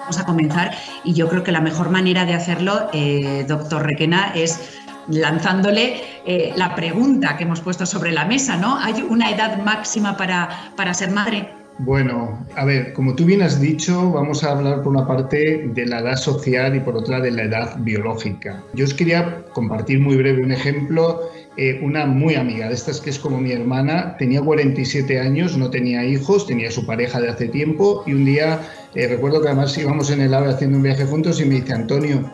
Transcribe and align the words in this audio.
Vamos 0.00 0.18
a 0.18 0.26
comenzar 0.26 0.72
y 1.04 1.14
yo 1.14 1.28
creo 1.28 1.44
que 1.44 1.52
la 1.52 1.60
mejor 1.60 1.90
manera 1.90 2.24
de 2.24 2.34
hacerlo, 2.34 2.90
eh, 2.92 3.44
doctor 3.46 3.86
Requena, 3.86 4.32
es 4.34 4.80
lanzándole 5.06 6.02
eh, 6.26 6.52
la 6.56 6.74
pregunta 6.74 7.36
que 7.36 7.44
hemos 7.44 7.60
puesto 7.60 7.86
sobre 7.86 8.10
la 8.10 8.24
mesa, 8.24 8.56
¿no? 8.56 8.76
¿Hay 8.80 9.00
una 9.08 9.30
edad 9.30 9.58
máxima 9.58 10.16
para, 10.16 10.72
para 10.74 10.92
ser 10.92 11.12
madre? 11.12 11.59
Bueno, 11.82 12.46
a 12.56 12.66
ver, 12.66 12.92
como 12.92 13.14
tú 13.14 13.24
bien 13.24 13.40
has 13.40 13.58
dicho, 13.58 14.12
vamos 14.12 14.44
a 14.44 14.50
hablar 14.50 14.82
por 14.82 14.92
una 14.92 15.06
parte 15.06 15.66
de 15.66 15.86
la 15.86 16.00
edad 16.00 16.16
social 16.16 16.76
y 16.76 16.80
por 16.80 16.94
otra 16.94 17.20
de 17.20 17.30
la 17.30 17.44
edad 17.44 17.76
biológica. 17.78 18.62
Yo 18.74 18.84
os 18.84 18.92
quería 18.92 19.42
compartir 19.54 19.98
muy 19.98 20.16
breve 20.16 20.42
un 20.42 20.52
ejemplo. 20.52 21.22
Eh, 21.56 21.80
una 21.82 22.04
muy 22.04 22.34
amiga 22.34 22.68
de 22.68 22.74
estas 22.74 23.00
que 23.00 23.08
es 23.08 23.18
como 23.18 23.40
mi 23.40 23.52
hermana, 23.52 24.14
tenía 24.18 24.42
47 24.42 25.20
años, 25.20 25.56
no 25.56 25.70
tenía 25.70 26.04
hijos, 26.04 26.46
tenía 26.46 26.70
su 26.70 26.84
pareja 26.84 27.18
de 27.18 27.30
hace 27.30 27.48
tiempo 27.48 28.04
y 28.06 28.12
un 28.12 28.26
día 28.26 28.60
eh, 28.94 29.08
recuerdo 29.08 29.40
que 29.40 29.48
además 29.48 29.76
íbamos 29.78 30.10
en 30.10 30.20
el 30.20 30.34
AVE 30.34 30.50
haciendo 30.50 30.76
un 30.76 30.82
viaje 30.82 31.06
juntos 31.06 31.40
y 31.40 31.46
me 31.46 31.56
dice, 31.56 31.72
Antonio, 31.72 32.30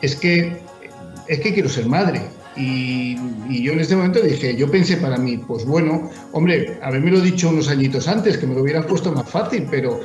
es 0.00 0.16
que, 0.16 0.56
es 1.28 1.40
que 1.40 1.52
quiero 1.52 1.68
ser 1.68 1.86
madre. 1.86 2.22
Y, 2.56 3.16
yo 3.62 3.72
en 3.72 3.80
este 3.80 3.96
momento 3.96 4.20
dije, 4.20 4.56
yo 4.56 4.70
pensé 4.70 4.96
para 4.96 5.16
mí, 5.18 5.36
pues 5.36 5.64
bueno, 5.66 6.10
hombre, 6.32 6.78
haberme 6.82 7.10
lo 7.10 7.20
dicho 7.20 7.48
unos 7.48 7.68
añitos 7.68 8.08
antes, 8.08 8.38
que 8.38 8.46
me 8.46 8.54
lo 8.54 8.62
hubieran 8.62 8.84
puesto 8.84 9.12
más 9.12 9.28
fácil, 9.28 9.66
pero 9.70 10.00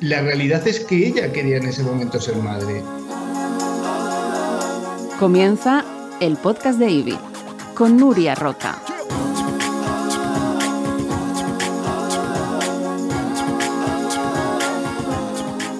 la 0.00 0.22
realidad 0.22 0.66
es 0.66 0.80
que 0.80 1.06
ella 1.06 1.32
quería 1.32 1.58
en 1.58 1.66
ese 1.66 1.82
momento 1.82 2.20
ser 2.20 2.36
madre. 2.36 2.82
Comienza 5.18 5.84
el 6.20 6.36
podcast 6.36 6.78
de 6.78 6.90
Ivy 6.90 7.18
con 7.74 7.98
Nuria 7.98 8.34
Roca. 8.34 8.80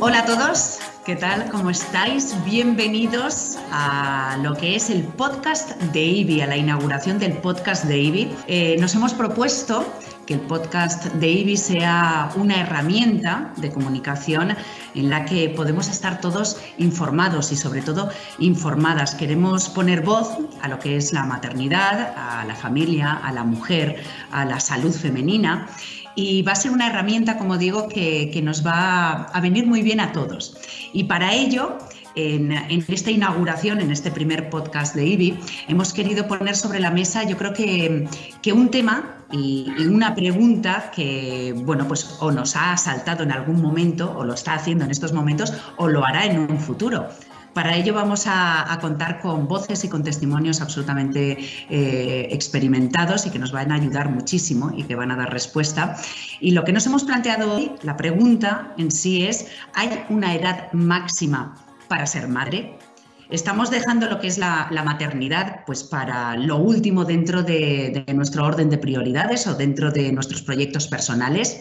Hola 0.02 0.20
a 0.20 0.24
todos, 0.24 0.79
¿qué 1.04 1.16
tal? 1.16 1.48
¿Cómo 1.50 1.70
estáis? 1.70 2.36
Bienvenidos 2.44 3.56
a 3.72 4.38
lo 4.42 4.54
que 4.54 4.76
es 4.76 4.90
el 4.90 5.02
podcast 5.02 5.70
de 5.92 6.04
IBI, 6.04 6.42
a 6.42 6.46
la 6.46 6.56
inauguración 6.56 7.18
del 7.18 7.32
podcast 7.38 7.84
de 7.84 7.98
IBI. 7.98 8.36
Eh, 8.46 8.76
nos 8.80 8.94
hemos 8.94 9.14
propuesto 9.14 9.86
que 10.26 10.34
el 10.34 10.40
podcast 10.40 11.06
de 11.06 11.28
IBI 11.28 11.56
sea 11.56 12.30
una 12.36 12.60
herramienta 12.60 13.52
de 13.56 13.70
comunicación 13.70 14.56
en 14.94 15.10
la 15.10 15.24
que 15.24 15.48
podemos 15.48 15.88
estar 15.88 16.20
todos 16.20 16.58
informados 16.78 17.50
y 17.52 17.56
sobre 17.56 17.82
todo 17.82 18.10
informadas. 18.38 19.14
Queremos 19.14 19.68
poner 19.70 20.02
voz 20.02 20.28
a 20.60 20.68
lo 20.68 20.78
que 20.78 20.96
es 20.96 21.12
la 21.12 21.24
maternidad, 21.24 22.14
a 22.16 22.44
la 22.44 22.54
familia, 22.54 23.12
a 23.12 23.32
la 23.32 23.44
mujer, 23.44 24.02
a 24.32 24.44
la 24.44 24.60
salud 24.60 24.92
femenina 24.92 25.66
y 26.14 26.42
va 26.42 26.52
a 26.52 26.56
ser 26.56 26.70
una 26.70 26.88
herramienta, 26.88 27.38
como 27.38 27.58
digo, 27.58 27.88
que, 27.88 28.30
que, 28.32 28.42
nos 28.42 28.66
va 28.66 29.24
a 29.24 29.40
venir 29.40 29.66
muy 29.66 29.82
bien 29.82 30.00
a 30.00 30.12
todos. 30.12 30.56
Y 30.92 31.04
para 31.04 31.34
ello 31.34 31.78
en, 32.14 32.52
esta 32.88 33.10
inauguración, 33.10 33.80
en 33.80 33.90
este 33.90 34.10
primer 34.10 34.50
podcast 34.50 34.94
de 34.94 35.06
IBI, 35.06 35.38
hemos 35.68 35.92
querido 35.92 36.26
poner 36.26 36.56
sobre 36.56 36.80
la 36.80 36.90
mesa, 36.90 37.24
yo 37.24 37.36
creo 37.36 37.52
que, 37.52 38.08
que 38.42 38.52
un 38.52 38.70
tema 38.70 39.16
y, 39.30 39.70
una 39.86 40.14
pregunta 40.14 40.90
que, 40.94 41.54
bueno, 41.64 41.86
pues 41.86 42.16
o 42.20 42.30
nos 42.30 42.56
ha 42.56 42.72
asaltado 42.72 43.22
en 43.22 43.32
algún 43.32 43.60
momento, 43.60 44.12
o 44.16 44.24
lo 44.24 44.34
está 44.34 44.54
haciendo 44.54 44.84
en 44.84 44.90
estos 44.90 45.12
momentos, 45.12 45.52
o 45.76 45.88
lo 45.88 46.04
hará 46.04 46.26
en 46.26 46.38
un 46.38 46.58
futuro. 46.58 47.08
Para 47.54 47.76
ello 47.76 47.94
vamos 47.94 48.24
a, 48.26 48.78
contar 48.80 49.20
con 49.20 49.48
voces 49.48 49.84
y 49.84 49.88
con 49.88 50.02
testimonios 50.02 50.60
absolutamente 50.60 51.36
eh, 51.68 52.28
experimentados 52.30 53.26
y 53.26 53.30
que 53.30 53.38
nos 53.38 53.52
van 53.52 53.72
a 53.72 53.74
ayudar 53.74 54.08
muchísimo 54.08 54.72
y 54.76 54.84
que 54.84 54.94
van 54.94 55.10
a 55.10 55.16
dar 55.16 55.32
respuesta. 55.32 55.96
Y 56.40 56.52
lo 56.52 56.64
que 56.64 56.72
nos 56.72 56.86
hemos 56.86 57.04
planteado 57.04 57.54
hoy, 57.54 57.72
la 57.82 57.96
pregunta 57.96 58.72
en 58.78 58.90
sí 58.90 59.26
es, 59.26 59.48
¿hay 59.74 60.04
una 60.08 60.34
edad 60.34 60.72
máxima 60.72 61.56
para 61.90 62.06
ser 62.06 62.28
madre. 62.28 62.78
Estamos 63.30 63.68
dejando 63.68 64.08
lo 64.08 64.20
que 64.20 64.28
es 64.28 64.38
la, 64.38 64.70
maternidad 64.84 65.64
pues 65.66 65.82
para 65.82 66.36
lo 66.36 66.56
último 66.56 67.04
dentro 67.04 67.42
de, 67.42 68.04
nuestro 68.14 68.44
orden 68.44 68.70
de 68.70 68.78
prioridades 68.78 69.46
o 69.48 69.54
dentro 69.54 69.90
de 69.90 70.12
nuestros 70.12 70.42
proyectos 70.42 70.86
personales. 70.86 71.60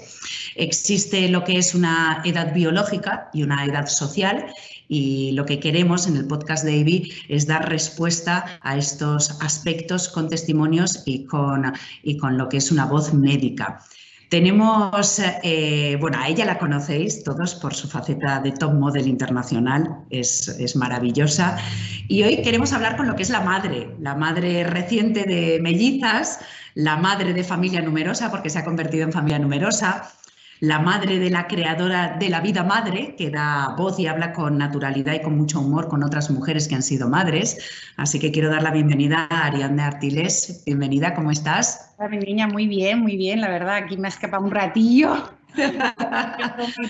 Existe 0.56 1.30
lo 1.30 1.44
que 1.44 1.58
es 1.58 1.74
una 1.74 2.22
edad 2.26 2.54
biológica 2.54 3.30
y 3.34 3.42
una 3.42 3.66
edad 3.66 3.88
social 3.88 4.46
y 4.90 5.32
lo 5.34 5.46
que 5.46 5.60
queremos 5.60 6.08
en 6.08 6.18
el 6.18 6.28
podcast 6.28 6.66
de 6.66 6.76
Ivy 6.76 7.14
es 7.30 7.48
dar 7.48 7.70
respuesta 7.70 8.60
a 8.62 8.76
estos 8.76 9.40
aspectos 9.42 10.10
con 10.10 10.28
testimonios 10.28 11.04
y 11.06 11.26
con, 11.26 11.72
y 12.04 12.18
con 12.18 12.38
lo 12.38 12.50
que 12.50 12.58
es 12.58 12.72
una 12.72 12.86
voz 12.86 13.14
médica. 13.14 13.80
Tenemos, 14.30 15.20
eh, 15.42 15.98
bueno, 16.00 16.20
a 16.20 16.28
ella 16.28 16.46
la 16.46 16.60
conocéis 16.60 17.24
todos 17.24 17.56
por 17.56 17.74
su 17.74 17.88
faceta 17.88 18.40
de 18.40 18.52
top 18.52 18.74
model 18.74 19.08
internacional, 19.08 20.06
es, 20.12 20.76
maravillosa. 20.76 21.58
Y 22.08 22.22
hoy 22.22 22.44
queremos 22.44 22.72
hablar 22.72 22.96
con 22.96 23.08
lo 23.08 23.16
que 23.16 23.24
es 23.24 23.32
la 23.32 23.42
madre, 23.42 23.96
la 24.00 24.14
madre 24.14 24.64
reciente 24.66 25.24
de 25.24 25.60
mellizas, 25.60 26.40
la 26.76 26.98
madre 26.98 27.34
de 27.34 27.44
familia 27.44 27.82
numerosa, 27.82 28.30
porque 28.30 28.52
se 28.52 28.60
ha 28.60 28.66
convertido 28.66 29.04
en 29.04 29.12
familia 29.12 29.40
numerosa, 29.40 30.12
la 30.60 30.80
madre 30.80 31.20
de 31.20 31.30
la 31.30 31.48
creadora 31.48 32.18
de 32.20 32.30
la 32.30 32.42
vida 32.42 32.64
madre, 32.64 33.16
que 33.18 33.30
da 33.30 33.76
voz 33.78 34.00
y 34.00 34.08
habla 34.08 34.34
con 34.34 34.58
naturalidad 34.58 35.14
y 35.14 35.22
con 35.22 35.38
mucho 35.38 35.62
humor 35.62 35.88
con 35.88 36.04
otras 36.04 36.30
mujeres 36.30 36.68
que 36.68 36.76
han 36.76 36.84
sido 36.84 37.08
madres. 37.08 37.58
Así 37.96 38.20
que 38.20 38.32
quiero 38.32 38.50
dar 38.50 38.64
la 38.64 38.72
bienvenida 38.72 39.28
a 39.30 39.46
Ariadne 39.46 39.84
Artiles. 39.84 40.64
Bienvenida, 40.66 41.14
¿cómo 41.14 41.32
estás? 41.32 41.94
Hola, 41.98 42.10
mi 42.10 42.18
niña, 42.18 42.48
muy 42.48 42.68
bien, 42.68 43.00
muy 43.00 43.16
bien. 43.16 43.42
La 43.42 43.50
verdad, 43.50 43.76
aquí 43.76 43.98
me 43.98 44.08
ha 44.08 44.10
escapado 44.10 44.44
un 44.44 44.52
ratillo 44.52 45.39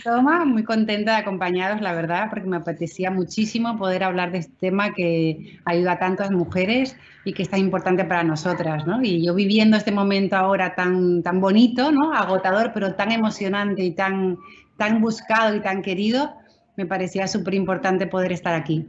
Toma, 0.03 0.45
muy 0.45 0.63
contenta 0.63 1.11
de 1.13 1.17
acompañaros, 1.17 1.81
la 1.81 1.93
verdad, 1.93 2.27
porque 2.29 2.47
me 2.47 2.57
apetecía 2.57 3.11
muchísimo 3.11 3.77
poder 3.77 4.03
hablar 4.03 4.31
de 4.31 4.39
este 4.39 4.53
tema 4.59 4.93
que 4.93 5.59
ayuda 5.65 5.93
a 5.93 5.99
tantas 5.99 6.31
mujeres 6.31 6.95
y 7.23 7.33
que 7.33 7.43
es 7.43 7.49
tan 7.49 7.59
importante 7.59 8.03
para 8.05 8.23
nosotras, 8.23 8.85
¿no? 8.85 9.01
Y 9.01 9.23
yo 9.25 9.33
viviendo 9.33 9.77
este 9.77 9.91
momento 9.91 10.35
ahora 10.35 10.75
tan, 10.75 11.23
tan 11.23 11.39
bonito, 11.41 11.91
¿no? 11.91 12.13
Agotador, 12.13 12.71
pero 12.73 12.95
tan 12.95 13.11
emocionante 13.11 13.83
y 13.83 13.91
tan, 13.91 14.37
tan 14.77 15.01
buscado 15.01 15.55
y 15.55 15.61
tan 15.61 15.81
querido, 15.81 16.33
me 16.79 16.85
parecía 16.85 17.27
súper 17.27 17.55
importante 17.55 18.07
poder 18.07 18.31
estar 18.31 18.53
aquí. 18.53 18.87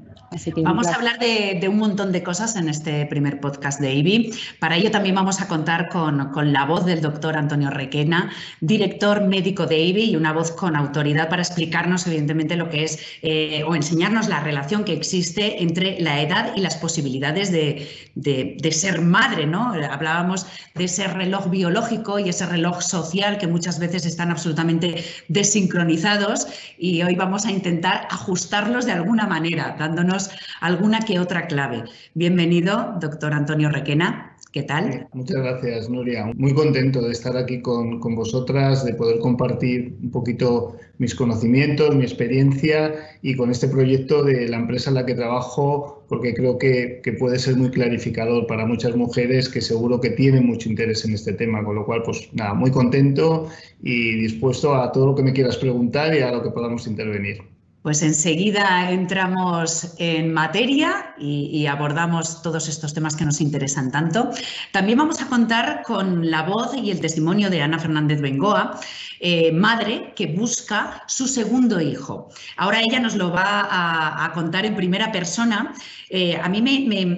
vamos 0.62 0.86
a 0.86 0.94
hablar 0.94 1.18
de, 1.18 1.68
un 1.68 1.76
montón 1.76 2.12
de 2.12 2.22
cosas 2.22 2.54
en 2.54 2.68
este 2.68 3.04
primer 3.06 3.40
podcast 3.40 3.80
de 3.80 3.92
IBI. 3.92 4.32
Para 4.60 4.76
ello 4.76 4.92
también 4.92 5.16
vamos 5.16 5.40
a 5.40 5.48
contar 5.48 5.88
con, 5.88 6.30
la 6.52 6.66
voz 6.66 6.84
del 6.86 7.00
doctor 7.00 7.36
Antonio 7.36 7.68
Requena, 7.68 8.30
director 8.60 9.26
médico 9.26 9.66
de 9.66 9.80
IBI 9.80 10.10
y 10.12 10.14
una 10.14 10.32
voz 10.32 10.52
con 10.52 10.76
autoridad 10.76 11.28
para 11.28 11.42
explicarnos 11.42 12.06
evidentemente 12.06 12.54
lo 12.54 12.68
que 12.68 12.84
es 12.84 13.00
eh, 13.22 13.64
o 13.66 13.74
enseñarnos 13.74 14.28
la 14.28 14.38
relación 14.38 14.84
que 14.84 14.92
existe 14.92 15.60
entre 15.60 16.00
la 16.00 16.22
edad 16.22 16.52
y 16.54 16.60
las 16.60 16.76
posibilidades 16.76 17.50
de, 17.50 17.88
de 18.14 18.72
ser 18.72 19.00
madre. 19.00 19.46
¿no? 19.48 19.72
Hablábamos 19.90 20.46
de 20.76 20.84
ese 20.84 21.08
reloj 21.08 21.50
biológico 21.50 22.20
y 22.20 22.28
ese 22.28 22.46
reloj 22.46 22.82
social 22.82 23.36
que 23.36 23.48
muchas 23.48 23.80
veces 23.80 24.06
están 24.06 24.30
absolutamente 24.30 25.04
desincronizados 25.26 26.46
y 26.78 27.02
hoy 27.02 27.16
vamos 27.16 27.46
a 27.46 27.50
intentar 27.50 27.79
ajustarlos 27.88 28.86
de 28.86 28.92
alguna 28.92 29.26
manera, 29.26 29.76
dándonos 29.78 30.30
alguna 30.60 31.00
que 31.00 31.18
otra 31.18 31.46
clave. 31.46 31.84
Bienvenido, 32.14 32.96
doctor 33.00 33.32
Antonio 33.32 33.70
Requena. 33.70 34.36
¿Qué 34.52 34.64
tal? 34.64 35.06
Muchas 35.12 35.36
gracias, 35.36 35.88
Nuria. 35.88 36.26
Muy 36.34 36.52
contento 36.54 37.00
de 37.00 37.12
estar 37.12 37.36
aquí 37.36 37.62
con, 37.62 38.00
con, 38.00 38.16
vosotras, 38.16 38.84
de 38.84 38.94
poder 38.94 39.20
compartir 39.20 39.96
un 40.02 40.10
poquito 40.10 40.76
mis 40.98 41.14
conocimientos, 41.14 41.94
mi 41.94 42.02
experiencia 42.02 42.94
y 43.22 43.36
con 43.36 43.52
este 43.52 43.68
proyecto 43.68 44.24
de 44.24 44.48
la 44.48 44.56
empresa 44.56 44.90
en 44.90 44.96
la 44.96 45.06
que 45.06 45.14
trabajo, 45.14 46.04
porque 46.08 46.34
creo 46.34 46.58
que, 46.58 47.00
que, 47.00 47.12
puede 47.12 47.38
ser 47.38 47.54
muy 47.56 47.70
clarificador 47.70 48.48
para 48.48 48.66
muchas 48.66 48.96
mujeres 48.96 49.48
que 49.48 49.60
seguro 49.60 50.00
que 50.00 50.10
tienen 50.10 50.46
mucho 50.46 50.68
interés 50.68 51.04
en 51.04 51.14
este 51.14 51.32
tema. 51.32 51.62
Con 51.62 51.76
lo 51.76 51.86
cual, 51.86 52.02
pues 52.02 52.28
nada, 52.32 52.52
muy 52.52 52.72
contento 52.72 53.46
y 53.80 54.16
dispuesto 54.16 54.74
a 54.74 54.90
todo 54.90 55.06
lo 55.06 55.14
que 55.14 55.22
me 55.22 55.32
quieras 55.32 55.58
preguntar 55.58 56.12
y 56.12 56.22
a 56.22 56.32
lo 56.32 56.42
que 56.42 56.50
podamos 56.50 56.88
intervenir. 56.88 57.59
Pues 57.82 58.02
enseguida 58.02 58.90
entramos 58.90 59.94
en 59.96 60.34
materia 60.34 61.14
y, 61.18 61.66
abordamos 61.66 62.42
todos 62.42 62.68
estos 62.68 62.92
temas 62.92 63.16
que 63.16 63.24
nos 63.24 63.40
interesan 63.40 63.90
tanto. 63.90 64.30
También 64.70 64.98
vamos 64.98 65.22
a 65.22 65.28
contar 65.28 65.82
con 65.82 66.30
la 66.30 66.42
voz 66.42 66.74
y 66.74 66.90
el 66.90 67.00
testimonio 67.00 67.48
de 67.48 67.62
Ana 67.62 67.78
Fernández 67.78 68.20
Bengoa, 68.20 68.78
eh, 69.22 69.52
madre 69.52 70.14
que 70.16 70.28
busca 70.28 71.02
su 71.06 71.28
segundo 71.28 71.78
hijo. 71.78 72.30
Ahora 72.56 72.80
ella 72.80 73.00
nos 73.00 73.16
lo 73.16 73.30
va 73.30 74.24
a, 74.24 74.32
contar 74.32 74.64
en 74.64 74.74
primera 74.74 75.12
persona. 75.12 75.74
Eh, 76.08 76.36
a 76.36 76.48
mí 76.48 76.62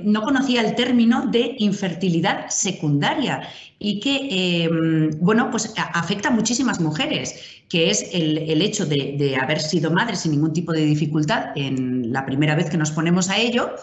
no 0.02 0.22
conocía 0.22 0.62
el 0.62 0.74
término 0.74 1.26
de 1.26 1.54
infertilidad 1.58 2.48
secundaria 2.48 3.48
y 3.78 4.00
que, 4.00 4.64
em, 4.64 5.10
bueno, 5.20 5.50
pues 5.50 5.72
afecta 5.76 6.28
a 6.28 6.32
muchísimas 6.32 6.80
mujeres, 6.80 7.62
que 7.68 7.90
es 7.90 8.10
el, 8.12 8.62
hecho 8.62 8.84
de, 8.84 9.36
haber 9.40 9.60
sido 9.60 9.90
madre 9.90 10.14
sin 10.14 10.32
ningún 10.32 10.52
tipo 10.52 10.72
de 10.72 10.84
dificultad 10.84 11.56
en 11.56 12.12
la 12.12 12.24
primera 12.24 12.54
vez 12.54 12.68
que 12.70 12.76
nos 12.76 12.90
ponemos 12.92 13.28
a 13.30 13.38
ello, 13.38 13.74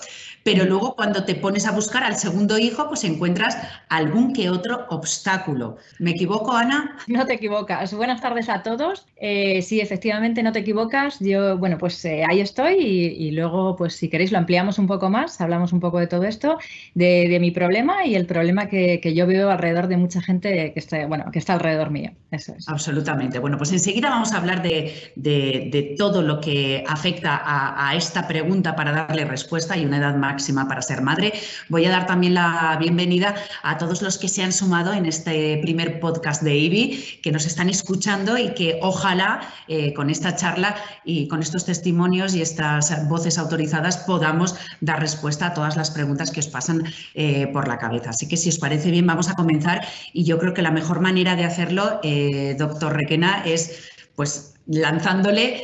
Pero 0.44 0.66
luego 0.66 0.96
cuando 0.96 1.24
te 1.26 1.36
pones 1.36 1.66
a 1.68 1.72
buscar 1.72 2.04
al 2.04 2.16
segundo 2.16 2.58
hijo, 2.58 2.88
pues 2.88 3.04
encuentras 3.04 3.58
algún 3.90 4.34
que 4.34 4.50
otro 4.50 4.86
obstáculo. 4.90 5.78
¿Me 6.00 6.12
equivoco, 6.12 6.54
Ana? 6.54 6.98
No 7.08 7.26
te 7.26 7.34
equivocas. 7.34 7.94
Buenas 7.94 8.22
tardes 8.22 8.50
a 8.50 8.64
todos. 8.64 9.06
Eh, 9.18 9.62
sí, 9.62 9.82
efectivamente, 9.82 10.44
no 10.44 10.52
te 10.52 10.60
equivocas. 10.60 11.20
Yo, 11.20 11.58
bueno, 11.58 11.78
pues 11.78 12.04
eh, 12.06 12.24
ahí 12.28 12.40
estoy 12.40 12.76
y, 12.76 13.32
luego, 13.32 13.76
pues 13.76 13.96
si 13.96 14.10
queréis, 14.10 14.32
lo 14.32 14.38
ampliamos 14.38 14.80
un 14.80 14.88
poco 14.88 15.10
más, 15.10 15.40
hablamos 15.42 15.74
un 15.74 15.80
poco 15.80 16.00
de 16.00 16.08
todo 16.08 16.24
esto, 16.24 16.58
de, 16.94 17.38
mi 17.40 17.52
problema 17.52 18.06
y 18.06 18.16
el 18.16 18.26
problema 18.26 18.68
que, 18.68 19.00
yo 19.16 19.26
veo 19.26 19.50
alrededor 19.50 19.88
de 19.88 19.98
mucha 19.98 20.22
gente 20.22 20.72
que 20.74 20.80
está, 20.80 21.06
bueno, 21.08 21.32
que 21.32 21.40
está 21.40 21.54
alrededor 21.54 21.90
mío. 21.90 22.12
Eso 22.32 22.54
es. 22.58 22.68
Absolutamente. 22.70 23.40
Bueno, 23.40 23.58
pues 23.58 23.72
enseguida 23.72 24.10
vamos 24.10 24.34
a 24.34 24.38
hablar 24.38 24.62
de, 24.62 25.96
todo 25.98 26.22
lo 26.22 26.40
que 26.40 26.84
afecta 26.88 27.36
a, 27.36 27.90
a 27.90 27.96
esta 27.96 28.28
pregunta 28.28 28.76
para 28.76 28.92
darle 28.92 29.26
respuesta 29.26 29.78
y 29.78 29.86
una 29.86 29.98
edad 29.98 30.16
máxima 30.30 30.68
para 30.68 30.82
ser 30.82 31.02
madre. 31.02 31.34
Voy 31.70 31.86
a 31.86 31.90
dar 31.90 32.06
también 32.06 32.34
la 32.36 32.78
bienvenida 32.80 33.34
a 33.64 33.78
todos 33.82 34.02
los 34.02 34.18
que 34.20 34.30
se 34.30 34.44
han 34.44 34.54
sumado 34.54 34.94
en 34.94 35.06
este 35.06 35.58
primer 35.66 36.00
podcast 36.00 36.44
de 36.44 36.56
IBI, 36.56 37.20
que 37.24 37.32
nos 37.32 37.46
están 37.46 37.68
escuchando 37.70 38.38
y 38.38 38.54
que 38.54 38.80
ojalá 38.82 39.42
eh, 39.68 39.94
con 39.94 40.10
esta 40.10 40.36
charla 40.36 40.76
y 41.04 41.28
con 41.28 41.42
estos 41.42 41.66
testimonios 41.66 42.36
y 42.36 42.42
estas 42.42 43.08
voces 43.10 43.38
autorizadas 43.40 43.98
podamos 43.98 44.56
dar 44.82 45.00
respuesta 45.00 45.48
a 45.48 45.54
todas 45.54 45.76
las 45.76 45.90
preguntas 45.90 46.30
que 46.32 46.42
os 46.42 46.48
pasan 46.48 46.84
eh, 47.16 47.48
por 47.52 47.68
la 47.68 47.78
cabeza. 47.78 48.12
Así 48.12 48.28
que 48.28 48.38
si 48.38 48.50
os 48.50 48.60
parece 48.60 48.92
bien, 48.92 49.08
vamos 49.08 49.30
a 49.30 49.34
comenzar 49.34 49.82
y 50.14 50.24
yo 50.26 50.38
creo 50.38 50.54
que 50.54 50.62
la 50.62 50.72
mejor 50.72 51.00
manera 51.00 51.36
de 51.36 51.46
hacerlo, 51.46 52.00
eh, 52.04 52.56
doctor 52.58 52.94
Requena, 52.94 53.44
es 53.46 53.90
pues 54.16 54.59
lanzándole 54.70 55.64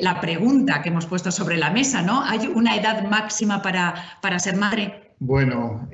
la 0.00 0.20
pregunta 0.20 0.80
que 0.82 0.88
hemos 0.88 1.06
puesto 1.06 1.30
sobre 1.30 1.56
la 1.56 1.70
mesa, 1.70 2.02
¿no? 2.02 2.24
¿Hay 2.24 2.46
una 2.46 2.76
edad 2.76 3.04
máxima 3.04 3.60
para, 3.62 3.94
para 4.22 4.38
ser 4.38 4.56
madre? 4.56 5.12
Bueno, 5.18 5.88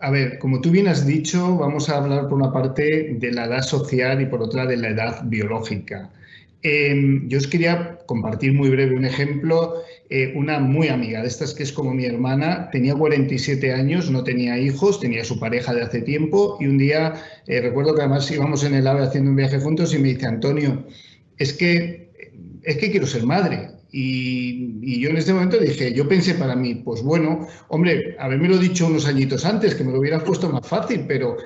a 0.00 0.10
ver, 0.10 0.38
como 0.38 0.60
tú 0.60 0.70
bien 0.70 0.88
has 0.88 1.06
dicho, 1.06 1.56
vamos 1.58 1.90
a 1.90 1.98
hablar 1.98 2.28
por 2.28 2.34
una 2.34 2.52
parte 2.52 3.16
de 3.18 3.32
la 3.32 3.44
edad 3.44 3.62
social 3.62 4.20
y 4.22 4.26
por 4.26 4.42
otra 4.42 4.66
de 4.66 4.78
la 4.78 4.88
edad 4.88 5.22
biológica. 5.24 6.10
Em, 6.62 7.26
yo 7.28 7.38
os 7.38 7.46
quería 7.46 7.98
compartir 8.06 8.52
muy 8.52 8.68
breve 8.68 8.94
un 8.96 9.04
ejemplo. 9.04 9.82
Eh, 10.10 10.32
una 10.36 10.58
muy 10.58 10.88
amiga 10.88 11.22
de 11.22 11.28
estas 11.28 11.54
que 11.54 11.62
es 11.62 11.72
como 11.72 11.94
mi 11.94 12.04
hermana, 12.04 12.68
tenía 12.70 12.94
47 12.94 13.72
años, 13.72 14.10
no 14.10 14.24
tenía 14.24 14.58
hijos, 14.58 15.00
tenía 15.00 15.24
su 15.24 15.38
pareja 15.38 15.72
de 15.72 15.82
hace 15.82 16.02
tiempo 16.02 16.58
y 16.60 16.66
un 16.66 16.78
día 16.78 17.14
eh, 17.46 17.60
recuerdo 17.60 17.94
que 17.94 18.02
además 18.02 18.30
íbamos 18.30 18.64
en 18.64 18.74
el 18.74 18.86
AVE 18.86 19.04
haciendo 19.04 19.30
un 19.30 19.36
viaje 19.36 19.58
juntos 19.58 19.94
y 19.94 19.98
me 19.98 20.08
dice, 20.08 20.26
Antonio, 20.26 20.84
es 21.40 21.54
que, 21.54 22.12
es 22.62 22.76
que 22.76 22.90
quiero 22.90 23.06
ser 23.06 23.24
madre. 23.24 23.70
Y, 23.90 25.00
yo 25.00 25.08
en 25.08 25.16
este 25.16 25.32
momento 25.32 25.58
dije, 25.58 25.92
yo 25.94 26.06
pensé 26.06 26.34
para 26.34 26.54
mí, 26.54 26.74
pues 26.74 27.02
bueno, 27.02 27.48
hombre, 27.68 28.14
lo 28.20 28.58
dicho 28.58 28.86
unos 28.86 29.06
añitos 29.06 29.44
antes, 29.46 29.74
que 29.74 29.82
me 29.82 29.90
lo 29.90 29.98
hubieras 29.98 30.22
puesto 30.22 30.50
más 30.50 30.66
fácil, 30.66 31.06
pero 31.08 31.38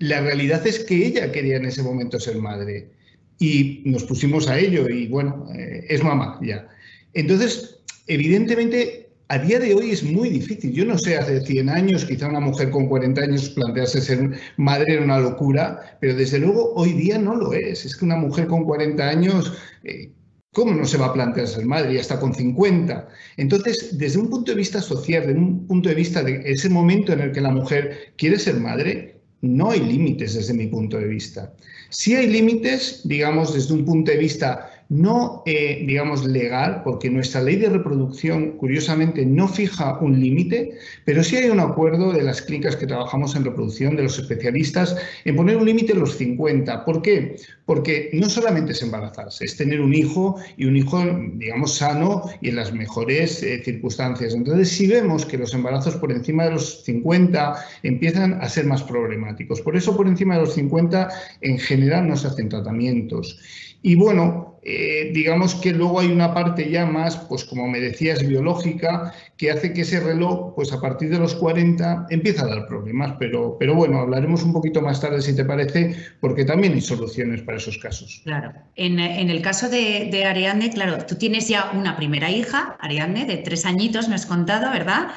la 0.00 0.20
realidad 0.20 0.66
es 0.66 0.80
que 0.80 1.06
ella 1.06 1.30
quería 1.30 1.56
en 1.56 1.66
ese 1.66 1.82
momento 1.84 2.18
ser 2.18 2.38
madre. 2.38 2.90
Y 3.38 3.82
nos 3.84 4.02
pusimos 4.04 4.48
a 4.48 4.58
ello 4.58 4.88
y 4.88 5.06
bueno, 5.06 5.46
eh, 5.54 5.86
es 5.88 6.02
mamá 6.02 6.40
ya. 6.42 6.68
Entonces, 7.14 7.78
evidentemente, 8.08 9.05
a 9.28 9.38
día 9.38 9.58
de 9.58 9.74
hoy 9.74 9.90
es 9.90 10.02
muy 10.04 10.28
difícil. 10.28 10.72
Yo 10.72 10.84
no 10.84 10.96
sé, 10.98 11.16
hace 11.16 11.40
100 11.40 11.68
años, 11.68 12.04
quizá 12.04 12.28
una 12.28 12.40
mujer 12.40 12.70
con 12.70 12.88
40 12.88 13.20
años 13.20 13.50
plantearse 13.50 14.00
ser 14.00 14.38
madre 14.56 14.94
era 14.94 15.04
una 15.04 15.18
locura, 15.18 15.98
pero 16.00 16.14
desde 16.14 16.38
luego 16.38 16.72
hoy 16.74 16.92
día 16.92 17.18
no 17.18 17.34
lo 17.34 17.52
es. 17.52 17.84
Es 17.84 17.96
que 17.96 18.04
una 18.04 18.16
mujer 18.16 18.46
con 18.46 18.64
40 18.64 19.08
años... 19.08 19.52
Eh, 19.84 20.12
¿Cómo 20.52 20.72
no 20.72 20.86
se 20.86 20.96
va 20.96 21.08
a 21.08 21.12
plantear 21.12 21.46
ser 21.46 21.66
madre 21.66 21.92
y 21.92 21.98
hasta 21.98 22.18
con 22.18 22.34
50? 22.34 23.08
Entonces, 23.36 23.98
desde 23.98 24.18
un 24.18 24.30
punto 24.30 24.52
de 24.52 24.56
vista 24.56 24.80
social, 24.80 25.26
desde 25.26 25.38
un 25.38 25.66
punto 25.66 25.90
de 25.90 25.94
vista 25.94 26.22
de 26.22 26.40
ese 26.46 26.70
momento 26.70 27.12
en 27.12 27.20
el 27.20 27.32
que 27.32 27.42
la 27.42 27.50
mujer 27.50 28.14
quiere 28.16 28.38
ser 28.38 28.54
madre, 28.58 29.20
no 29.42 29.70
hay 29.70 29.80
límites 29.80 30.32
desde 30.32 30.54
mi 30.54 30.66
punto 30.68 30.96
de 30.96 31.08
vista. 31.08 31.52
Sí 31.90 32.14
hay 32.14 32.28
límites, 32.28 33.02
digamos, 33.04 33.52
desde 33.52 33.74
un 33.74 33.84
punto 33.84 34.10
de 34.10 34.16
vista 34.16 34.70
no, 34.88 35.42
eh, 35.46 35.84
digamos, 35.86 36.24
legal, 36.24 36.82
porque 36.84 37.10
nuestra 37.10 37.42
ley 37.42 37.56
de 37.56 37.68
reproducción, 37.68 38.52
curiosamente, 38.52 39.26
no 39.26 39.48
fija 39.48 39.98
un 40.00 40.20
límite, 40.20 40.78
pero 41.04 41.24
sí 41.24 41.36
hay 41.36 41.50
un 41.50 41.58
acuerdo 41.58 42.12
de 42.12 42.22
las 42.22 42.40
clínicas 42.42 42.76
que 42.76 42.86
trabajamos 42.86 43.34
en 43.34 43.44
reproducción, 43.44 43.96
de 43.96 44.04
los 44.04 44.18
especialistas, 44.18 44.96
en 45.24 45.34
poner 45.34 45.56
un 45.56 45.66
límite 45.66 45.92
en 45.92 46.00
los 46.00 46.16
50. 46.16 46.84
¿Por 46.84 47.02
qué? 47.02 47.36
Porque 47.64 48.10
no 48.12 48.30
solamente 48.30 48.72
es 48.72 48.82
embarazarse, 48.82 49.44
es 49.44 49.56
tener 49.56 49.80
un 49.80 49.92
hijo 49.92 50.36
y 50.56 50.66
un 50.66 50.76
hijo, 50.76 51.02
digamos, 51.34 51.76
sano 51.76 52.22
y 52.40 52.50
en 52.50 52.56
las 52.56 52.72
mejores 52.72 53.42
eh, 53.42 53.60
circunstancias. 53.64 54.34
Entonces, 54.34 54.68
si 54.68 54.86
vemos 54.86 55.26
que 55.26 55.36
los 55.36 55.52
embarazos 55.52 55.96
por 55.96 56.12
encima 56.12 56.44
de 56.44 56.52
los 56.52 56.84
50 56.84 57.56
empiezan 57.82 58.34
a 58.40 58.48
ser 58.48 58.66
más 58.66 58.84
problemáticos, 58.84 59.60
por 59.60 59.76
eso 59.76 59.96
por 59.96 60.06
encima 60.06 60.36
de 60.36 60.42
los 60.42 60.54
50 60.54 61.08
en 61.40 61.58
general 61.58 62.06
no 62.06 62.16
se 62.16 62.28
hacen 62.28 62.48
tratamientos. 62.48 63.40
Y 63.82 63.94
bueno, 63.94 64.55
eh, 64.68 65.12
digamos 65.12 65.54
que 65.54 65.70
luego 65.70 66.00
hay 66.00 66.08
una 66.08 66.34
parte 66.34 66.68
ya 66.68 66.84
más, 66.84 67.16
pues 67.16 67.44
como 67.44 67.68
me 67.68 67.78
decías, 67.78 68.26
biológica, 68.26 69.14
que 69.36 69.52
hace 69.52 69.72
que 69.72 69.82
ese 69.82 70.00
reloj, 70.00 70.56
pues 70.56 70.72
a 70.72 70.80
partir 70.80 71.08
de 71.08 71.20
los 71.20 71.36
40, 71.36 72.08
empieza 72.10 72.42
a 72.44 72.48
dar 72.48 72.66
problemas. 72.66 73.14
Pero, 73.20 73.56
pero 73.60 73.76
bueno, 73.76 74.00
hablaremos 74.00 74.42
un 74.42 74.52
poquito 74.52 74.82
más 74.82 75.00
tarde, 75.00 75.22
si 75.22 75.36
te 75.36 75.44
parece, 75.44 75.94
porque 76.20 76.44
también 76.44 76.72
hay 76.72 76.80
soluciones 76.80 77.42
para 77.42 77.58
esos 77.58 77.78
casos. 77.78 78.22
Claro. 78.24 78.54
En, 78.74 78.98
el 78.98 79.40
caso 79.40 79.68
de, 79.68 80.24
Ariadne, 80.24 80.70
claro, 80.70 80.98
tú 81.06 81.14
tienes 81.14 81.46
ya 81.46 81.70
una 81.72 81.96
primera 81.96 82.28
hija, 82.32 82.76
Ariadne, 82.80 83.24
de 83.24 83.36
tres 83.36 83.66
añitos, 83.66 84.08
me 84.08 84.16
has 84.16 84.26
contado, 84.26 84.72
¿verdad? 84.72 85.12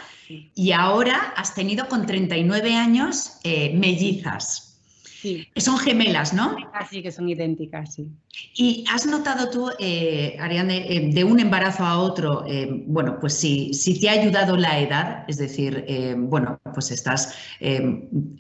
Y 0.54 0.74
ahora 0.74 1.34
has 1.36 1.56
tenido 1.56 1.88
con 1.88 2.06
39 2.06 2.76
años 2.76 3.40
eh, 3.44 3.74
mellizas. 3.76 4.69
Son 5.58 5.78
gemelas, 5.78 6.34
¿no? 6.34 6.56
Así 6.74 7.02
que 7.02 7.12
son 7.12 7.30
idénticas, 7.30 7.94
sí. 7.96 8.08
¿Y 8.56 8.86
has 8.92 9.06
notado 9.06 9.50
tú, 9.50 9.70
eh, 9.80 10.38
Ariane, 10.40 10.86
eh, 10.90 11.10
de 11.14 11.24
un 11.24 11.40
embarazo 11.40 11.84
a 11.86 11.98
otro, 11.98 12.46
eh, 12.48 12.84
bueno, 12.88 13.18
pues 13.20 13.34
si, 13.34 13.74
si, 13.74 14.00
te 14.00 14.10
ha 14.10 14.14
ayudado 14.14 14.58
la 14.58 14.80
edad, 14.80 15.26
es 15.28 15.38
decir, 15.38 15.86
bueno, 16.18 16.60
pues 16.74 16.92
estás 16.92 17.36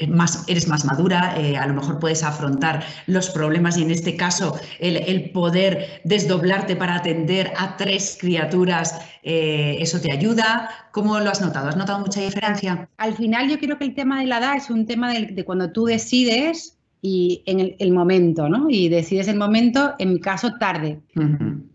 más, 0.07 0.47
eres 0.47 0.67
más 0.67 0.85
madura, 0.85 1.35
a 1.59 1.67
lo 1.67 1.73
mejor 1.73 1.99
puedes 1.99 2.23
afrontar 2.23 2.83
los 3.07 3.29
problemas 3.29 3.77
y 3.77 3.83
en 3.83 3.91
este 3.91 4.15
caso 4.15 4.59
el, 4.79 5.31
poder 5.31 6.01
desdoblarte 6.03 6.75
para 6.75 6.95
atender 6.95 7.51
a 7.57 7.77
tres 7.77 8.17
criaturas, 8.19 8.99
eso 9.23 9.99
te 9.99 10.11
ayuda. 10.11 10.69
¿Cómo 10.91 11.19
lo 11.19 11.29
has 11.29 11.41
notado? 11.41 11.69
¿Has 11.69 11.77
notado 11.77 11.99
mucha 11.99 12.21
diferencia? 12.21 12.89
Al 12.97 13.15
final 13.15 13.49
yo 13.49 13.59
creo 13.59 13.77
que 13.77 13.85
el 13.85 13.93
tema 13.93 14.19
de 14.19 14.27
la 14.27 14.39
edad 14.39 14.55
es 14.55 14.69
un 14.69 14.85
tema 14.85 15.13
de 15.13 15.45
cuando 15.45 15.71
tú 15.71 15.85
decides 15.85 16.68
y 17.01 17.43
en 17.45 17.75
el, 17.79 17.91
momento, 17.91 18.49
¿no? 18.49 18.69
Y 18.69 18.89
decides 18.89 19.27
el 19.29 19.37
momento, 19.37 19.95
en 19.99 20.13
mi 20.13 20.19
caso, 20.19 20.57
tarde. 20.59 20.99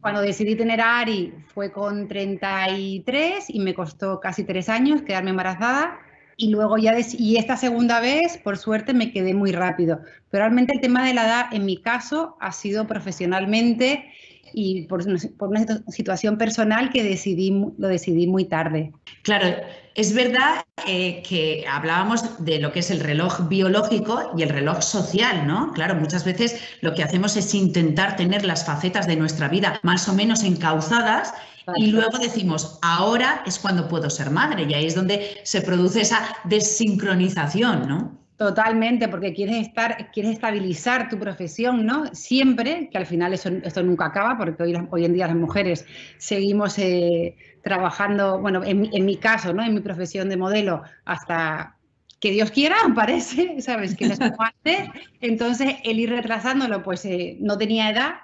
Cuando 0.01 0.21
decidí 0.21 0.55
tener 0.55 0.81
a 0.81 1.01
Ari 1.01 1.33
fue 1.47 1.73
con 1.73 2.09
33 2.09 3.49
y 3.49 3.61
me 3.61 3.73
costó 3.73 4.21
casi 4.21 4.45
tres 4.45 4.69
años 4.69 5.03
quedarme 5.03 5.31
embarazada. 5.31 5.99
Y 6.37 6.51
luego 6.51 6.77
ya, 6.77 6.95
y 7.17 7.37
esta 7.37 7.57
segunda 7.57 8.01
vez, 8.01 8.39
por 8.39 8.59
suerte, 8.59 8.93
me 8.93 9.13
quedé 9.13 9.35
muy 9.35 9.53
rápido. 9.53 10.01
Pero 10.31 10.45
realmente 10.45 10.75
el 10.75 10.81
tema 10.81 11.07
de 11.07 11.15
la 11.15 11.25
edad, 11.25 11.47
en 11.53 11.65
mi 11.65 11.79
caso, 11.79 12.37
ha 12.41 12.53
sido 12.53 12.87
profesionalmente 12.87 14.05
y 14.53 14.83
por, 14.83 15.05
por 15.37 15.49
una 15.49 15.65
situación 15.89 16.37
personal 16.37 16.91
que 16.91 17.03
decidí, 17.03 17.51
lo 17.79 17.89
decidí 17.89 18.27
muy 18.27 18.45
tarde. 18.45 18.93
Claro, 19.23 19.57
es 19.95 20.13
verdad 20.13 20.65
eh, 20.87 21.23
que 21.23 21.65
hablábamos 21.71 22.45
de 22.45 22.59
lo 22.59 22.73
que 22.73 22.81
es 22.81 22.91
el 22.91 23.01
reloj 23.01 23.49
biológico 23.49 24.33
y 24.37 24.43
el 24.43 24.49
reloj 24.49 24.83
social, 24.83 25.47
¿no? 25.47 25.73
Claro, 25.73 25.95
muchas 25.95 26.25
veces 26.25 26.61
lo 26.81 26.95
que 26.95 27.05
hacemos 27.05 27.37
es 27.37 27.55
intentar 27.55 28.17
tener 28.17 28.45
las 28.45 28.67
facetas 28.67 29.07
de 29.07 29.17
nuestra 29.17 29.49
vida 29.49 29.79
más 29.83 30.09
o 30.09 30.15
menos 30.15 30.43
encauzadas 30.43 31.33
y 31.77 31.87
luego 31.87 32.19
decimos, 32.19 32.79
ahora 32.83 33.43
es 33.47 33.59
cuando 33.59 33.89
puedo 33.89 34.11
ser 34.11 34.31
madre 34.31 34.67
y 34.69 34.75
ahí 34.75 34.87
es 34.87 34.95
donde 34.95 35.41
se 35.45 35.63
produce 35.63 36.03
esa 36.03 36.37
desincronización, 36.45 37.89
¿no? 37.89 38.24
Totalmente, 38.37 39.07
porque 39.07 39.33
quieres 39.33 39.69
estar, 39.69 40.11
quieres 40.11 40.33
estabilizar 40.33 41.09
tu 41.09 41.21
profesión, 41.21 41.87
¿no? 41.87 42.07
Siempre, 42.13 42.89
que 42.91 42.99
al 42.99 43.07
final 43.07 43.33
eso, 43.33 43.49
esto 43.49 43.81
nunca 43.85 44.07
acaba, 44.07 44.37
porque 44.37 44.61
hoy, 44.65 44.75
hoy 44.91 45.05
en 45.05 45.13
día 45.13 45.29
las 45.29 45.37
mujeres 45.37 45.87
seguimos 46.19 46.77
eh, 46.81 47.37
trabajando, 47.63 48.41
bueno, 48.41 48.63
en, 48.65 49.05
mi 49.05 49.17
caso, 49.19 49.55
¿no? 49.55 49.63
En 49.63 49.73
mi 49.73 49.81
profesión 49.81 50.29
de 50.29 50.37
modelo, 50.37 50.83
hasta 51.05 51.77
que 52.19 52.33
Dios 52.33 52.51
quiera, 52.51 52.75
parece, 52.97 53.61
¿sabes? 53.61 53.95
Que 53.95 54.09
no 54.09 54.15
es 54.15 54.21
antes. 54.39 54.89
Entonces, 55.21 55.77
el 55.85 56.01
ir 56.01 56.11
retrasándolo, 56.11 56.83
pues 56.83 57.05
eh, 57.05 57.37
no 57.41 57.57
tenía 57.57 57.91
edad. 57.91 58.15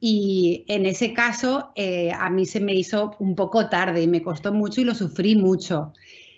Y 0.00 0.64
en 0.66 0.84
ese 0.84 1.14
caso, 1.14 1.70
eh, 1.76 2.10
a 2.12 2.28
mí 2.28 2.44
se 2.44 2.60
me 2.60 2.74
hizo 2.74 3.16
un 3.20 3.36
poco 3.36 3.68
tarde 3.68 4.02
y 4.02 4.08
me 4.08 4.20
costó 4.20 4.52
mucho 4.52 4.80
y 4.80 4.84
lo 4.84 4.96
sufrí 4.96 5.36
mucho. 5.36 5.92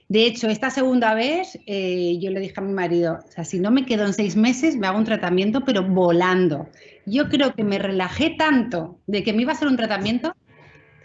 De 0.09 0.25
hecho, 0.25 0.49
esta 0.49 0.71
segunda 0.71 1.15
vez 1.15 1.59
eh, 1.67 2.19
yo 2.21 2.31
le 2.31 2.41
dije 2.41 2.55
a 2.57 2.61
mi 2.61 2.73
marido, 2.73 3.19
o 3.27 3.31
sea, 3.31 3.45
si 3.45 3.59
no 3.59 3.71
me 3.73 3.85
quedo 3.85 4.07
en 4.07 4.13
seis 4.13 4.37
meses, 4.37 4.77
me 4.77 4.87
hago 4.87 4.99
un 4.99 5.05
tratamiento, 5.05 5.65
pero 5.65 5.83
volando. 5.83 6.69
Yo 7.07 7.29
creo 7.29 7.55
que 7.55 7.65
me 7.65 7.79
relajé 7.79 8.31
tanto 8.39 9.01
de 9.07 9.25
que 9.25 9.33
me 9.33 9.43
iba 9.43 9.53
a 9.53 9.57
hacer 9.57 9.69
un 9.69 9.77
tratamiento 9.77 10.35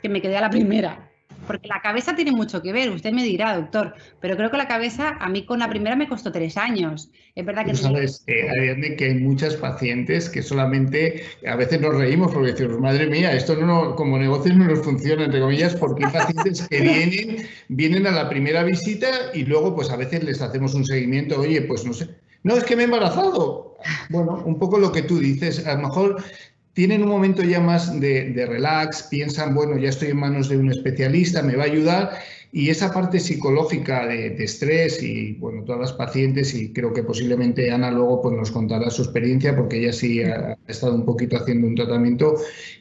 que 0.01 0.09
me 0.09 0.21
quedé 0.21 0.37
a 0.37 0.41
la 0.41 0.49
primera. 0.49 1.10
Porque 1.47 1.67
la 1.67 1.81
cabeza 1.81 2.15
tiene 2.15 2.31
mucho 2.31 2.61
que 2.61 2.71
ver, 2.71 2.89
usted 2.89 3.11
me 3.11 3.23
dirá, 3.23 3.55
doctor, 3.55 3.95
pero 4.19 4.35
creo 4.35 4.51
que 4.51 4.57
la 4.57 4.67
cabeza 4.67 5.17
a 5.19 5.29
mí 5.29 5.45
con 5.45 5.59
la 5.59 5.69
primera 5.69 5.95
me 5.95 6.07
costó 6.07 6.31
tres 6.31 6.57
años. 6.57 7.11
Es 7.35 7.45
verdad 7.45 7.65
que... 7.65 7.71
Tú 7.71 7.77
sabes, 7.77 8.23
eh, 8.27 8.49
Ariadne, 8.49 8.95
que 8.95 9.05
hay 9.05 9.15
muchas 9.15 9.55
pacientes 9.55 10.29
que 10.29 10.41
solamente 10.41 11.23
a 11.47 11.55
veces 11.55 11.81
nos 11.81 11.95
reímos 11.95 12.31
porque 12.31 12.51
decimos, 12.51 12.79
madre 12.79 13.07
mía, 13.07 13.33
esto 13.33 13.55
no, 13.55 13.95
como 13.95 14.17
negocios 14.17 14.55
no 14.55 14.65
nos 14.65 14.83
funciona, 14.83 15.25
entre 15.25 15.39
comillas, 15.39 15.75
porque 15.75 16.05
hay 16.05 16.11
pacientes 16.11 16.67
que 16.67 16.81
vienen, 16.81 17.47
vienen 17.69 18.07
a 18.07 18.11
la 18.11 18.29
primera 18.29 18.63
visita 18.63 19.07
y 19.33 19.45
luego 19.45 19.75
pues 19.75 19.89
a 19.89 19.97
veces 19.97 20.23
les 20.23 20.41
hacemos 20.41 20.73
un 20.73 20.85
seguimiento, 20.85 21.39
oye, 21.39 21.61
pues 21.61 21.85
no 21.85 21.93
sé, 21.93 22.09
no, 22.43 22.55
es 22.55 22.63
que 22.63 22.75
me 22.75 22.83
he 22.83 22.85
embarazado. 22.85 23.77
Bueno, 24.09 24.41
un 24.45 24.57
poco 24.57 24.79
lo 24.79 24.91
que 24.91 25.03
tú 25.03 25.19
dices, 25.19 25.65
a 25.67 25.75
lo 25.75 25.87
mejor 25.87 26.23
tienen 26.73 27.03
un 27.03 27.09
momento 27.09 27.43
ya 27.43 27.59
más 27.59 27.99
de, 27.99 28.45
relax, 28.47 29.03
piensan, 29.03 29.53
bueno, 29.53 29.77
ya 29.77 29.89
estoy 29.89 30.09
en 30.09 30.17
manos 30.17 30.49
de 30.49 30.57
un 30.57 30.71
especialista, 30.71 31.41
me 31.41 31.55
va 31.55 31.63
a 31.63 31.67
ayudar. 31.67 32.11
Y 32.53 32.69
esa 32.69 32.93
parte 32.93 33.19
psicológica 33.19 34.05
de, 34.07 34.35
estrés 34.43 35.01
y, 35.01 35.33
bueno, 35.33 35.63
todas 35.63 35.79
las 35.79 35.93
pacientes, 35.93 36.53
y 36.53 36.73
creo 36.73 36.91
que 36.93 37.01
posiblemente 37.01 37.71
Ana 37.71 37.91
luego 37.91 38.21
pues, 38.21 38.35
nos 38.35 38.51
contará 38.51 38.89
su 38.89 39.03
experiencia, 39.03 39.55
porque 39.55 39.79
ella 39.79 39.93
sí 39.93 40.21
ha, 40.21 40.57
estado 40.67 40.95
un 40.95 41.05
poquito 41.05 41.37
haciendo 41.37 41.67
un 41.67 41.75
tratamiento, 41.75 42.35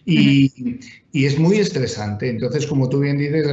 y, 0.05 0.81
y, 1.13 1.25
es 1.25 1.39
muy 1.39 1.59
estresante. 1.59 2.29
Entonces, 2.29 2.67
como 2.67 2.89
tú 2.89 2.99
bien 2.99 3.19
dices, 3.19 3.47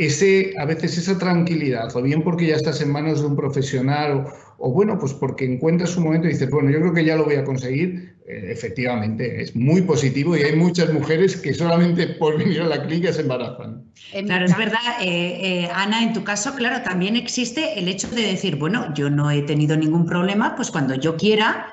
ese, 0.00 0.54
a 0.58 0.64
veces 0.64 0.96
esa 0.96 1.18
tranquilidad, 1.18 1.94
o 1.94 2.00
bien 2.00 2.22
porque 2.22 2.46
ya 2.46 2.56
estás 2.56 2.80
en 2.80 2.90
manos 2.90 3.20
de 3.20 3.26
un 3.26 3.36
profesional, 3.36 4.28
o, 4.56 4.72
bueno, 4.72 4.98
pues 4.98 5.12
porque 5.12 5.44
encuentras 5.44 5.94
un 5.98 6.04
momento 6.04 6.26
y 6.26 6.32
dices, 6.32 6.48
bueno, 6.48 6.70
yo 6.70 6.80
creo 6.80 6.94
que 6.94 7.04
ya 7.04 7.16
lo 7.16 7.24
voy 7.24 7.34
a 7.34 7.44
conseguir, 7.44 8.09
efectivamente, 8.50 9.42
es 9.42 9.54
muy 9.54 9.82
positivo 9.82 10.36
y 10.36 10.42
hay 10.42 10.56
muchas 10.56 10.92
mujeres 10.92 11.36
que 11.36 11.54
solamente 11.54 12.06
por 12.06 12.38
venir 12.38 12.62
a 12.62 12.66
la 12.66 12.86
clínica 12.86 13.12
se 13.12 13.22
embarazan. 13.22 13.84
Claro, 14.26 14.44
es 14.44 14.56
verdad, 14.56 14.78
eh, 15.00 15.64
eh, 15.64 15.68
Ana, 15.72 16.02
en 16.02 16.12
tu 16.12 16.24
caso, 16.24 16.54
claro, 16.54 16.82
también 16.82 17.16
existe 17.16 17.78
el 17.78 17.88
hecho 17.88 18.08
de 18.08 18.22
decir, 18.22 18.56
bueno, 18.56 18.92
yo 18.94 19.10
no 19.10 19.30
he 19.30 19.42
tenido 19.42 19.76
ningún 19.76 20.06
problema, 20.06 20.56
pues 20.56 20.70
cuando 20.70 20.94
yo 20.94 21.16
quiera, 21.16 21.72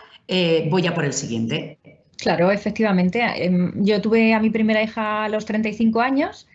voy 0.70 0.86
a 0.88 0.94
por 0.94 1.06
el 1.06 1.14
siguiente. 1.14 1.80
Claro, 2.18 2.52
efectivamente. 2.52 3.22
Em, 3.22 3.72
yo 3.84 4.02
tuve 4.02 4.34
a 4.34 4.40
mi 4.40 4.50
primera 4.50 4.82
hija 4.82 5.26
a 5.26 5.30
los 5.30 5.46
35 5.46 6.02
años, 6.02 6.48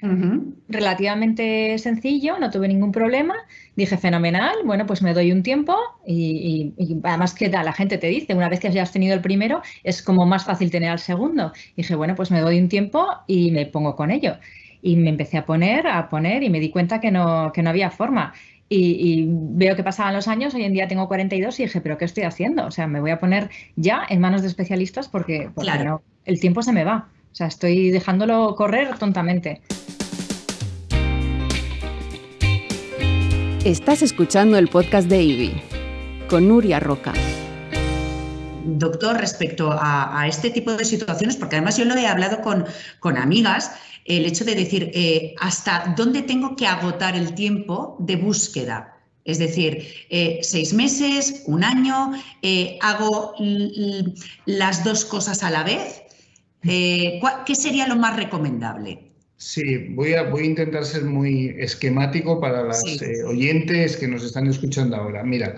relativamente 0.69 1.79
sencillo, 1.79 2.39
no 2.41 2.51
tuve 2.51 2.67
ningún 2.67 2.91
problema. 2.91 3.35
Dije, 3.77 3.97
fenomenal, 3.97 4.57
bueno, 4.65 4.87
pues 4.87 5.03
me 5.03 5.15
doy 5.15 5.31
un 5.31 5.43
tiempo 5.43 5.77
y, 6.05 6.75
además 7.05 7.35
que 7.35 7.49
la 7.49 7.73
gente 7.73 7.97
te 7.99 8.09
dice, 8.09 8.35
una 8.35 8.49
vez 8.49 8.59
que 8.59 8.73
ya 8.73 8.83
has 8.83 8.93
tenido 8.93 9.15
el 9.15 9.21
primero, 9.21 9.63
es 9.85 10.03
como 10.03 10.27
más 10.27 10.45
fácil 10.45 10.71
tener 10.71 10.91
al 10.91 10.99
segundo. 10.99 11.53
Dije, 11.77 11.95
bueno, 11.95 12.17
pues 12.17 12.31
me 12.33 12.41
doy 12.41 12.59
un 12.59 12.69
tiempo 12.69 13.07
y 13.29 13.53
me 13.53 13.67
pongo 13.67 13.95
con 13.95 14.11
ello. 14.11 14.39
Y 14.85 14.97
me 14.97 15.11
empecé 15.11 15.39
a 15.39 15.47
poner, 15.47 15.87
a 15.87 16.09
poner 16.09 16.43
y 16.43 16.51
me 16.51 16.59
di 16.59 16.71
cuenta 16.71 17.01
que 17.01 17.13
no, 17.13 17.53
que 17.55 17.63
no 17.63 17.71
había 17.71 17.91
forma. 17.91 18.33
Y, 18.75 19.27
veo 19.29 19.77
que 19.77 19.85
pasaban 19.85 20.15
los 20.15 20.29
años, 20.29 20.55
hoy 20.55 20.65
en 20.65 20.73
día 20.73 20.89
tengo 20.89 21.07
42 21.07 21.61
y 21.61 21.65
dije, 21.65 21.81
pero 21.83 21.99
¿qué 21.99 22.07
estoy 22.07 22.25
haciendo? 22.25 22.65
O 22.65 22.71
sea, 22.71 22.87
me 22.87 23.01
voy 23.01 23.11
a 23.11 23.21
poner 23.21 23.51
ya 23.77 24.03
en 24.09 24.21
manos 24.21 24.41
de 24.41 24.49
especialistas 24.49 25.09
porque, 25.09 25.51
el 26.25 26.41
tiempo 26.41 26.63
se 26.63 26.73
me 26.73 26.85
va. 26.85 27.09
O 27.33 27.35
sea, 27.35 27.49
estoy 27.49 27.91
dejándolo 27.91 28.55
correr 28.55 28.97
tontamente. 28.99 29.61
Estás 33.65 34.03
escuchando 34.03 34.57
el 34.57 34.69
podcast 34.69 35.09
de 35.09 35.23
IBI 35.23 35.63
con 36.29 36.49
Nuria 36.49 36.81
Roca. 36.81 37.13
Doctor, 38.65 39.19
respecto 39.19 39.71
a, 39.73 40.25
este 40.29 40.51
tipo 40.51 40.73
de 40.73 40.85
situaciones, 40.85 41.37
porque 41.37 41.57
además 41.57 41.77
yo 41.77 41.85
lo 41.85 41.95
he 41.95 42.07
hablado 42.07 42.41
con, 42.41 42.65
con 43.01 43.19
amigas, 43.19 43.73
el 44.05 44.27
hecho 44.27 44.45
de 44.45 44.55
decir 44.55 44.91
eh, 44.95 45.35
hasta 45.39 45.95
dónde 45.97 46.23
tengo 46.23 46.57
que 46.57 46.67
agotar 46.67 47.17
el 47.17 47.35
tiempo 47.35 47.97
de 48.01 48.17
búsqueda. 48.17 48.99
Es 49.25 49.39
decir, 49.39 49.87
eh, 50.11 50.41
seis 50.43 50.75
meses, 50.75 51.45
un 51.47 51.63
año, 51.63 52.13
eh, 52.43 52.77
hago 52.81 53.35
las 54.47 54.83
dos 54.83 55.05
cosas 55.05 55.45
a 55.45 55.51
la 55.51 55.63
vez. 55.63 56.03
¿Qué 56.63 57.55
sería 57.55 57.87
lo 57.87 57.97
más 57.97 58.17
recomendable? 58.17 58.99
Sí, 59.37 59.89
voy 59.91 60.15
a, 60.15 60.25
voy 60.25 60.43
a 60.43 60.47
intentar 60.47 60.85
ser 60.85 61.05
muy 61.05 61.55
esquemático 61.59 62.41
para 62.41 62.63
las 62.63 62.83
oyentes 63.27 63.97
que 63.97 64.09
nos 64.09 64.25
están 64.25 64.47
escuchando 64.49 64.97
ahora. 64.97 65.23
Mira, 65.25 65.55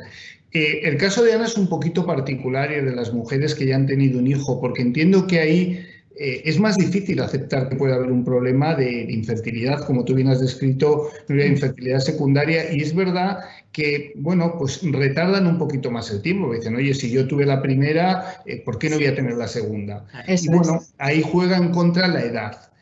el 0.53 0.97
caso 0.99 1.23
de 1.23 1.33
Ana 1.33 1.47
es 1.47 1.57
un 1.57 1.69
poquito 1.69 2.07
particular 2.07 2.71
y 2.71 2.77
de 2.77 2.95
las 2.95 3.13
mujeres 3.13 3.55
que 3.55 3.67
ya 3.67 3.77
han 3.77 3.87
tenido 3.87 4.19
un 4.19 4.27
hijo, 4.27 4.61
porque 4.61 4.83
entiendo 4.83 5.27
que 5.27 5.41
ahí 5.41 5.87
eh, 6.17 6.43
es 6.45 6.61
más 6.61 6.77
difícil 6.77 7.21
aceptar 7.21 7.69
que 7.69 7.77
puede 7.77 7.95
haber 7.95 8.11
un 8.11 8.25
problema 8.25 8.75
de, 8.75 9.03
infertilidad, 9.11 9.85
como 9.85 10.05
tú 10.05 10.15
bien 10.15 10.29
has 10.29 10.41
descrito, 10.41 11.11
de 11.29 11.47
infertilidad 11.47 11.99
secundaria, 11.99 12.73
y 12.73 12.83
es 12.83 12.95
verdad 12.95 13.41
que, 13.73 14.13
bueno, 14.17 14.55
pues 14.59 14.81
retardan 14.83 15.47
un 15.47 15.59
poquito 15.59 15.91
más 15.91 16.11
el 16.11 16.23
tiempo. 16.23 16.53
Dicen, 16.53 16.77
oye, 16.77 16.95
si 16.95 17.11
yo 17.11 17.27
tuve 17.27 17.47
la 17.47 17.61
primera, 17.61 18.43
eh, 18.47 18.63
¿por 18.65 18.79
qué 18.79 18.91
no 18.91 18.97
voy 18.97 19.07
a 19.07 19.15
tener 19.15 19.35
la 19.35 19.49
segunda? 19.49 20.07
y 20.29 20.49
bueno, 20.49 20.81
ahí 20.99 21.23
juega 21.23 21.57
en 21.57 21.71
contra 21.71 22.07
la 22.07 22.23
edad. 22.23 22.74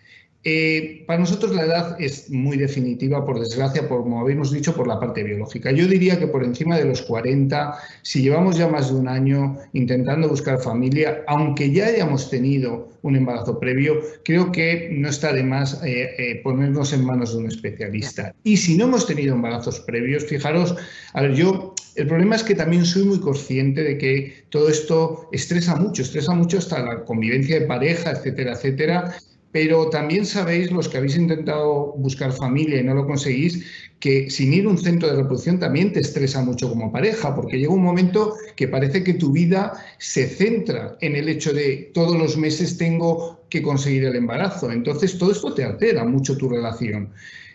Eh, 0.45 1.05
para 1.07 1.21
nosotros 1.21 1.55
la 1.55 1.63
edad 1.63 1.97
es 2.01 2.29
muy 2.29 2.57
definitiva, 2.57 3.25
por 3.25 3.39
desgracia, 3.39 3.89
por, 3.89 4.03
como 4.03 4.21
habéis 4.21 4.51
dicho, 4.51 4.75
por 4.75 4.89
la 4.89 4.99
parte 4.99 5.23
biológica. 5.23 5.71
Yo 5.71 5.87
diría 5.87 6.19
que 6.19 6.27
por 6.27 6.43
encima 6.43 6.77
de 6.77 6.85
los 6.85 7.03
40, 7.03 7.79
si 8.03 8.23
llevamos 8.23 8.57
ya 8.57 8.67
más 8.67 8.91
de 8.91 8.97
un 8.97 9.07
año 9.07 9.57
intentando 9.73 10.29
buscar 10.29 10.61
familia, 10.61 11.23
aunque 11.29 11.71
ya 11.71 11.87
hayamos 11.87 12.29
tenido 12.29 12.91
un 13.03 13.17
embarazo 13.17 13.61
previo, 13.61 14.01
creo 14.25 14.51
que 14.51 14.91
no 14.93 15.09
está 15.09 15.33
de 15.33 15.45
más 15.45 15.81
eh, 15.85 16.11
eh, 16.19 16.41
ponernos 16.43 16.93
en 16.93 17.05
manos 17.05 17.33
de 17.33 17.39
un 17.39 17.47
especialista. 17.47 18.35
Y 18.43 18.57
si 18.57 18.77
no 18.77 18.87
hemos 18.87 19.07
tenido 19.07 19.35
embarazos 19.35 19.81
previos, 19.81 20.25
fijaros, 20.25 20.75
a 21.13 21.23
ver, 21.23 21.35
yo 21.35 21.75
el 21.95 22.07
problema 22.07 22.37
es 22.37 22.43
que 22.43 22.55
también 22.55 22.85
soy 22.85 23.05
muy 23.05 23.21
consciente 23.21 23.85
de 23.85 23.99
que 23.99 24.45
todo 24.51 24.69
esto 24.69 25.29
estresa 25.31 25.77
mucho, 25.77 26.03
estresa 26.03 26.33
mucho 26.33 26.59
hasta 26.59 26.83
la 26.83 27.05
convivencia 27.05 27.61
de 27.61 27.67
pareja, 27.67 28.13
etcétera, 28.13 28.53
etcétera 28.53 29.15
pero 29.53 29.91
también 29.91 30.25
sabéis, 30.25 30.73
los 30.73 30.89
que 30.89 30.97
habéis 30.97 31.17
intentado 31.17 31.93
buscar 31.99 32.33
familia 32.33 32.81
y 32.81 32.85
no 32.85 32.95
lo 32.95 33.07
conseguís, 33.07 33.65
que 34.01 34.31
sin 34.31 34.53
ir 34.53 34.65
a 34.65 34.71
un 34.71 34.79
centro 34.79 35.09
de 35.09 35.17
reproducción 35.17 35.61
también 35.61 35.93
te 35.93 36.01
estresa 36.01 36.43
mucho 36.43 36.69
como 36.71 36.91
pareja, 36.91 37.35
porque 37.37 37.59
llega 37.59 37.73
un 37.73 37.85
momento 37.85 38.35
que 38.57 38.67
parece 38.67 39.05
que 39.05 39.15
tu 39.15 39.31
vida 39.31 39.75
se 39.99 40.27
centra 40.27 40.97
en 41.01 41.15
el 41.15 41.29
hecho 41.29 41.53
de 41.53 41.91
todos 41.95 42.19
los 42.19 42.37
meses 42.37 42.79
tengo 42.79 43.45
que 43.51 43.63
conseguir 43.63 44.05
el 44.05 44.17
embarazo. 44.17 44.73
Entonces 44.73 45.19
todo 45.19 45.31
esto 45.31 45.53
te 45.53 45.65
altera 45.65 46.05
mucho 46.05 46.37
tu 46.37 46.49
relación. 46.49 47.11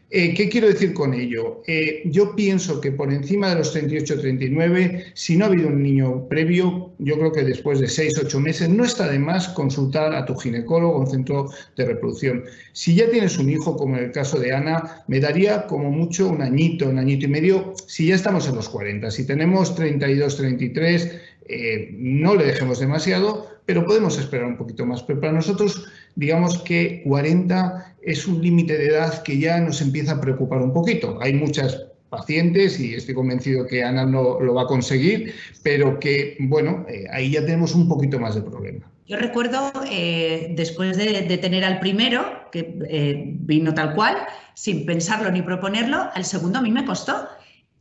Eh, 0.10 0.34
¿Qué 0.34 0.48
quiero 0.48 0.68
decir 0.68 0.94
con 0.94 1.14
ello? 1.14 1.62
Eh, 1.68 2.04
yo 2.06 2.34
pienso 2.34 2.80
que 2.80 2.94
por 2.94 3.12
encima 3.12 3.50
de 3.50 3.56
los 3.56 3.76
38-39, 3.76 5.12
si 5.14 5.36
no 5.36 5.44
ha 5.44 5.48
habido 5.50 5.68
un 5.68 5.84
niño 5.84 6.30
previo, 6.30 6.94
yo 6.98 7.18
creo 7.18 7.34
que 7.34 7.44
después 7.44 7.82
de 7.82 7.88
6-8 7.88 8.40
meses 8.40 8.70
no 8.70 8.86
está 8.86 9.12
de 9.12 9.20
más 9.20 9.50
consultar 9.50 10.16
a 10.16 10.26
tu 10.26 10.34
ginecólogo 10.36 10.96
o 10.96 11.02
un 11.02 11.08
centro 11.08 11.50
de 11.76 11.86
reproducción. 11.86 12.46
Si 12.72 12.96
ya 12.96 13.10
tienes 13.10 13.38
un 13.38 13.50
hijo, 13.50 13.76
como 13.76 13.98
en 13.98 14.06
el 14.06 14.12
caso 14.14 14.40
de 14.40 14.54
Ana, 14.54 15.04
me 15.08 15.20
daría 15.20 15.68
como 15.68 15.92
mucho 15.92 16.30
un 16.30 16.42
añito, 16.42 16.88
un 16.88 17.00
añito 17.00 17.26
y 17.26 17.30
medio, 17.30 17.74
si 17.86 18.08
ya 18.08 18.16
estamos 18.16 18.48
en 18.48 18.56
los 18.56 18.70
40. 18.70 19.12
Si 19.12 19.28
tenemos 19.28 19.78
32-33, 19.78 21.20
eh, 21.50 21.90
no 21.98 22.34
le 22.36 22.46
dejemos 22.46 22.80
demasiado, 22.80 23.48
pero 23.66 23.84
podemos 23.84 24.18
esperar 24.18 24.48
un 24.48 24.58
poquito 24.58 24.86
más. 24.86 25.04
Pero 25.04 25.20
para 25.20 25.34
nosotros, 25.34 25.86
digamos 26.18 26.58
que 26.64 27.02
40 27.06 27.96
es 28.02 28.28
un 28.28 28.42
límite 28.42 28.78
de 28.78 28.88
edad 28.88 29.22
que 29.24 29.38
ya 29.38 29.60
nos 29.62 29.82
empieza 29.82 30.14
a 30.14 30.22
preocupar 30.22 30.62
un 30.62 30.74
poquito. 30.74 31.18
Hay 31.22 31.34
muchas 31.34 31.86
pacientes 32.10 32.80
y 32.80 32.96
estoy 32.96 33.14
convencido 33.14 33.68
que 33.68 33.84
Ana 33.84 34.06
no 34.06 34.40
lo 34.40 34.54
va 34.56 34.64
a 34.64 34.68
conseguir, 34.68 35.36
pero 35.62 36.00
que, 36.00 36.36
bueno, 36.40 36.86
eh, 36.90 37.06
ahí 37.12 37.32
ya 37.32 37.42
tenemos 37.42 37.76
un 37.76 37.88
poquito 37.88 38.20
más 38.20 38.34
de 38.36 38.42
problema. 38.42 38.90
Yo 39.06 39.18
recuerdo, 39.18 39.72
eh, 39.90 40.54
después 40.56 40.98
de, 40.98 41.38
tener 41.38 41.64
al 41.64 41.80
primero, 41.80 42.50
que 42.52 43.36
vino 43.42 43.74
tal 43.74 43.94
cual, 43.94 44.18
sin 44.56 44.86
pensarlo 44.86 45.32
ni 45.32 45.42
proponerlo, 45.42 46.10
al 46.14 46.26
segundo 46.26 46.60
a 46.60 46.62
mí 46.62 46.72
me 46.72 46.84
costó 46.84 47.28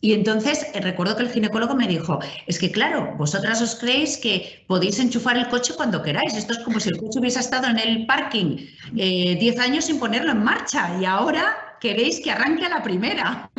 y 0.01 0.13
entonces 0.13 0.67
eh, 0.75 0.81
recuerdo 0.81 1.17
que 1.17 1.23
el 1.23 1.31
ginecólogo 1.31 1.75
me 1.75 1.89
dijo, 1.89 2.19
es 2.47 2.59
que 2.59 2.71
claro, 2.71 3.15
vosotras 3.17 3.63
os 3.63 3.75
creéis 3.77 4.19
que 4.19 4.65
podéis 4.67 4.99
enchufar 4.99 5.37
el 5.37 5.49
coche 5.49 5.75
cuando 5.77 6.03
queráis. 6.03 6.35
Esto 6.35 6.53
es 6.53 6.59
como 6.61 6.81
si 6.81 6.91
el 6.91 6.99
coche 6.99 7.19
hubiese 7.19 7.41
estado 7.41 7.69
en 7.69 7.79
el 7.79 8.07
parking 8.07 8.57
10 8.93 8.97
eh, 8.97 9.61
años 9.61 9.87
sin 9.87 9.99
ponerlo 9.99 10.33
en 10.33 10.45
marcha 10.45 10.97
y 11.01 11.05
ahora 11.05 11.67
queréis 11.81 12.21
que 12.21 12.31
arranque 12.31 12.65
a 12.67 12.69
la 12.69 12.83
primera. 12.83 13.51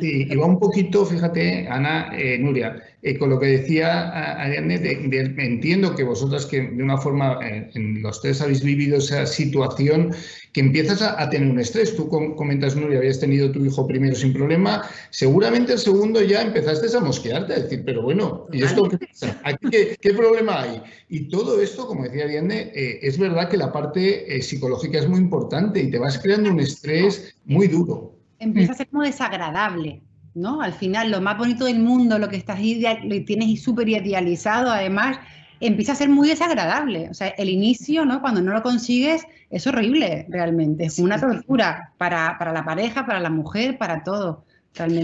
Sí, 0.00 0.26
y 0.30 0.36
va 0.36 0.46
un 0.46 0.58
poquito, 0.58 1.04
fíjate, 1.04 1.68
Ana, 1.68 2.10
eh, 2.16 2.38
Nuria, 2.38 2.82
eh, 3.02 3.18
con 3.18 3.30
lo 3.30 3.38
que 3.38 3.46
decía 3.46 4.08
Ariadne, 4.40 4.76
entiendo 5.38 5.94
que 5.94 6.04
vosotras 6.04 6.46
que 6.46 6.62
de 6.62 6.82
una 6.82 6.98
forma 6.98 7.38
eh, 7.42 7.70
en 7.74 8.02
los 8.02 8.20
tres 8.20 8.40
habéis 8.40 8.62
vivido 8.62 8.98
esa 8.98 9.26
situación 9.26 10.14
que 10.52 10.60
empiezas 10.60 11.02
a, 11.02 11.28
tener 11.30 11.50
un 11.50 11.58
estrés. 11.58 11.96
Tú 11.96 12.08
comentas, 12.08 12.76
Nuria, 12.76 12.98
habías 12.98 13.18
tenido 13.18 13.50
tu 13.50 13.64
hijo 13.64 13.86
primero 13.86 14.14
sin 14.14 14.32
problema, 14.32 14.82
seguramente 15.10 15.72
el 15.72 15.78
segundo 15.78 16.22
ya 16.22 16.42
empezaste 16.42 16.94
a 16.96 17.00
mosquearte, 17.00 17.54
a 17.54 17.58
decir, 17.60 17.82
pero 17.84 18.02
bueno, 18.02 18.46
¿y 18.52 18.62
esto 18.62 18.88
qué 19.70 19.96
qué, 20.00 20.14
problema 20.14 20.62
hay? 20.62 20.82
Y 21.08 21.28
todo 21.28 21.60
esto, 21.60 21.86
como 21.86 22.04
decía 22.04 22.24
Ariadne, 22.24 22.70
eh, 22.74 23.00
es 23.02 23.18
verdad 23.18 23.48
que 23.48 23.56
la 23.56 23.72
parte 23.72 24.42
psicológica 24.42 24.98
es 24.98 25.08
muy 25.08 25.18
importante 25.20 25.80
y 25.80 25.90
te 25.90 25.98
vas 25.98 26.18
creando 26.18 26.50
un 26.50 26.60
estrés 26.60 27.34
muy 27.46 27.68
duro. 27.68 28.14
Empieza 28.38 28.72
a 28.72 28.76
ser 28.76 28.88
como 28.88 29.02
desagradable. 29.02 30.02
¿no? 30.34 30.62
Al 30.62 30.72
final, 30.72 31.10
lo 31.10 31.20
más 31.20 31.36
bonito 31.36 31.64
del 31.64 31.78
mundo, 31.80 32.18
lo 32.18 32.28
que 32.28 32.36
estás 32.36 32.58
lo 32.58 33.24
tienes 33.24 33.62
súper 33.62 33.88
idealizado, 33.88 34.70
además, 34.70 35.18
empieza 35.60 35.92
a 35.92 35.96
ser 35.96 36.08
muy 36.08 36.28
desagradable. 36.28 37.08
O 37.10 37.14
sea, 37.14 37.28
el 37.28 37.48
inicio, 37.48 38.04
¿no? 38.04 38.20
Cuando 38.20 38.40
no 38.40 38.52
lo 38.52 38.62
consigues, 38.62 39.22
es 39.52 39.66
horrible 39.66 40.26
realmente. 40.30 40.86
Es 40.86 40.98
una 40.98 41.20
tortura 41.20 41.92
para, 41.98 42.36
para 42.38 42.52
la 42.52 42.64
pareja, 42.64 43.06
para 43.06 43.20
la 43.20 43.30
mujer, 43.30 43.78
para 43.78 44.02
todo. 44.02 44.44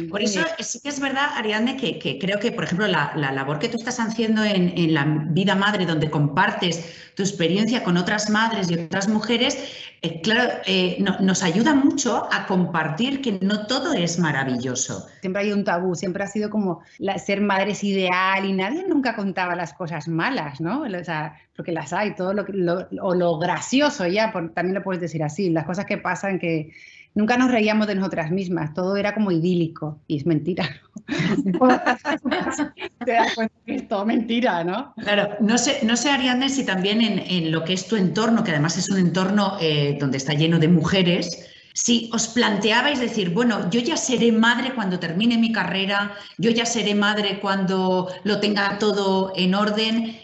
Por 0.09 0.23
eso 0.23 0.41
sí 0.61 0.81
que 0.81 0.89
es 0.89 0.99
verdad, 0.99 1.29
Ariadne, 1.37 1.77
que, 1.77 2.19
creo 2.19 2.39
que, 2.39 2.53
por 2.53 2.65
ejemplo, 2.65 2.87
la, 2.87 3.13
labor 3.15 3.59
que 3.59 3.69
tú 3.69 3.77
estás 3.77 4.01
haciendo 4.01 4.43
en, 4.43 4.95
la 4.95 5.05
vida 5.05 5.55
madre, 5.55 5.85
donde 5.85 6.09
compartes 6.09 7.13
tu 7.15 7.23
experiencia 7.23 7.85
con 7.85 7.99
otras 7.99 8.31
madres 8.31 8.71
y 8.71 8.75
otras 8.79 9.09
mujeres, 9.09 9.59
eh, 10.01 10.21
claro, 10.21 10.53
eh, 10.67 11.03
nos 11.21 11.43
ayuda 11.43 11.75
mucho 11.75 12.29
a 12.33 12.47
compartir 12.47 13.21
que 13.21 13.39
no 13.43 13.67
todo 13.67 13.93
es 13.95 14.19
maravilloso. 14.19 15.09
Siempre 15.21 15.43
hay 15.43 15.53
un 15.53 15.65
tabú, 15.65 15.95
siempre 15.97 16.23
ha 16.23 16.29
sido 16.29 16.51
como 16.51 16.83
ser 17.17 17.41
madre 17.41 17.73
es 17.73 17.83
ideal 17.83 18.45
y 18.45 18.53
nadie 18.53 18.85
nunca 18.87 19.17
contaba 19.17 19.57
las 19.57 19.75
cosas 19.75 20.07
malas, 20.07 20.61
¿no? 20.61 20.83
O 20.83 21.05
sea, 21.05 21.37
porque 21.57 21.73
las 21.73 21.93
hay, 21.93 22.15
todo 22.15 22.33
lo, 22.33 22.45
lo 22.49 22.87
o 23.03 23.15
lo 23.15 23.39
gracioso 23.39 24.07
ya, 24.07 24.33
también 24.33 24.75
lo 24.75 24.85
puedes 24.85 25.01
decir 25.01 25.25
así, 25.25 25.51
las 25.51 25.65
cosas 25.65 25.85
que 25.85 25.99
pasan 25.99 26.39
que 26.39 26.71
nunca 27.19 27.37
nos 27.37 27.51
reíamos 27.51 27.89
de 27.89 27.97
nosotras 27.97 28.31
mismas, 28.31 28.73
todo 28.73 28.97
era 28.97 29.13
como 29.13 29.33
idílico 29.33 30.01
y 30.07 30.19
es 30.19 30.25
mentira. 30.25 30.69
Te 33.05 33.13
das 33.13 33.35
cuenta 33.35 33.55
que 33.67 33.75
es 33.75 33.89
todo 33.89 34.07
mentira, 34.07 34.63
¿no? 34.63 34.95
Claro, 34.99 35.31
no 35.41 35.59
sé, 35.59 35.81
no 35.83 35.97
sé 35.97 36.11
Ariadne, 36.11 36.49
si 36.49 36.65
también 36.65 37.01
en, 37.03 37.51
lo 37.51 37.65
que 37.65 37.73
es 37.73 37.89
tu 37.89 37.97
entorno, 37.97 38.45
que 38.45 38.53
además 38.53 38.79
es 38.79 38.89
un 38.89 38.99
entorno 38.99 39.57
eh, 39.61 39.97
donde 39.99 40.17
está 40.17 40.33
lleno 40.35 40.61
de 40.61 40.69
mujeres, 40.69 41.45
si 41.75 42.09
os 42.13 42.29
planteabais 42.29 43.01
decir, 43.01 43.31
bueno, 43.31 43.69
yo 43.69 43.81
ya 43.81 43.97
seré 43.97 44.31
madre 44.31 44.73
cuando 44.75 45.01
termine 45.01 45.39
mi 45.39 45.51
carrera, 45.51 46.13
yo 46.37 46.53
ya 46.53 46.67
seré 46.67 46.95
madre 46.95 47.41
cuando 47.41 48.09
lo 48.23 48.39
tenga 48.39 48.79
todo 48.79 49.33
en 49.35 49.57
orden 49.57 50.17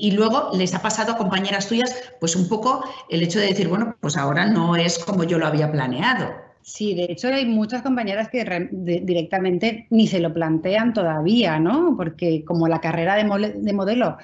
y, 0.00 0.10
luego 0.12 0.50
les 0.56 0.74
ha 0.74 0.82
pasado 0.82 1.12
a 1.12 1.16
compañeras 1.16 1.68
tuyas, 1.68 1.94
pues 2.20 2.36
un 2.36 2.48
poco 2.48 2.84
el 3.08 3.22
hecho 3.22 3.38
de 3.38 3.46
decir, 3.46 3.68
bueno, 3.68 3.96
pues 4.00 4.16
ahora 4.16 4.46
no 4.46 4.76
es 4.76 4.98
como 4.98 5.24
yo 5.24 5.38
lo 5.38 5.46
había 5.46 5.70
planeado. 5.70 6.32
Sí, 6.62 6.94
de 6.94 7.04
hecho 7.10 7.28
hay 7.28 7.44
muchas 7.44 7.82
compañeras 7.82 8.28
que 8.30 8.68
directamente 8.70 9.86
ni 9.90 10.06
se 10.06 10.20
lo 10.20 10.32
plantean 10.32 10.94
todavía, 10.94 11.58
¿no? 11.58 11.94
Porque 11.96 12.44
como 12.44 12.68
la 12.68 12.80
carrera 12.80 13.16
de, 13.16 13.54
de 13.56 13.72
modelo 13.72 14.16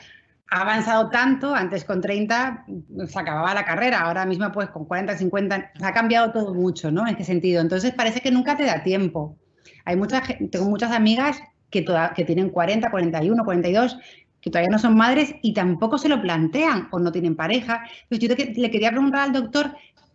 ha 0.51 0.63
avanzado 0.63 1.11
tanto, 1.11 1.55
antes 1.55 1.85
con 1.85 2.01
30 2.01 2.65
se 3.07 3.19
acababa 3.19 3.55
la 3.55 3.65
carrera, 3.65 4.01
ahora 4.01 4.27
mismo 4.27 4.51
pues 4.53 4.69
con 4.71 4.85
40, 4.85 5.17
50, 5.17 5.73
ha 5.81 5.93
cambiado 5.93 6.33
todo 6.33 6.55
mucho, 6.55 6.91
¿no? 6.91 7.07
En 7.07 7.15
ese 7.15 7.25
sentido. 7.25 7.61
Entonces 7.61 7.93
parece 7.93 8.21
que 8.21 8.31
nunca 8.31 8.57
te 8.57 8.65
da 8.65 8.83
tiempo. 8.83 9.37
Hay 9.85 9.97
muchas, 9.97 10.23
tengo 10.51 10.69
muchas 10.69 10.93
amigas 10.93 11.41
que, 11.71 11.85
que 12.17 12.25
tienen 12.25 12.51
40, 12.51 12.91
41, 12.91 13.45
42 13.45 13.99
que 14.41 14.51
todavía 14.51 14.71
no 14.71 14.79
son 14.79 14.97
madres 14.97 15.35
y 15.43 15.53
tampoco 15.55 15.99
se 15.99 16.09
lo 16.09 16.21
plantean 16.21 16.89
o 16.91 16.99
no 16.99 17.13
tienen 17.13 17.37
pareja. 17.37 17.83
Entonces 18.09 18.47
yo 18.47 18.61
le 18.63 18.71
quería 18.71 18.91
preguntar 18.91 19.21
al 19.23 19.33
doctor, 19.33 19.73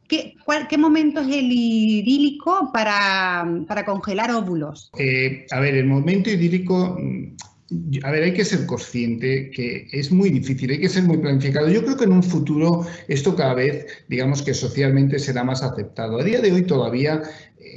¿qué, 0.08 0.36
qué 0.70 0.78
momento 0.78 1.22
es 1.22 1.28
el 1.28 1.52
idílico 1.52 2.70
para, 2.74 3.46
para 3.68 3.86
congelar 3.86 4.32
óvulos? 4.32 4.92
Eh, 4.98 5.46
a 5.52 5.60
ver, 5.60 5.76
el 5.76 5.86
momento 5.86 6.30
idílico... 6.30 6.98
Mm, 7.00 7.36
a 8.04 8.12
ver, 8.12 8.24
hay 8.24 8.34
que 8.34 8.46
ser 8.46 8.68
consciente 8.68 9.50
que 9.50 9.88
es 9.92 10.12
muy 10.12 10.30
difícil, 10.30 10.70
hay 10.70 10.80
que 10.80 10.88
ser 10.88 11.04
muy 11.04 11.18
planificado. 11.18 11.68
Yo 11.68 11.84
creo 11.84 11.98
que 11.98 12.04
en 12.04 12.12
un 12.12 12.22
futuro 12.22 12.86
esto 13.08 13.36
cada 13.36 13.56
vez, 13.56 13.88
digamos 14.08 14.44
que 14.44 14.54
socialmente 14.54 15.18
será 15.18 15.44
más 15.44 15.64
aceptado. 15.64 16.20
A 16.20 16.24
día 16.24 16.42
de 16.42 16.52
hoy 16.52 16.62
todavía 16.68 17.24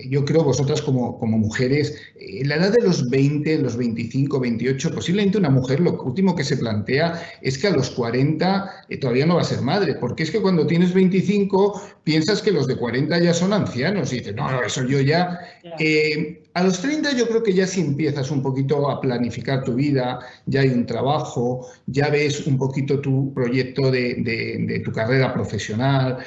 yo 0.09 0.25
creo 0.25 0.45
vosotras 0.45 0.83
como, 0.83 1.18
como 1.18 1.38
mujeres, 1.38 1.97
en 2.16 2.45
eh, 2.45 2.49
la 2.49 2.57
edad 2.57 2.73
de 2.73 2.83
los 2.83 3.09
20, 3.09 3.59
los 3.59 3.76
25, 3.76 4.40
28, 4.40 4.95
posiblemente 4.95 5.38
una 5.38 5.50
mujer 5.50 5.80
lo 5.80 6.00
último 6.02 6.35
que 6.35 6.45
se 6.45 6.57
plantea 6.57 7.23
es 7.42 7.59
que 7.59 7.68
a 7.68 7.71
los 7.71 7.90
40 7.90 8.85
eh, 8.88 8.97
todavía 8.99 9.26
no 9.26 9.37
va 9.37 9.42
a 9.42 9.45
ser 9.45 9.62
madre, 9.62 9.95
porque 9.95 10.23
es 10.23 10.30
que 10.30 10.40
cuando 10.40 10.66
tienes 10.66 10.92
25 10.92 11.83
piensas 12.05 12.42
que 12.42 12.53
los 12.53 12.66
de 12.66 12.77
40 12.77 13.18
ya 13.18 13.35
son 13.35 13.53
ancianos 13.53 14.12
y 14.12 14.18
dices, 14.18 14.35
no, 14.35 14.51
no, 14.51 14.62
eso 14.62 14.85
yo 14.85 15.01
ya... 15.01 15.38
Eh, 15.79 16.44
a 16.55 16.64
los 16.64 16.81
30 16.81 17.14
yo 17.14 17.29
creo 17.29 17.42
que 17.44 17.53
ya 17.53 17.68
si 17.68 17.81
empiezas 17.81 18.33
un 18.33 18.42
poquito 18.42 18.90
a 18.90 19.01
planificar 19.01 19.62
tu 19.62 19.74
vida, 19.74 20.18
ya 20.46 20.62
hay 20.62 20.70
un 20.70 20.87
trabajo, 20.87 21.68
ya 21.87 22.09
ves 22.09 22.48
un 22.48 22.59
poquito 22.59 23.01
tu 23.01 23.33
proyecto 23.33 23.92
de, 23.92 24.83
tu 24.85 24.90
carrera 24.90 25.33
profesional, 25.33 26.18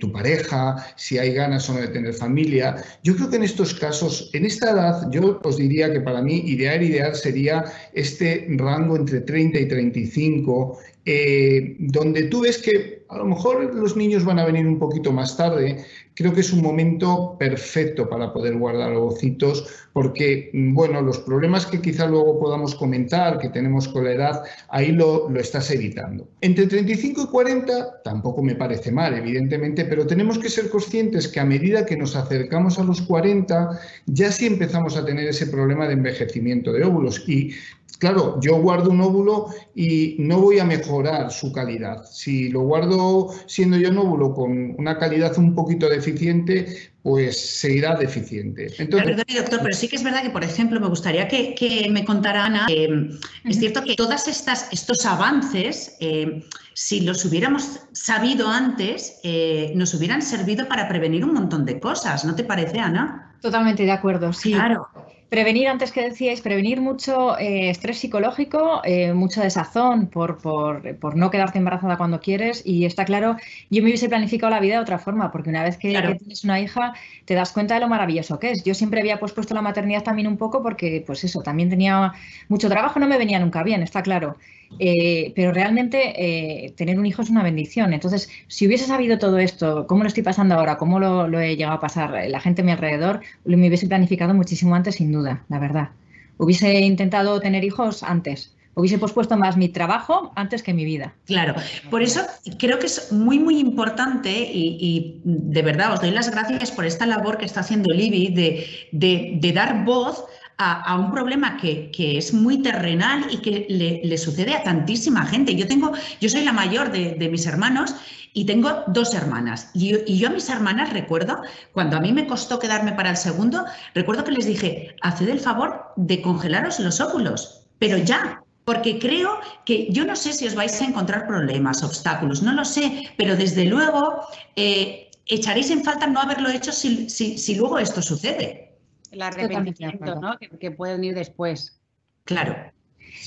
tu 0.00 0.12
pareja, 0.12 0.76
si 0.94 1.18
hay 1.18 1.32
ganas 1.32 1.68
o 1.68 1.74
no 1.74 1.80
de 1.80 1.88
tener 1.88 2.14
familia. 2.14 2.76
Yo 3.02 3.16
creo 3.16 3.30
que 3.30 3.36
en 3.36 3.42
estos 3.42 3.74
casos, 3.74 4.30
en 4.32 4.44
esta 4.44 4.70
edad, 4.70 5.10
yo 5.10 5.40
os 5.42 5.56
diría 5.56 5.92
que 5.92 6.00
para 6.00 6.22
mí 6.22 6.42
ideal, 6.46 6.82
ideal 6.82 7.14
sería 7.14 7.64
este 7.92 8.46
rango 8.50 8.96
entre 8.96 9.20
30 9.20 9.58
y 9.58 9.68
35, 9.68 10.78
eh, 11.06 11.76
donde 11.78 12.24
tú 12.24 12.42
ves 12.42 12.58
que 12.58 13.04
a 13.08 13.18
lo 13.18 13.26
mejor 13.26 13.74
los 13.74 13.96
niños 13.96 14.24
van 14.24 14.38
a 14.38 14.46
venir 14.46 14.66
un 14.66 14.78
poquito 14.78 15.12
más 15.12 15.36
tarde, 15.36 15.84
creo 16.14 16.32
que 16.32 16.40
es 16.40 16.52
un 16.52 16.62
momento 16.62 17.36
perfecto 17.38 18.08
para 18.08 18.32
poder 18.32 18.56
guardar 18.56 18.92
ovocitos, 18.92 19.86
porque, 19.92 20.50
bueno, 20.52 21.00
los 21.02 21.18
problemas 21.18 21.66
que 21.66 21.80
quizá 21.80 22.06
luego 22.06 22.40
podamos 22.40 22.74
comentar, 22.74 23.38
que 23.38 23.50
tenemos 23.50 23.86
con 23.88 24.04
la 24.04 24.12
edad, 24.12 24.42
ahí 24.68 24.90
lo, 24.92 25.28
lo 25.28 25.38
estás 25.38 25.70
evitando. 25.70 26.28
Entre 26.40 26.66
35 26.66 27.22
y 27.22 27.26
40 27.26 28.02
tampoco 28.02 28.42
me 28.42 28.56
parece 28.56 28.90
mal, 28.90 29.14
evidentemente, 29.14 29.84
pero 29.84 30.06
tenemos 30.06 30.38
que 30.38 30.48
ser 30.48 30.70
conscientes 30.70 31.28
que 31.28 31.40
a 31.40 31.44
medida 31.44 31.86
que 31.86 31.96
nos 31.96 32.16
acercamos 32.16 32.78
a 32.78 32.84
los 32.84 33.02
40, 33.02 33.80
ya 34.06 34.32
sí 34.32 34.46
empezamos 34.46 34.96
a 34.96 35.04
tener 35.04 35.28
ese 35.28 35.46
problema 35.46 35.86
de 35.86 35.94
envejecimiento 35.94 36.72
de 36.72 36.84
óvulos. 36.84 37.28
Y 37.28 37.52
Claro, 37.98 38.38
yo 38.40 38.56
guardo 38.60 38.90
un 38.90 39.00
óvulo 39.00 39.48
y 39.74 40.16
no 40.18 40.40
voy 40.40 40.58
a 40.58 40.64
mejorar 40.64 41.30
su 41.30 41.52
calidad. 41.52 42.04
Si 42.04 42.48
lo 42.48 42.62
guardo 42.62 43.30
siendo 43.46 43.76
yo 43.76 43.90
un 43.90 43.98
óvulo 43.98 44.34
con 44.34 44.74
una 44.78 44.98
calidad 44.98 45.36
un 45.38 45.54
poquito 45.54 45.88
deficiente, 45.88 46.92
pues 47.02 47.38
seguirá 47.60 47.94
deficiente. 47.96 48.72
Entonces, 48.78 49.16
doctor, 49.36 49.60
pero 49.62 49.74
sí 49.74 49.88
que 49.88 49.96
es 49.96 50.02
verdad 50.02 50.22
que, 50.22 50.30
por 50.30 50.42
ejemplo, 50.42 50.80
me 50.80 50.88
gustaría 50.88 51.28
que, 51.28 51.86
me 51.90 52.04
contara 52.04 52.46
Ana, 52.46 52.66
es 52.68 53.58
cierto 53.58 53.82
que 53.84 53.94
todos 53.94 54.26
estos 54.26 55.06
avances, 55.06 55.96
eh, 56.00 56.42
si 56.72 57.00
los 57.02 57.24
hubiéramos 57.24 57.80
sabido 57.92 58.48
antes, 58.48 59.20
eh, 59.22 59.72
nos 59.76 59.94
hubieran 59.94 60.22
servido 60.22 60.66
para 60.66 60.88
prevenir 60.88 61.24
un 61.24 61.34
montón 61.34 61.64
de 61.64 61.78
cosas, 61.78 62.24
¿no 62.24 62.34
te 62.34 62.42
parece, 62.42 62.80
Ana? 62.80 63.34
Totalmente 63.40 63.84
de 63.84 63.92
acuerdo, 63.92 64.32
sí. 64.32 64.52
Claro. 64.52 64.88
Prevenir, 65.34 65.66
antes 65.66 65.90
que 65.90 66.00
decíais, 66.00 66.40
prevenir 66.40 66.80
mucho 66.80 67.36
eh, 67.40 67.68
estrés 67.68 67.98
psicológico, 67.98 68.82
eh, 68.84 69.12
mucha 69.14 69.42
desazón 69.42 70.06
por, 70.06 70.38
por, 70.40 71.16
no 71.16 71.28
quedarte 71.32 71.58
embarazada 71.58 71.96
cuando 71.96 72.20
quieres. 72.20 72.62
Y 72.64 72.84
está 72.84 73.04
claro, 73.04 73.34
yo 73.68 73.82
me 73.82 73.88
hubiese 73.88 74.08
planificado 74.08 74.50
la 74.50 74.60
vida 74.60 74.74
de 74.76 74.82
otra 74.82 75.00
forma, 75.00 75.32
porque 75.32 75.50
una 75.50 75.64
vez 75.64 75.76
que, 75.76 75.90
tienes 75.90 76.44
una 76.44 76.60
hija, 76.60 76.94
te 77.24 77.34
das 77.34 77.50
cuenta 77.50 77.74
de 77.74 77.80
lo 77.80 77.88
maravilloso 77.88 78.38
que 78.38 78.52
es. 78.52 78.62
Yo 78.62 78.74
siempre 78.74 79.00
había 79.00 79.18
pospuesto 79.18 79.54
la 79.54 79.62
maternidad 79.62 80.04
también 80.04 80.28
un 80.28 80.36
poco 80.36 80.62
porque, 80.62 81.02
pues 81.04 81.24
eso, 81.24 81.42
también 81.42 81.68
tenía 81.68 82.12
mucho 82.48 82.68
trabajo, 82.68 83.00
no 83.00 83.08
me 83.08 83.18
venía 83.18 83.40
nunca 83.40 83.64
bien, 83.64 83.82
está 83.82 84.02
claro. 84.02 84.36
Eh, 84.78 85.32
pero 85.34 85.52
realmente 85.52 86.12
eh, 86.16 86.72
tener 86.72 86.98
un 86.98 87.06
hijo 87.06 87.22
es 87.22 87.30
una 87.30 87.42
bendición. 87.42 87.92
Entonces, 87.92 88.28
si 88.48 88.66
hubiese 88.66 88.86
sabido 88.86 89.18
todo 89.18 89.38
esto, 89.38 89.86
cómo 89.86 90.02
lo 90.02 90.08
estoy 90.08 90.22
pasando 90.22 90.54
ahora, 90.54 90.76
cómo 90.76 90.98
lo, 90.98 91.40
he 91.40 91.56
llegado 91.56 91.76
a 91.76 91.80
pasar, 91.80 92.28
la 92.28 92.40
gente 92.40 92.62
a 92.62 92.64
mi 92.64 92.72
alrededor, 92.72 93.20
lo 93.44 93.56
me 93.56 93.68
hubiese 93.68 93.86
planificado 93.86 94.34
muchísimo 94.34 94.74
antes, 94.74 94.96
sin 94.96 95.12
duda, 95.12 95.44
la 95.48 95.58
verdad. 95.58 95.90
Hubiese 96.38 96.80
intentado 96.80 97.40
tener 97.40 97.64
hijos 97.64 98.02
antes. 98.02 98.54
Hubiese 98.76 98.98
pospuesto 98.98 99.36
más 99.36 99.56
mi 99.56 99.68
trabajo 99.68 100.32
antes 100.34 100.64
que 100.64 100.74
mi 100.74 100.84
vida. 100.84 101.14
Claro, 101.26 101.54
por 101.90 102.02
eso 102.02 102.22
creo 102.58 102.80
que 102.80 102.86
es 102.86 103.12
muy, 103.12 103.38
muy 103.38 103.60
importante 103.60 104.32
y, 104.32 105.20
de 105.22 105.62
verdad 105.62 105.92
os 105.92 106.00
doy 106.00 106.10
las 106.10 106.28
gracias 106.28 106.72
por 106.72 106.84
esta 106.84 107.06
labor 107.06 107.38
que 107.38 107.44
está 107.44 107.60
haciendo 107.60 107.94
Libby 107.94 108.34
de, 108.34 108.66
de, 108.90 109.38
de 109.40 109.52
dar 109.52 109.84
voz 109.84 110.24
a, 110.58 110.98
un 110.98 111.10
problema 111.10 111.56
que, 111.56 111.90
es 111.96 112.32
muy 112.32 112.62
terrenal 112.62 113.26
y 113.30 113.38
que 113.38 113.66
le, 113.68 114.18
sucede 114.18 114.54
a 114.54 114.62
tantísima 114.62 115.26
gente. 115.26 115.54
Yo 115.54 115.66
tengo, 115.66 115.92
yo 116.20 116.28
soy 116.28 116.44
la 116.44 116.52
mayor 116.52 116.90
de, 116.92 117.28
mis 117.28 117.46
hermanos 117.46 117.94
y 118.32 118.44
tengo 118.44 118.84
dos 118.88 119.14
hermanas. 119.14 119.70
Y, 119.74 120.16
yo 120.16 120.28
a 120.28 120.30
mis 120.30 120.48
hermanas 120.48 120.92
recuerdo, 120.92 121.42
cuando 121.72 121.96
a 121.96 122.00
mí 122.00 122.12
me 122.12 122.26
costó 122.26 122.58
quedarme 122.58 122.92
para 122.92 123.10
el 123.10 123.16
segundo, 123.16 123.64
recuerdo 123.94 124.24
que 124.24 124.32
les 124.32 124.46
dije, 124.46 124.94
haced 125.02 125.28
el 125.28 125.40
favor 125.40 125.92
de 125.96 126.22
congelaros 126.22 126.80
los 126.80 127.00
óvulos 127.00 127.64
pero 127.78 127.98
ya, 127.98 128.42
porque 128.64 128.98
creo 128.98 129.38
que 129.66 129.88
yo 129.90 130.04
no 130.04 130.16
sé 130.16 130.32
si 130.32 130.46
os 130.46 130.54
vais 130.54 130.80
a 130.80 130.86
encontrar 130.86 131.26
problemas, 131.26 131.82
obstáculos, 131.82 132.42
no 132.42 132.52
lo 132.52 132.64
sé, 132.64 133.10
pero 133.18 133.36
desde 133.36 133.66
luego 133.66 134.20
eh, 134.56 135.10
echaréis 135.26 135.70
en 135.70 135.84
falta 135.84 136.06
no 136.06 136.20
haberlo 136.20 136.48
hecho 136.48 136.72
si, 136.72 137.56
luego 137.56 137.78
esto 137.78 138.00
sucede. 138.00 138.73
El 139.14 139.22
arrepentimiento, 139.22 140.20
¿no? 140.20 140.38
Que, 140.38 140.48
que 140.48 140.70
puede 140.70 140.94
venir 140.94 141.14
después. 141.14 141.80
Claro. 142.24 142.56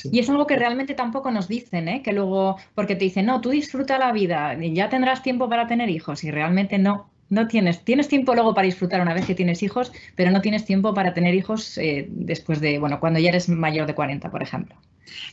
Y 0.03 0.19
es 0.19 0.29
algo 0.29 0.47
que 0.47 0.55
realmente 0.55 0.93
tampoco 0.93 1.31
nos 1.31 1.47
dicen, 1.47 1.87
¿eh? 1.87 2.01
que 2.03 2.13
luego, 2.13 2.57
porque 2.75 2.95
te 2.95 3.05
dicen, 3.05 3.25
no, 3.25 3.41
tú 3.41 3.49
disfruta 3.49 3.97
la 3.97 4.11
vida, 4.11 4.53
ya 4.55 4.89
tendrás 4.89 5.23
tiempo 5.23 5.49
para 5.49 5.67
tener 5.67 5.89
hijos, 5.89 6.23
y 6.23 6.31
realmente 6.31 6.77
no, 6.77 7.09
no 7.29 7.47
tienes, 7.47 7.83
tienes 7.83 8.07
tiempo 8.07 8.33
luego 8.33 8.53
para 8.53 8.65
disfrutar 8.65 9.01
una 9.01 9.13
vez 9.13 9.25
que 9.25 9.35
tienes 9.35 9.63
hijos, 9.63 9.91
pero 10.15 10.31
no 10.31 10.41
tienes 10.41 10.65
tiempo 10.65 10.93
para 10.93 11.13
tener 11.13 11.35
hijos 11.35 11.77
eh, 11.77 12.07
después 12.09 12.59
de, 12.61 12.79
bueno, 12.79 12.99
cuando 12.99 13.19
ya 13.19 13.29
eres 13.29 13.49
mayor 13.49 13.87
de 13.87 13.95
40, 13.95 14.29
por 14.29 14.43
ejemplo. 14.43 14.75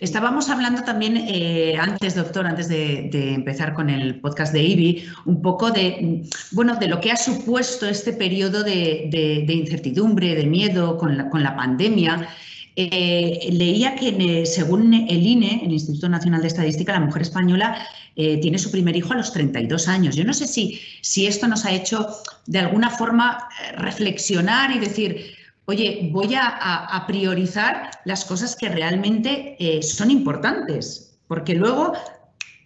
Estábamos 0.00 0.50
hablando 0.50 0.82
también 0.82 1.16
eh, 1.16 1.76
antes, 1.78 2.14
doctor, 2.14 2.46
antes 2.46 2.68
de, 2.68 3.10
empezar 3.34 3.74
con 3.74 3.90
el 3.90 4.20
podcast 4.20 4.52
de 4.52 4.62
IBI, 4.62 5.04
un 5.24 5.40
poco 5.40 5.70
de, 5.70 6.22
bueno, 6.52 6.76
de 6.76 6.88
lo 6.88 7.00
que 7.00 7.10
ha 7.10 7.16
supuesto 7.16 7.86
este 7.86 8.12
periodo 8.12 8.62
de, 8.62 9.44
incertidumbre, 9.48 10.34
de 10.34 10.46
miedo 10.46 10.98
con 10.98 11.16
la, 11.16 11.56
pandemia. 11.56 12.28
Eh, 12.76 13.50
leía 13.52 13.94
que 13.94 14.08
eh, 14.08 14.46
según 14.46 14.92
el 14.92 15.24
INE, 15.24 15.62
el 15.64 15.72
Instituto 15.72 16.08
Nacional 16.08 16.42
de 16.42 16.48
Estadística, 16.48 16.92
la 16.92 17.00
mujer 17.00 17.22
española 17.22 17.86
tiene 18.16 18.58
su 18.58 18.70
primer 18.70 18.94
hijo 18.94 19.12
a 19.12 19.16
los 19.16 19.32
32 19.32 19.88
años. 19.88 20.14
Yo 20.14 20.22
no 20.22 20.32
sé 20.32 20.46
si, 20.46 20.80
si 21.00 21.26
esto 21.26 21.48
nos 21.48 21.64
ha 21.64 21.72
hecho 21.72 22.08
de 22.46 22.60
alguna 22.60 22.88
forma 22.90 23.48
reflexionar 23.76 24.70
y 24.70 24.78
decir, 24.78 25.34
oye, 25.66 26.10
voy 26.12 26.34
a, 26.34 27.04
priorizar 27.06 27.90
las 28.04 28.24
cosas 28.24 28.56
que 28.56 28.68
realmente 28.68 29.56
son 29.82 30.10
importantes, 30.10 31.18
porque 31.26 31.54
luego 31.54 31.92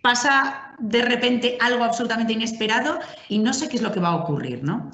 pasa 0.02 0.74
de 0.78 1.02
repente 1.02 1.58
algo 1.60 1.84
absolutamente 1.84 2.32
inesperado 2.32 2.98
y 3.28 3.38
no 3.38 3.52
sé 3.52 3.68
qué 3.68 3.76
es 3.76 3.82
lo 3.82 3.92
que 3.92 4.00
va 4.00 4.08
a 4.08 4.16
ocurrir, 4.16 4.62
¿no? 4.62 4.90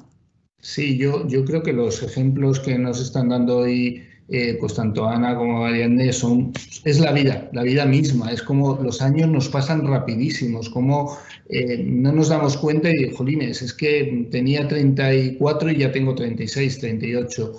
Sí, 0.60 0.96
yo, 0.96 1.26
creo 1.44 1.62
que 1.62 1.74
los 1.74 2.02
ejemplos 2.02 2.58
que 2.58 2.78
nos 2.78 2.98
están 3.00 3.28
dando 3.28 3.58
hoy 3.58 4.02
eh, 4.30 4.56
pues 4.58 4.72
tanto 4.72 5.06
Ana 5.06 5.36
como 5.36 5.66
Ariadne 5.66 6.10
son, 6.10 6.54
es 6.84 6.98
la 6.98 7.12
vida, 7.12 7.50
la 7.52 7.62
vida 7.62 7.84
misma, 7.84 8.32
es 8.32 8.40
como 8.40 8.80
los 8.82 9.02
años 9.02 9.28
nos 9.28 9.50
pasan 9.50 9.86
rapidísimos, 9.86 10.70
como 10.70 11.18
eh, 11.50 11.84
no 11.84 12.10
nos 12.12 12.30
damos 12.30 12.56
cuenta 12.56 12.88
y, 12.88 13.10
jolines, 13.14 13.60
es 13.60 13.74
que 13.74 14.26
tenía 14.30 14.66
34 14.66 15.70
y 15.70 15.76
ya 15.76 15.92
tengo 15.92 16.14
36, 16.14 16.78
38. 16.78 17.52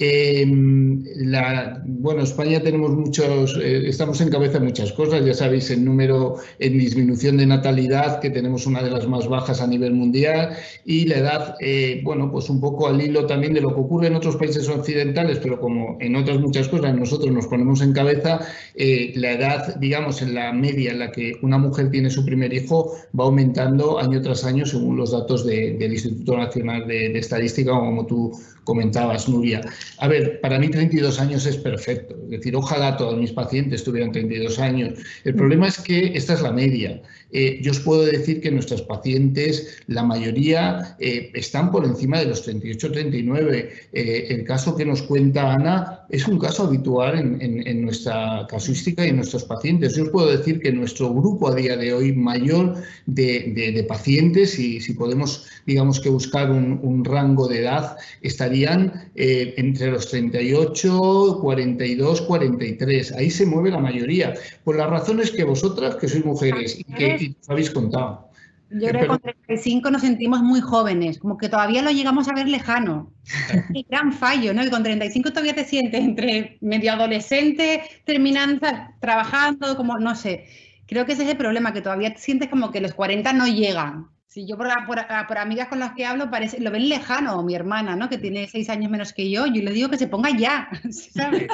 Em, 0.00 1.02
la, 1.16 1.82
bueno, 1.84 2.22
España 2.22 2.60
tenemos 2.60 2.92
muchos, 2.92 3.58
eh, 3.60 3.88
estamos 3.88 4.20
en 4.20 4.30
cabeza 4.30 4.60
de 4.60 4.66
muchas 4.66 4.92
cosas, 4.92 5.24
ya 5.24 5.34
sabéis 5.34 5.72
el 5.72 5.84
número 5.84 6.36
en 6.60 6.78
disminución 6.78 7.36
de 7.36 7.46
natalidad, 7.46 8.20
que 8.20 8.30
tenemos 8.30 8.64
una 8.66 8.80
de 8.80 8.92
las 8.92 9.08
más 9.08 9.26
bajas 9.26 9.60
a 9.60 9.66
nivel 9.66 9.94
mundial, 9.94 10.50
y 10.84 11.06
la 11.06 11.18
edad, 11.18 11.56
eh, 11.60 12.00
bueno, 12.04 12.30
pues 12.30 12.48
un 12.48 12.60
poco 12.60 12.86
al 12.86 13.00
hilo 13.00 13.26
también 13.26 13.54
de 13.54 13.60
lo 13.60 13.74
que 13.74 13.80
ocurre 13.80 14.06
en 14.06 14.14
otros 14.14 14.36
países 14.36 14.68
occidentales, 14.68 15.40
pero 15.42 15.58
como 15.58 15.96
en 16.00 16.14
otras 16.14 16.38
muchas 16.38 16.68
cosas 16.68 16.94
nosotros 16.94 17.32
nos 17.32 17.48
ponemos 17.48 17.82
en 17.82 17.92
cabeza, 17.92 18.38
eh, 18.76 19.12
la 19.16 19.32
edad, 19.32 19.80
digamos, 19.80 20.22
en 20.22 20.34
la 20.34 20.52
media 20.52 20.92
en 20.92 21.00
la 21.00 21.10
que 21.10 21.32
una 21.42 21.58
mujer 21.58 21.90
tiene 21.90 22.08
su 22.08 22.24
primer 22.24 22.52
hijo 22.54 22.92
va 23.18 23.24
aumentando 23.24 23.98
año 23.98 24.22
tras 24.22 24.44
año 24.44 24.64
según 24.64 24.96
los 24.96 25.10
datos 25.10 25.44
del 25.44 25.92
Instituto 25.92 26.36
Nacional 26.36 26.86
de, 26.86 27.08
de 27.08 27.18
Estadística, 27.18 27.72
como 27.72 28.06
tú 28.06 28.32
comentabas, 28.68 29.30
Nuria. 29.30 29.62
A 29.96 30.08
ver, 30.08 30.42
para 30.42 30.58
mí 30.58 30.68
32 30.68 31.18
años 31.18 31.46
es 31.46 31.56
perfecto. 31.56 32.14
Es 32.24 32.30
decir, 32.30 32.54
ojalá 32.54 32.98
todos 32.98 33.16
mis 33.18 33.32
pacientes 33.32 33.82
tuvieran 33.82 34.12
32 34.12 34.58
años. 34.58 34.98
El 35.24 35.34
problema 35.34 35.68
es 35.68 35.78
que 35.80 36.12
esta 36.14 36.34
es 36.34 36.42
la 36.42 36.52
media. 36.52 37.00
Eh, 37.30 37.60
yo 37.62 37.72
os 37.72 37.80
puedo 37.80 38.04
decir 38.04 38.40
que 38.40 38.50
nuestros 38.50 38.82
pacientes, 38.82 39.82
la 39.86 40.02
mayoría, 40.02 40.96
eh, 40.98 41.30
están 41.34 41.70
por 41.70 41.84
encima 41.84 42.18
de 42.18 42.26
los 42.26 42.46
38-39. 42.46 43.70
Eh, 43.92 44.26
el 44.30 44.44
caso 44.44 44.74
que 44.76 44.84
nos 44.84 45.02
cuenta 45.02 45.52
Ana 45.52 46.06
es 46.08 46.26
un 46.26 46.38
caso 46.38 46.64
habitual 46.64 47.18
en, 47.18 47.82
nuestra 47.82 48.46
casuística 48.48 49.04
y 49.04 49.10
en 49.10 49.16
nuestros 49.16 49.44
pacientes. 49.44 49.94
Yo 49.94 50.04
os 50.04 50.08
puedo 50.08 50.34
decir 50.34 50.60
que 50.60 50.72
nuestro 50.72 51.12
grupo 51.12 51.48
a 51.48 51.54
día 51.54 51.76
de 51.76 51.92
hoy 51.92 52.12
mayor 52.14 52.76
de, 53.06 53.84
pacientes, 53.86 54.58
y 54.58 54.80
si 54.80 54.94
podemos, 54.94 55.46
digamos 55.66 56.00
que 56.00 56.08
buscar 56.08 56.50
un, 56.50 56.80
un 56.82 57.04
rango 57.04 57.46
de 57.46 57.60
edad, 57.60 57.96
estarían 58.22 59.10
entre 59.14 59.90
los 59.90 60.08
38, 60.08 61.38
42, 61.42 62.22
43. 62.22 63.12
Ahí 63.12 63.30
se 63.30 63.44
mueve 63.44 63.70
la 63.70 63.78
mayoría. 63.78 64.34
Por 64.64 64.76
las 64.76 64.88
razones 64.88 65.30
que 65.30 65.44
vosotras, 65.44 65.96
que 65.96 66.08
sois 66.08 66.24
mujeres 66.24 66.78
y 66.78 66.84
que 66.84 67.17
habéis 67.48 67.70
contado. 67.70 68.28
Yo 68.70 68.88
creo 68.88 69.00
que 69.00 69.06
con 69.06 69.18
35 69.20 69.90
nos 69.90 70.02
sentimos 70.02 70.42
muy 70.42 70.60
jóvenes, 70.60 71.18
como 71.18 71.38
que 71.38 71.48
todavía 71.48 71.80
lo 71.80 71.90
llegamos 71.90 72.28
a 72.28 72.34
ver 72.34 72.48
lejano. 72.48 73.12
Qué 73.72 73.86
gran 73.88 74.12
fallo, 74.12 74.52
¿no? 74.52 74.62
Que 74.62 74.70
con 74.70 74.82
35 74.82 75.30
todavía 75.30 75.54
te 75.54 75.64
sientes 75.64 76.00
entre 76.02 76.58
medio 76.60 76.92
adolescente, 76.92 77.82
terminando, 78.04 78.66
trabajando, 79.00 79.76
como 79.76 79.98
no 79.98 80.14
sé. 80.14 80.46
Creo 80.86 81.06
que 81.06 81.12
ese 81.12 81.24
es 81.24 81.30
el 81.30 81.36
problema, 81.38 81.72
que 81.72 81.80
todavía 81.80 82.12
te 82.12 82.20
sientes 82.20 82.48
como 82.48 82.70
que 82.70 82.80
los 82.80 82.92
40 82.92 83.32
no 83.32 83.46
llegan. 83.46 84.08
Si 84.28 84.46
yo 84.46 84.58
por, 84.58 84.68
por, 84.86 85.38
amigas 85.38 85.68
con 85.68 85.78
las 85.78 85.94
que 85.94 86.04
hablo, 86.04 86.30
parece, 86.30 86.60
lo 86.60 86.70
ven 86.70 86.90
lejano, 86.90 87.42
mi 87.42 87.54
hermana, 87.54 87.96
¿no? 87.96 88.10
Que 88.10 88.18
tiene 88.18 88.46
seis 88.46 88.68
años 88.68 88.90
menos 88.90 89.14
que 89.14 89.30
yo, 89.30 89.46
yo 89.46 89.62
le 89.62 89.72
digo 89.72 89.88
que 89.88 89.96
se 89.96 90.06
ponga 90.06 90.28
ya, 90.36 90.68
¿sabes? 90.90 91.48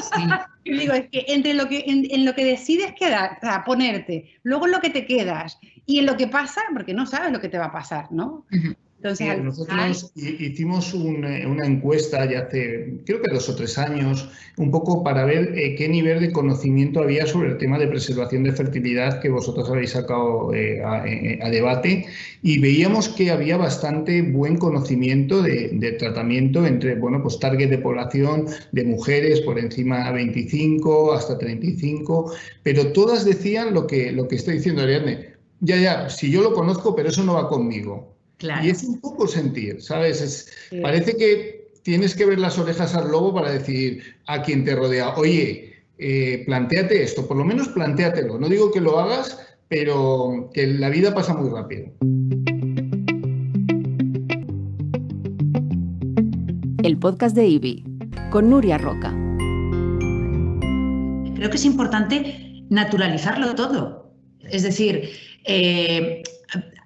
Yo 0.65 0.77
digo, 0.77 0.93
es 0.93 1.09
que 1.09 1.25
entre 1.29 1.55
lo 1.55 1.69
que, 1.69 1.85
en, 1.87 2.25
lo 2.25 2.35
que 2.35 2.45
decides 2.45 2.93
quedar, 2.99 3.39
o 3.41 3.47
sea, 3.47 3.63
ponerte, 3.63 4.41
luego 4.43 4.67
en 4.67 4.73
lo 4.73 4.81
que 4.81 4.91
te 4.91 5.07
quedas 5.07 5.57
y 5.87 6.01
en 6.01 6.07
lo 6.07 6.17
que 6.17 6.27
pasa, 6.27 6.63
porque 6.73 6.95
no 6.95 7.07
sabes 7.07 7.31
lo 7.31 7.41
que 7.41 7.49
te 7.49 7.59
va 7.59 7.67
a 7.67 7.73
pasar, 7.73 8.11
¿no? 8.11 8.45
Nosotros 9.05 10.13
hicimos 10.17 10.95
eh, 10.95 11.47
una 11.47 11.67
encuesta 11.67 12.25
ya 12.25 12.41
hace, 12.41 13.01
creo 13.05 13.21
que 13.21 13.35
dos 13.35 13.51
o 13.51 13.55
tres 13.55 13.77
años, 13.77 14.31
un 14.57 14.71
poco 14.71 15.05
para 15.05 15.27
ver 15.27 15.59
eh, 15.59 15.75
qué 15.77 15.91
nivel 15.91 16.21
de 16.21 16.33
conocimiento 16.33 17.01
había 17.01 17.27
sobre 17.27 17.51
el 17.51 17.59
tema 17.59 17.79
de 17.79 17.87
preservación 17.87 18.45
de 18.45 18.53
fertilidad 18.53 19.21
que 19.21 19.29
vosotros 19.29 19.69
habéis 19.69 19.91
sacado 19.91 20.55
eh, 20.55 20.83
a, 20.83 21.51
debate 21.51 22.07
y 22.43 22.59
veíamos 22.61 23.11
que 23.11 23.31
había 23.31 23.59
bastante 23.59 24.23
buen 24.23 24.57
conocimiento 24.57 25.43
de, 25.43 25.97
tratamiento 25.99 26.67
entre, 26.67 26.95
bueno, 26.95 27.23
pues 27.23 27.39
target 27.39 27.69
de 27.69 27.79
población 27.79 28.47
de 28.73 28.85
mujeres 28.85 29.43
por 29.43 29.59
encima 29.59 30.07
de 30.07 30.13
25 30.15 31.13
hasta 31.13 31.37
35, 31.37 32.33
pero 32.63 32.91
todas 32.93 33.27
decían 33.27 33.75
lo 33.75 33.87
que, 33.87 34.13
lo 34.13 34.29
que 34.29 34.37
está 34.37 34.53
diciendo 34.53 34.83
Ariadne. 34.83 35.35
Ya, 35.61 35.77
ya, 35.77 36.11
si 36.11 36.31
yo 36.31 36.43
lo 36.43 36.53
conozco, 36.53 36.97
pero 36.97 37.11
eso 37.11 37.23
no 37.23 37.35
va 37.35 37.49
conmigo. 37.49 38.14
Y 38.41 38.69
es 38.69 38.83
un 38.85 39.01
poco 39.01 39.27
sentir, 39.27 39.81
¿sabes? 39.81 40.49
Parece 40.83 41.17
que 41.17 41.69
tienes 41.83 42.15
que 42.15 42.27
ver 42.27 42.39
las 42.39 42.59
orejas 42.59 42.95
al 42.95 43.11
lobo 43.11 43.35
para 43.35 43.53
decir 43.53 44.03
a 44.27 44.43
quien 44.43 44.65
te 44.65 44.75
rodea, 44.75 45.15
oye, 45.17 45.75
eh, 45.99 46.43
planteate 46.47 47.03
esto, 47.03 47.27
por 47.27 47.37
lo 47.37 47.45
menos 47.45 47.69
planteatelo. 47.69 48.39
No 48.39 48.49
digo 48.49 48.73
que 48.73 48.81
lo 48.81 48.99
hagas, 48.99 49.39
pero 49.69 50.51
que 50.53 50.67
la 50.67 50.89
vida 50.89 51.15
pasa 51.15 51.35
muy 51.35 51.51
rápido. 51.51 51.87
El 56.83 56.99
podcast 56.99 57.37
de 57.37 57.47
IBI 57.47 57.85
con 58.31 58.51
Nuria 58.51 58.79
Roca. 58.79 59.11
Creo 61.37 61.51
que 61.51 61.57
es 61.57 61.65
importante 61.65 62.65
naturalizarlo 62.71 63.55
todo. 63.55 64.11
Es 64.51 64.63
decir, 64.63 65.11
eh, 65.45 66.23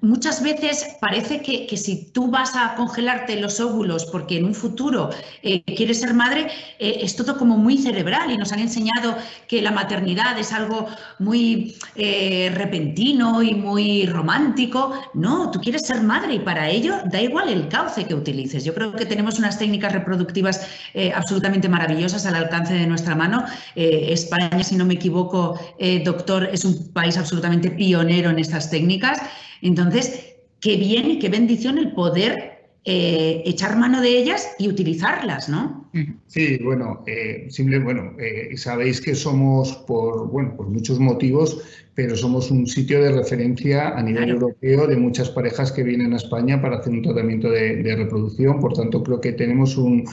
Muchas 0.01 0.45
veces 0.45 0.97
parece 1.01 1.43
que, 1.43 1.77
si 1.77 2.13
tú 2.13 2.31
vas 2.31 2.55
a 2.55 2.77
congelarte 2.77 3.41
los 3.41 3.59
óvulos 3.59 4.07
porque 4.07 4.37
en 4.39 4.45
un 4.45 4.55
futuro 4.55 5.11
eh, 5.43 5.65
quieres 5.65 5.99
ser 6.01 6.15
madre, 6.15 6.47
eh, 6.79 7.01
es 7.03 7.17
todo 7.17 7.37
como 7.37 7.59
muy 7.59 7.79
cerebral 7.79 8.31
y 8.31 8.37
nos 8.37 8.53
han 8.53 8.61
enseñado 8.61 9.17
que 9.49 9.61
la 9.61 9.73
maternidad 9.73 10.39
es 10.39 10.53
algo 10.53 10.87
muy 11.19 11.77
eh, 11.97 12.53
repentino 12.55 13.43
y 13.43 13.55
muy 13.55 14.07
romántico. 14.07 14.93
No, 15.15 15.51
tú 15.51 15.61
quieres 15.61 15.83
ser 15.83 16.01
madre 16.03 16.35
y 16.35 16.39
para 16.39 16.71
ello 16.71 16.99
da 17.11 17.21
igual 17.21 17.49
el 17.49 17.67
cauce 17.67 18.07
que 18.07 18.15
utilices. 18.15 18.65
Yo 18.65 18.75
creo 18.75 18.93
que 18.93 19.05
tenemos 19.05 19.41
unas 19.41 19.59
técnicas 19.59 19.93
reproductivas 19.93 20.65
absolutamente 21.15 21.69
maravillosas 21.69 22.25
al 22.27 22.37
alcance 22.37 22.75
de 22.75 22.87
nuestra 22.87 23.15
mano. 23.15 23.45
España, 23.75 24.63
si 24.63 24.77
no 24.77 24.85
me 24.85 24.95
equivoco, 24.95 25.59
doctor, 26.05 26.49
es 26.53 26.65
un 26.65 26.93
país 26.93 27.17
absolutamente 27.17 27.71
pionero 27.71 28.31
en 28.31 28.39
estas 28.39 28.71
técnicas. 28.71 29.19
Entonces, 29.62 30.37
qué 30.61 30.77
bien 30.77 31.11
y 31.11 31.18
qué 31.18 31.29
bendición 31.29 31.79
el 31.79 31.92
poder 31.92 32.59
eh, 32.90 33.42
echar 33.44 33.77
mano 33.77 34.01
de 34.01 34.09
ellas 34.09 34.55
y 34.59 34.66
utilizarlas, 34.66 35.51
¿no? 35.51 35.90
Sí, 36.27 36.59
bueno, 36.62 37.05
eh, 37.07 37.47
simple, 37.51 37.81
bueno, 37.81 38.12
eh, 38.18 38.57
sabéis 38.57 39.03
que 39.03 39.14
somos 39.14 39.75
por, 39.87 40.31
bueno, 40.31 40.57
por 40.57 40.68
muchos 40.68 40.99
motivos, 40.99 41.61
pero 41.94 42.16
somos 42.16 42.51
un 42.51 42.66
sitio 42.66 43.03
de 43.03 43.12
referencia 43.12 43.90
a 43.90 44.03
nivel 44.03 44.31
europeo 44.31 44.87
de 44.87 44.97
muchas 44.97 45.29
parejas 45.29 45.71
que 45.71 45.83
vienen 45.83 46.14
a 46.14 46.16
España 46.16 46.62
para 46.62 46.79
hacer 46.79 46.94
un 46.94 47.03
tratamiento 47.03 47.51
de, 47.51 47.94
reproducción. 47.94 48.59
Por 48.59 48.73
tanto, 48.73 49.03
creo 49.03 49.21
que 49.21 49.33
tenemos 49.33 49.77
un, 49.77 50.09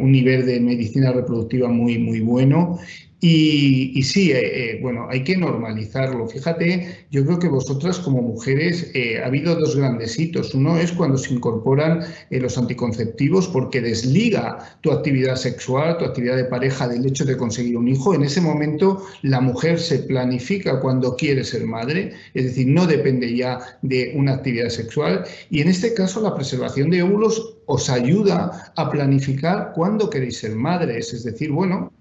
un, 0.00 0.10
nivel 0.10 0.46
de 0.46 0.58
medicina 0.58 1.12
reproductiva 1.12 1.68
muy, 1.68 1.98
muy 1.98 2.20
bueno 2.20 2.80
Y, 3.22 4.02
sí, 4.02 4.32
eh, 4.32 4.38
eh, 4.40 4.78
bueno, 4.80 5.06
hay 5.10 5.22
que 5.24 5.36
normalizarlo. 5.36 6.26
Fíjate, 6.26 7.06
yo 7.10 7.24
creo 7.26 7.38
que 7.38 7.48
vosotras 7.48 7.98
como 7.98 8.22
mujeres 8.22 8.90
eh, 8.94 9.20
ha 9.22 9.26
habido 9.26 9.54
dos 9.56 9.76
grandes 9.76 10.18
hitos. 10.18 10.54
Uno 10.54 10.78
es 10.78 10.92
cuando 10.92 11.18
se 11.18 11.34
incorporan 11.34 12.02
los 12.30 12.56
anticonceptivos 12.56 13.48
porque 13.48 13.82
desliga 13.82 14.78
tu 14.80 14.90
actividad 14.90 15.36
sexual, 15.36 15.98
tu 15.98 16.06
actividad 16.06 16.36
de 16.36 16.44
pareja 16.44 16.88
del 16.88 17.04
hecho 17.04 17.26
de 17.26 17.36
conseguir 17.36 17.76
un 17.76 17.88
hijo. 17.88 18.14
En 18.14 18.22
ese 18.22 18.40
momento 18.40 19.02
la 19.20 19.40
mujer 19.40 19.78
se 19.78 19.98
planifica 19.98 20.80
cuando 20.80 21.14
quiere 21.14 21.44
ser 21.44 21.66
madre, 21.66 22.12
es 22.32 22.44
decir, 22.44 22.68
no 22.68 22.86
depende 22.86 23.36
ya 23.36 23.60
de 23.82 24.14
una 24.16 24.34
actividad 24.34 24.70
sexual. 24.70 25.24
Y 25.50 25.60
en 25.60 25.68
este 25.68 25.92
caso 25.92 26.22
la 26.22 26.34
preservación 26.34 26.88
de 26.88 27.02
óvulos 27.02 27.58
os 27.66 27.90
ayuda 27.90 28.72
a 28.76 28.90
planificar 28.90 29.72
cuándo 29.74 30.08
queréis 30.08 30.38
ser 30.38 30.56
madres. 30.56 31.12
Es 31.12 31.24
decir, 31.24 31.50
bueno, 31.52 31.92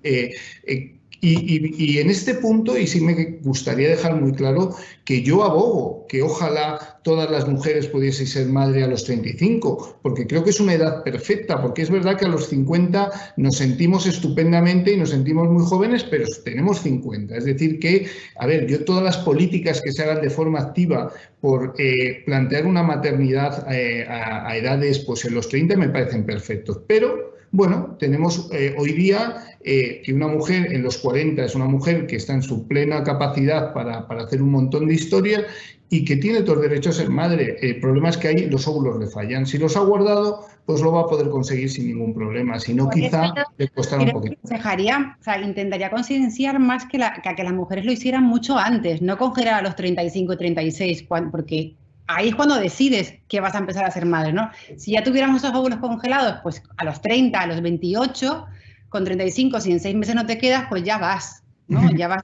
y, 1.21 1.99
en 1.99 2.09
este 2.09 2.35
punto, 2.35 2.77
y 2.77 2.87
sí 2.87 3.01
me 3.01 3.39
gustaría 3.41 3.89
dejar 3.89 4.19
muy 4.21 4.31
claro 4.33 4.75
que 5.03 5.21
yo 5.21 5.43
abogo 5.43 6.05
que 6.07 6.21
ojalá 6.21 6.99
todas 7.03 7.29
las 7.29 7.47
mujeres 7.47 7.87
pudiesen 7.87 8.27
ser 8.27 8.47
madre 8.47 8.83
a 8.83 8.87
los 8.87 9.03
35, 9.03 9.99
porque 10.01 10.27
creo 10.27 10.43
que 10.43 10.51
es 10.51 10.59
una 10.59 10.73
edad 10.73 11.03
perfecta, 11.03 11.61
porque 11.61 11.81
es 11.81 11.89
verdad 11.89 12.17
que 12.17 12.25
a 12.25 12.29
los 12.29 12.47
50 12.47 13.33
nos 13.37 13.57
sentimos 13.57 14.05
estupendamente 14.07 14.93
y 14.93 14.97
nos 14.97 15.09
sentimos 15.09 15.49
muy 15.49 15.63
jóvenes, 15.65 16.03
pero 16.03 16.25
tenemos 16.43 16.79
50. 16.81 17.35
Es 17.35 17.45
decir, 17.45 17.79
que, 17.79 18.07
a 18.37 18.45
ver, 18.45 18.67
yo 18.67 18.85
todas 18.85 19.03
las 19.03 19.17
políticas 19.17 19.81
que 19.81 19.91
se 19.91 20.03
hagan 20.03 20.21
de 20.21 20.29
forma 20.29 20.59
activa 20.59 21.11
por 21.41 21.75
eh, 21.77 22.23
plantear 22.25 22.65
una 22.65 22.83
maternidad 22.83 23.71
eh, 23.71 24.05
a, 24.07 24.47
a 24.47 24.57
edades 24.57 24.99
pues 24.99 25.25
en 25.25 25.35
los 25.35 25.49
30 25.49 25.75
me 25.75 25.89
parecen 25.89 26.25
perfectos, 26.25 26.79
pero 26.87 27.38
bueno, 27.51 27.95
tenemos 27.99 28.49
eh, 28.51 28.75
hoy 28.77 28.93
día 28.93 29.57
eh, 29.61 30.01
que 30.05 30.13
una 30.13 30.27
mujer 30.27 30.71
en 30.71 30.83
los 30.83 30.97
40 30.99 31.43
es 31.43 31.55
una 31.55 31.65
mujer 31.65 32.05
que 32.07 32.15
está 32.15 32.33
en 32.33 32.41
su 32.41 32.67
plena 32.67 33.03
capacidad 33.03 33.73
para, 33.73 33.99
hacer 33.99 34.41
un 34.41 34.51
montón 34.51 34.87
de 34.87 34.93
historias 34.93 35.43
y 35.89 36.05
que 36.05 36.17
tiene 36.17 36.41
todos 36.41 36.59
los 36.59 36.69
derechos 36.69 36.95
a 36.95 37.01
ser 37.01 37.09
madre. 37.09 37.57
El 37.61 37.79
problema 37.79 38.09
es 38.09 38.17
que 38.17 38.27
ahí 38.27 38.47
los 38.47 38.67
óvulos 38.67 38.99
le 38.99 39.07
fallan. 39.07 39.47
Si 39.47 39.57
los 39.57 39.75
ha 39.75 39.79
guardado, 39.79 40.45
pues 40.67 40.81
lo 40.81 40.91
va 40.91 41.01
a 41.01 41.07
poder 41.07 41.29
conseguir 41.29 41.71
sin 41.71 41.87
ningún 41.87 42.13
problema. 42.13 42.59
Si 42.59 42.75
no, 42.75 42.89
quizá 42.89 43.33
le 43.57 43.67
costará 43.69 44.03
un 44.03 44.11
poquito. 44.11 44.35
Dejaría, 44.43 45.17
o 45.19 45.23
sea, 45.23 45.41
intentaría 45.41 45.89
concienciar 45.89 46.59
más 46.59 46.85
que, 46.85 46.99
la, 46.99 47.19
que, 47.23 47.35
que 47.35 47.43
las 47.43 47.53
mujeres 47.53 47.85
lo 47.85 47.91
hicieran 47.91 48.23
mucho 48.23 48.57
antes, 48.57 49.01
no 49.01 49.17
congelar 49.17 49.55
a 49.55 49.61
los 49.63 49.75
35 49.75 50.33
y 50.33 50.37
36, 50.37 51.05
porque 51.31 51.75
ahí 52.09 52.29
es 52.29 52.35
cuando 52.35 52.55
decides 52.55 53.13
que 53.27 53.39
vas 53.39 53.53
a 53.55 53.59
empezar 53.59 53.85
a 53.85 53.91
ser 53.91 54.05
madre, 54.05 54.33
¿no? 54.33 54.49
Si 54.77 54.91
ya 54.91 55.03
tuviéramos 55.03 55.43
esos 55.43 55.55
óvulos 55.55 55.79
congelados, 55.79 56.39
pues 56.41 56.63
a 56.77 56.83
los 56.83 57.01
30, 57.01 57.39
a 57.39 57.47
los 57.47 57.61
28, 57.61 58.47
con 58.89 59.05
35, 59.05 59.61
si 59.61 59.71
en 59.71 59.79
seis 59.79 59.95
meses 59.95 60.15
no 60.15 60.25
te 60.25 60.39
quedas, 60.39 60.65
pues 60.69 60.83
ya 60.83 60.97
vas, 60.97 61.43
¿no? 61.67 61.81
Ya 61.97 62.07
vas. 62.07 62.23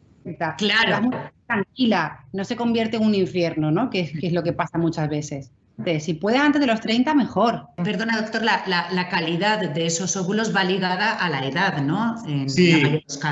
Claro. 0.58 1.12
tranquila, 1.45 2.26
no 2.34 2.43
se 2.43 2.56
convierte 2.56 2.98
en 2.98 3.04
un 3.04 3.13
infierno, 3.13 3.69
¿no? 3.69 3.91
Que, 3.91 4.12
que 4.12 4.26
es 4.26 4.34
lo 4.34 4.41
que 4.41 4.54
pasa 4.54 4.80
muchas 4.80 5.08
veces. 5.08 5.52
Si 6.00 6.14
puede 6.14 6.38
antes 6.38 6.62
de 6.62 6.68
los 6.68 6.80
30, 6.80 7.14
mejor. 7.14 7.68
Perdona, 7.84 8.22
doctor, 8.22 8.42
la, 8.44 9.08
calidad 9.10 9.70
de 9.70 9.86
esos 9.86 10.16
óvulos 10.16 10.56
va 10.56 10.64
ligada 10.64 11.14
a 11.14 11.30
la 11.30 11.46
edad, 11.46 11.82
¿no? 11.82 12.16
En 12.26 12.50
sí, 12.50 12.82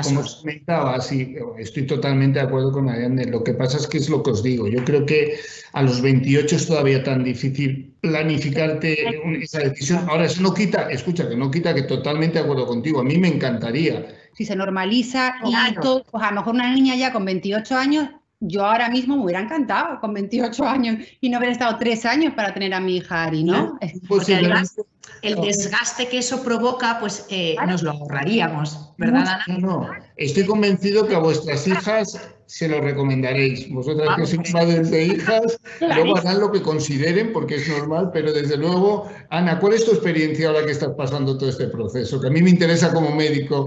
como 0.04 0.22
comentaba, 0.40 1.00
sí, 1.00 1.36
estoy 1.58 1.86
totalmente 1.86 2.38
de 2.38 2.44
acuerdo 2.44 2.70
con 2.70 2.88
Ariane. 2.88 3.26
Lo 3.26 3.42
que 3.42 3.54
pasa 3.54 3.78
es 3.78 3.86
que 3.86 3.98
es 3.98 4.10
lo 4.10 4.22
que 4.22 4.30
os 4.30 4.42
digo. 4.42 4.68
Yo 4.68 4.84
creo 4.84 5.06
que 5.06 5.38
a 5.72 5.82
los 5.82 6.02
28 6.02 6.56
es 6.56 6.66
todavía 6.66 7.02
tan 7.02 7.24
difícil 7.24 7.94
planificarte 8.00 9.42
esa 9.42 9.60
decisión. 9.60 10.06
Ahora, 10.08 10.26
eso 10.26 10.42
no 10.42 10.52
quita, 10.52 10.90
escucha, 10.90 11.28
que 11.28 11.36
no 11.36 11.50
quita 11.50 11.74
que 11.74 11.82
totalmente 11.82 12.38
de 12.38 12.44
acuerdo 12.44 12.66
contigo. 12.66 13.00
A 13.00 13.04
mí 13.04 13.16
me 13.16 13.28
encantaría. 13.28 14.06
Si 14.34 14.44
se 14.44 14.54
normaliza 14.54 15.36
y 15.44 15.74
todo, 15.80 16.04
pues 16.10 16.22
a 16.22 16.30
lo 16.30 16.36
mejor 16.36 16.54
una 16.54 16.74
niña 16.74 16.94
ya 16.96 17.12
con 17.12 17.24
28 17.24 17.76
años 17.76 18.08
yo 18.46 18.64
ahora 18.64 18.88
mismo 18.88 19.16
me 19.16 19.24
hubiera 19.24 19.40
encantado 19.40 20.00
con 20.00 20.14
28 20.14 20.64
años 20.66 20.96
y 21.20 21.28
no 21.28 21.38
haber 21.38 21.50
estado 21.50 21.78
tres 21.78 22.04
años 22.04 22.34
para 22.34 22.52
tener 22.52 22.74
a 22.74 22.80
mi 22.80 22.96
hija 22.96 23.24
Ari, 23.24 23.44
¿no? 23.44 23.78
Porque 24.08 24.34
además 24.36 24.76
el 25.22 25.40
desgaste 25.40 26.08
que 26.08 26.18
eso 26.18 26.42
provoca, 26.42 26.98
pues 27.00 27.26
eh, 27.30 27.56
nos 27.66 27.82
lo 27.82 27.92
ahorraríamos, 27.92 28.92
¿verdad, 28.98 29.40
Ana? 29.46 29.58
No, 29.58 29.88
estoy 30.16 30.44
convencido 30.44 31.06
que 31.06 31.14
a 31.14 31.18
vuestras 31.18 31.66
hijas 31.66 32.20
se 32.46 32.68
lo 32.68 32.80
recomendaréis. 32.80 33.70
Vosotras 33.70 34.16
que 34.16 34.26
sois 34.26 34.52
madres 34.52 34.90
de 34.90 35.04
hijas, 35.06 35.58
luego 35.80 36.18
harán 36.18 36.40
lo 36.40 36.52
que 36.52 36.62
consideren 36.62 37.32
porque 37.32 37.56
es 37.56 37.68
normal, 37.68 38.10
pero 38.12 38.32
desde 38.32 38.56
luego, 38.56 39.08
Ana, 39.30 39.58
¿cuál 39.58 39.74
es 39.74 39.84
tu 39.84 39.92
experiencia 39.92 40.48
ahora 40.48 40.66
que 40.66 40.72
estás 40.72 40.92
pasando 40.96 41.38
todo 41.38 41.48
este 41.48 41.68
proceso? 41.68 42.20
Que 42.20 42.28
a 42.28 42.30
mí 42.30 42.42
me 42.42 42.50
interesa 42.50 42.92
como 42.92 43.14
médico, 43.14 43.66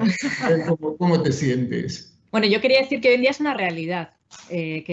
cómo, 0.67 0.97
cómo 0.97 1.21
te 1.21 1.31
sientes. 1.31 2.13
Bueno, 2.31 2.47
yo 2.47 2.61
quería 2.61 2.81
decir 2.81 3.01
que 3.01 3.09
hoy 3.09 3.15
en 3.15 3.21
día 3.21 3.31
es 3.31 3.39
una 3.39 3.53
realidad. 3.53 4.11
Eh, 4.49 4.83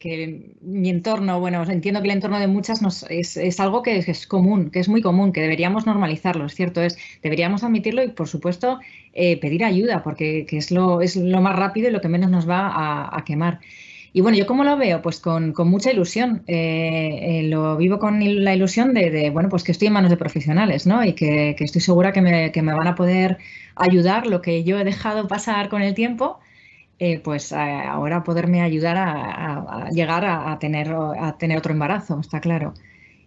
que, 0.00 0.54
mi 0.62 0.88
entorno, 0.90 1.38
bueno, 1.40 1.62
entiendo 1.64 2.00
que 2.00 2.08
el 2.08 2.14
entorno 2.14 2.38
de 2.38 2.46
muchas 2.46 2.80
es, 3.10 3.60
algo 3.60 3.82
que 3.82 3.98
es, 3.98 4.26
común, 4.26 4.70
que 4.70 4.80
es 4.80 4.88
muy 4.88 5.02
común, 5.02 5.32
que 5.32 5.40
deberíamos 5.40 5.86
normalizarlo, 5.86 6.46
es 6.46 6.54
cierto, 6.54 6.82
es, 6.82 6.96
deberíamos 7.22 7.62
admitirlo 7.62 8.02
y, 8.02 8.08
por 8.08 8.28
supuesto, 8.28 8.80
eh, 9.12 9.38
pedir 9.38 9.64
ayuda, 9.64 10.02
porque 10.02 10.46
es, 10.50 10.70
lo, 10.70 11.00
es 11.02 11.16
lo 11.16 11.40
más 11.40 11.56
rápido 11.56 11.88
y 11.88 11.92
lo 11.92 12.00
que 12.00 12.08
menos 12.08 12.30
nos 12.30 12.48
va 12.48 12.70
a, 13.16 13.24
quemar. 13.24 13.60
Y 14.14 14.20
bueno, 14.20 14.36
¿yo 14.36 14.46
cómo 14.46 14.64
lo 14.64 14.76
veo? 14.76 15.00
Pues 15.02 15.20
con, 15.20 15.54
mucha 15.56 15.90
ilusión. 15.90 16.42
Eh, 16.46 17.46
lo 17.48 17.76
vivo 17.78 17.98
con 17.98 18.44
la 18.44 18.54
ilusión 18.54 18.92
de, 18.94 19.30
bueno, 19.30 19.48
pues 19.48 19.62
que 19.62 19.72
estoy 19.72 19.88
en 19.88 19.94
manos 19.94 20.10
de 20.10 20.18
profesionales, 20.18 20.86
¿no? 20.86 21.02
Y 21.04 21.14
que, 21.14 21.56
estoy 21.58 21.80
segura 21.80 22.12
que 22.12 22.20
me, 22.20 22.52
que 22.52 22.62
me, 22.62 22.74
van 22.74 22.88
a 22.88 22.94
poder 22.94 23.38
ayudar 23.74 24.26
lo 24.26 24.42
que 24.42 24.64
yo 24.64 24.78
he 24.78 24.84
dejado 24.84 25.28
pasar 25.28 25.68
con 25.70 25.82
el 25.82 25.94
tiempo 25.94 26.40
eh, 27.04 27.18
pues 27.18 27.52
ahora 27.52 28.22
poderme 28.22 28.62
ayudar 28.62 28.96
a, 28.96 29.88
llegar 29.90 30.24
a, 30.24 30.56
tener, 30.60 30.88
a 30.92 31.36
tener 31.36 31.58
otro 31.58 31.72
embarazo, 31.72 32.20
está 32.20 32.40
claro. 32.40 32.74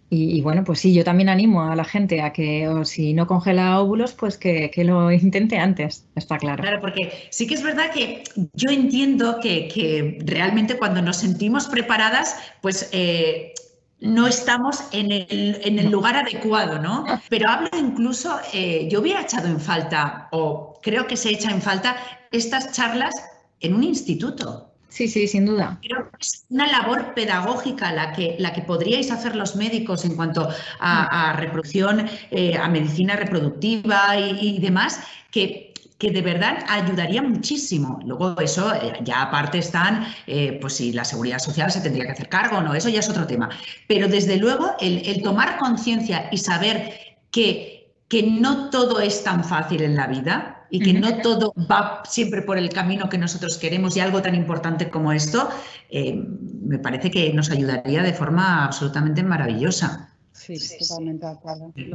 Y, 0.10 0.40
bueno, 0.40 0.64
pues 0.64 0.80
sí, 0.80 0.94
yo 0.94 1.04
también 1.04 1.28
animo 1.28 1.62
a 1.62 1.76
la 1.76 1.84
gente 1.84 2.22
a 2.22 2.32
que 2.32 2.72
si 2.86 3.14
no 3.14 3.28
congela 3.28 3.82
óvulos, 3.82 4.14
pues 4.14 4.38
que, 4.38 4.72
lo 4.78 5.12
intente 5.28 5.58
antes, 5.58 6.08
está 6.16 6.38
claro. 6.38 6.62
Claro, 6.64 6.80
porque 6.80 7.12
sí 7.32 7.48
que 7.48 7.56
es 7.56 7.64
verdad 7.64 7.92
que 7.92 8.24
yo 8.54 8.70
entiendo 8.70 9.42
que, 9.42 10.20
realmente 10.26 10.78
cuando 10.78 11.02
nos 11.02 11.18
sentimos 11.18 11.68
preparadas, 11.68 12.38
pues... 12.62 12.90
Eh, 12.94 13.54
no 14.02 14.28
estamos 14.28 14.84
en 14.92 15.10
el, 15.10 15.90
lugar 15.90 16.18
adecuado, 16.18 16.80
¿no? 16.80 17.06
Pero 17.30 17.50
hablo 17.50 17.70
incluso, 17.80 18.38
eh, 18.54 18.88
yo 18.92 19.00
hubiera 19.00 19.22
echado 19.22 19.48
en 19.48 19.60
falta, 19.60 20.28
o 20.32 20.80
creo 20.84 21.08
que 21.08 21.16
se 21.16 21.30
echa 21.30 21.50
en 21.50 21.62
falta, 21.62 21.96
estas 22.30 22.74
charlas 22.74 23.14
en 23.60 23.74
un 23.74 23.84
instituto. 23.84 24.72
Sí, 24.96 25.10
sí, 25.10 25.28
sin 25.28 25.46
duda. 25.46 25.78
Pero 25.82 26.10
es 26.18 26.46
una 26.50 26.68
labor 26.68 27.14
pedagógica 27.14 27.92
la 27.92 28.14
que, 28.14 28.38
la 28.40 28.54
que 28.54 28.62
podríais 28.62 29.12
hacer 29.12 29.36
los 29.36 29.58
médicos 29.58 30.06
en 30.06 30.16
cuanto 30.16 30.48
a, 30.80 31.34
reproducción, 31.34 32.08
eh, 32.32 32.56
a 32.56 32.70
medicina 32.70 33.18
reproductiva 33.18 34.18
y, 34.18 34.58
demás, 34.60 35.02
que, 35.32 35.74
que, 35.98 36.12
de 36.12 36.22
verdad 36.22 36.60
ayudaría 36.70 37.22
muchísimo. 37.22 38.00
Luego 38.06 38.40
eso, 38.40 38.74
eh, 38.74 38.94
ya 39.04 39.24
aparte 39.24 39.58
están, 39.58 40.08
eh, 40.28 40.58
pues 40.62 40.78
si 40.78 40.94
la 40.94 41.04
seguridad 41.04 41.40
social 41.40 41.70
se 41.70 41.82
tendría 41.82 42.06
que 42.06 42.12
hacer 42.12 42.30
cargo, 42.30 42.62
no, 42.62 42.74
eso 42.74 42.88
ya 42.88 43.02
es 43.02 43.10
otro 43.10 43.28
tema. 43.28 43.50
Pero 43.90 44.08
desde 44.08 44.38
luego 44.38 44.78
el, 44.80 45.06
el 45.06 45.22
tomar 45.22 45.58
conciencia 45.58 46.30
y 46.32 46.38
saber 46.38 46.94
que, 47.32 47.92
que 48.08 48.24
no 48.24 48.70
todo 48.70 49.02
es 49.02 49.26
tan 49.26 49.44
fácil 49.44 49.82
en 49.82 49.98
la 49.98 50.08
vida, 50.08 50.55
y 50.70 50.80
que 50.80 50.94
no 50.94 51.18
todo 51.18 51.54
va 51.70 52.04
siempre 52.06 52.42
por 52.42 52.58
el 52.58 52.70
camino 52.70 53.10
que 53.10 53.18
nosotros 53.18 53.58
queremos 53.58 53.96
y 53.96 54.00
algo 54.00 54.22
tan 54.22 54.36
importante 54.36 54.90
como 54.90 55.12
esto, 55.12 55.50
eh, 55.90 56.22
me 56.64 56.80
parece 56.80 57.12
que 57.12 57.34
nos 57.34 57.52
ayudaría 57.52 58.04
de 58.04 58.14
forma 58.14 58.66
absolutamente 58.66 59.24
maravillosa. 59.24 60.12
Sí, 60.36 60.60
totalmente 60.80 61.26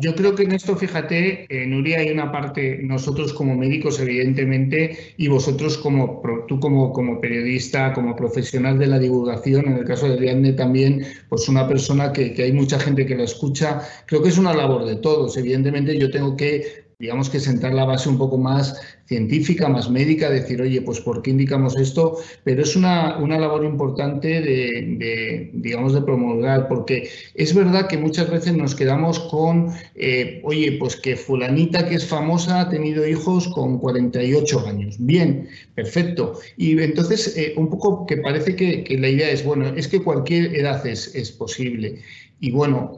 Yo 0.00 0.14
creo 0.14 0.34
que 0.34 0.44
en 0.44 0.52
esto, 0.52 0.74
fíjate, 0.74 1.44
en 1.54 1.62
eh, 1.62 1.66
Nuria, 1.66 1.98
hay 1.98 2.10
una 2.10 2.32
parte, 2.32 2.80
nosotros 2.82 3.34
como 3.34 3.54
médicos, 3.54 4.00
evidentemente, 4.00 4.96
y 5.18 5.28
vosotros 5.28 5.76
como, 5.76 6.22
tú 6.48 6.58
como, 6.58 6.90
como 6.94 7.20
periodista, 7.20 7.92
como 7.92 8.16
profesional 8.16 8.78
de 8.78 8.86
la 8.86 8.98
divulgación, 8.98 9.66
en 9.66 9.74
el 9.74 9.84
caso 9.84 10.08
de 10.08 10.14
Ariadne 10.14 10.54
también, 10.54 11.04
pues 11.28 11.50
una 11.50 11.68
persona 11.68 12.14
que, 12.14 12.32
que 12.32 12.44
hay 12.44 12.52
mucha 12.52 12.80
gente 12.80 13.04
que 13.04 13.14
la 13.14 13.24
escucha, 13.24 13.82
creo 14.06 14.22
que 14.22 14.30
es 14.30 14.38
una 14.38 14.54
labor 14.54 14.86
de 14.86 14.96
todos. 14.96 15.36
Evidentemente 15.36 15.98
yo 15.98 16.10
tengo 16.10 16.34
que 16.34 16.89
digamos 17.00 17.30
que 17.30 17.40
sentar 17.40 17.72
la 17.72 17.86
base 17.86 18.08
un 18.08 18.18
poco 18.18 18.36
más 18.36 18.78
científica, 19.06 19.68
más 19.68 19.90
médica, 19.90 20.30
decir, 20.30 20.60
oye, 20.60 20.82
pues 20.82 21.00
¿por 21.00 21.22
qué 21.22 21.30
indicamos 21.30 21.76
esto? 21.76 22.18
Pero 22.44 22.62
es 22.62 22.76
una, 22.76 23.18
labor 23.18 23.64
importante 23.64 24.28
de, 24.40 25.50
digamos, 25.54 25.94
de 25.94 26.02
promulgar, 26.02 26.68
porque 26.68 27.08
es 27.34 27.54
verdad 27.54 27.88
que 27.88 27.96
muchas 27.96 28.30
veces 28.30 28.54
nos 28.54 28.74
quedamos 28.74 29.18
con, 29.18 29.72
eh, 29.96 30.40
oye, 30.44 30.76
pues 30.78 30.94
que 30.94 31.16
fulanita 31.16 31.88
que 31.88 31.96
es 31.96 32.06
famosa 32.06 32.60
ha 32.60 32.68
tenido 32.68 33.04
hijos 33.06 33.48
con 33.48 33.78
48 33.78 34.66
años. 34.68 34.96
Bien, 35.00 35.48
perfecto. 35.74 36.38
Y 36.56 36.80
entonces, 36.80 37.36
eh, 37.36 37.54
un 37.56 37.70
poco 37.70 38.06
que 38.06 38.18
parece 38.18 38.54
que, 38.54 38.84
la 39.00 39.08
idea 39.08 39.30
es, 39.30 39.42
bueno, 39.42 39.66
es 39.74 39.88
que 39.88 40.02
cualquier 40.02 40.54
edad 40.54 40.86
es, 40.86 41.14
es 41.14 41.32
posible. 41.32 42.00
Y 42.42 42.50
bueno, 42.52 42.92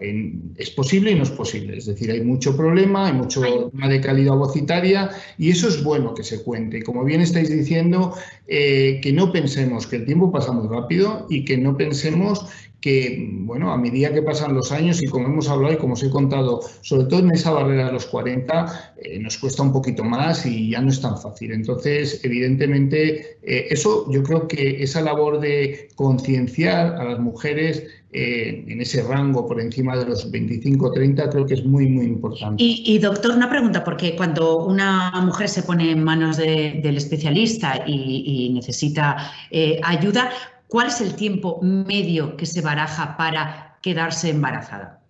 es 0.56 0.70
posible 0.70 1.10
y 1.10 1.14
no 1.16 1.24
es 1.24 1.30
posible. 1.30 1.76
Es 1.76 1.86
decir, 1.86 2.12
hay 2.12 2.20
mucho 2.20 2.56
problema, 2.56 3.08
hay 3.08 3.12
mucho 3.12 3.40
problema 3.40 3.88
de 3.88 4.00
calidad 4.00 4.36
vocitaria 4.36 5.10
y 5.36 5.50
eso 5.50 5.66
es 5.66 5.82
bueno 5.82 6.14
que 6.14 6.22
se 6.22 6.44
cuente. 6.44 6.82
Como 6.84 7.04
bien 7.04 7.20
estáis 7.20 7.50
diciendo, 7.50 8.14
eh, 8.46 9.00
que 9.02 9.12
no 9.12 9.32
pensemos 9.32 9.88
que 9.88 9.96
el 9.96 10.06
tiempo 10.06 10.30
pasa 10.30 10.52
muy 10.52 10.68
rápido 10.68 11.26
y 11.28 11.44
que 11.44 11.58
no 11.58 11.76
pensemos 11.76 12.46
que, 12.82 13.28
bueno, 13.30 13.72
a 13.72 13.78
medida 13.78 14.12
que 14.12 14.20
pasan 14.20 14.54
los 14.54 14.72
años 14.72 15.00
y 15.02 15.06
como 15.06 15.28
hemos 15.28 15.48
hablado 15.48 15.72
y 15.72 15.76
como 15.78 15.94
os 15.94 16.02
he 16.02 16.10
contado, 16.10 16.60
sobre 16.82 17.06
todo 17.06 17.20
en 17.20 17.30
esa 17.30 17.52
barrera 17.52 17.86
de 17.86 17.92
los 17.92 18.06
40, 18.06 18.94
eh, 18.98 19.18
nos 19.20 19.38
cuesta 19.38 19.62
un 19.62 19.72
poquito 19.72 20.04
más 20.04 20.44
y 20.44 20.70
ya 20.70 20.80
no 20.82 20.90
es 20.90 21.00
tan 21.00 21.16
fácil. 21.16 21.52
Entonces, 21.52 22.20
evidentemente, 22.24 23.38
eh, 23.42 23.68
eso 23.70 24.10
yo 24.10 24.22
creo 24.22 24.48
que 24.48 24.82
esa 24.82 25.00
labor 25.00 25.40
de 25.40 25.88
concienciar 25.94 26.96
a 26.96 27.04
las 27.04 27.20
mujeres 27.20 27.84
eh, 28.14 28.66
en 28.68 28.78
ese 28.78 29.02
rango 29.02 29.46
por 29.46 29.58
encima 29.58 29.96
de 29.96 30.04
los 30.04 30.30
25-30 30.30 31.30
creo 31.30 31.46
que 31.46 31.54
es 31.54 31.64
muy, 31.64 31.86
muy 31.86 32.04
importante. 32.04 32.62
Y, 32.62 32.98
doctor, 32.98 33.30
una 33.34 33.48
pregunta, 33.48 33.82
porque 33.82 34.14
cuando 34.16 34.66
una 34.66 35.10
mujer 35.22 35.48
se 35.48 35.62
pone 35.62 35.90
en 35.90 36.04
manos 36.04 36.36
del 36.36 36.96
especialista 36.96 37.84
y, 37.86 38.50
necesita 38.52 39.32
eh, 39.50 39.80
ayuda, 39.82 40.30
¿cuál 40.72 40.88
es 40.88 41.02
el 41.02 41.14
tiempo 41.16 41.60
medio 41.60 42.34
que 42.38 42.46
se 42.46 42.62
baraja 42.62 43.18
para 43.18 43.76
quedarse 43.82 44.30
embarazada? 44.30 45.02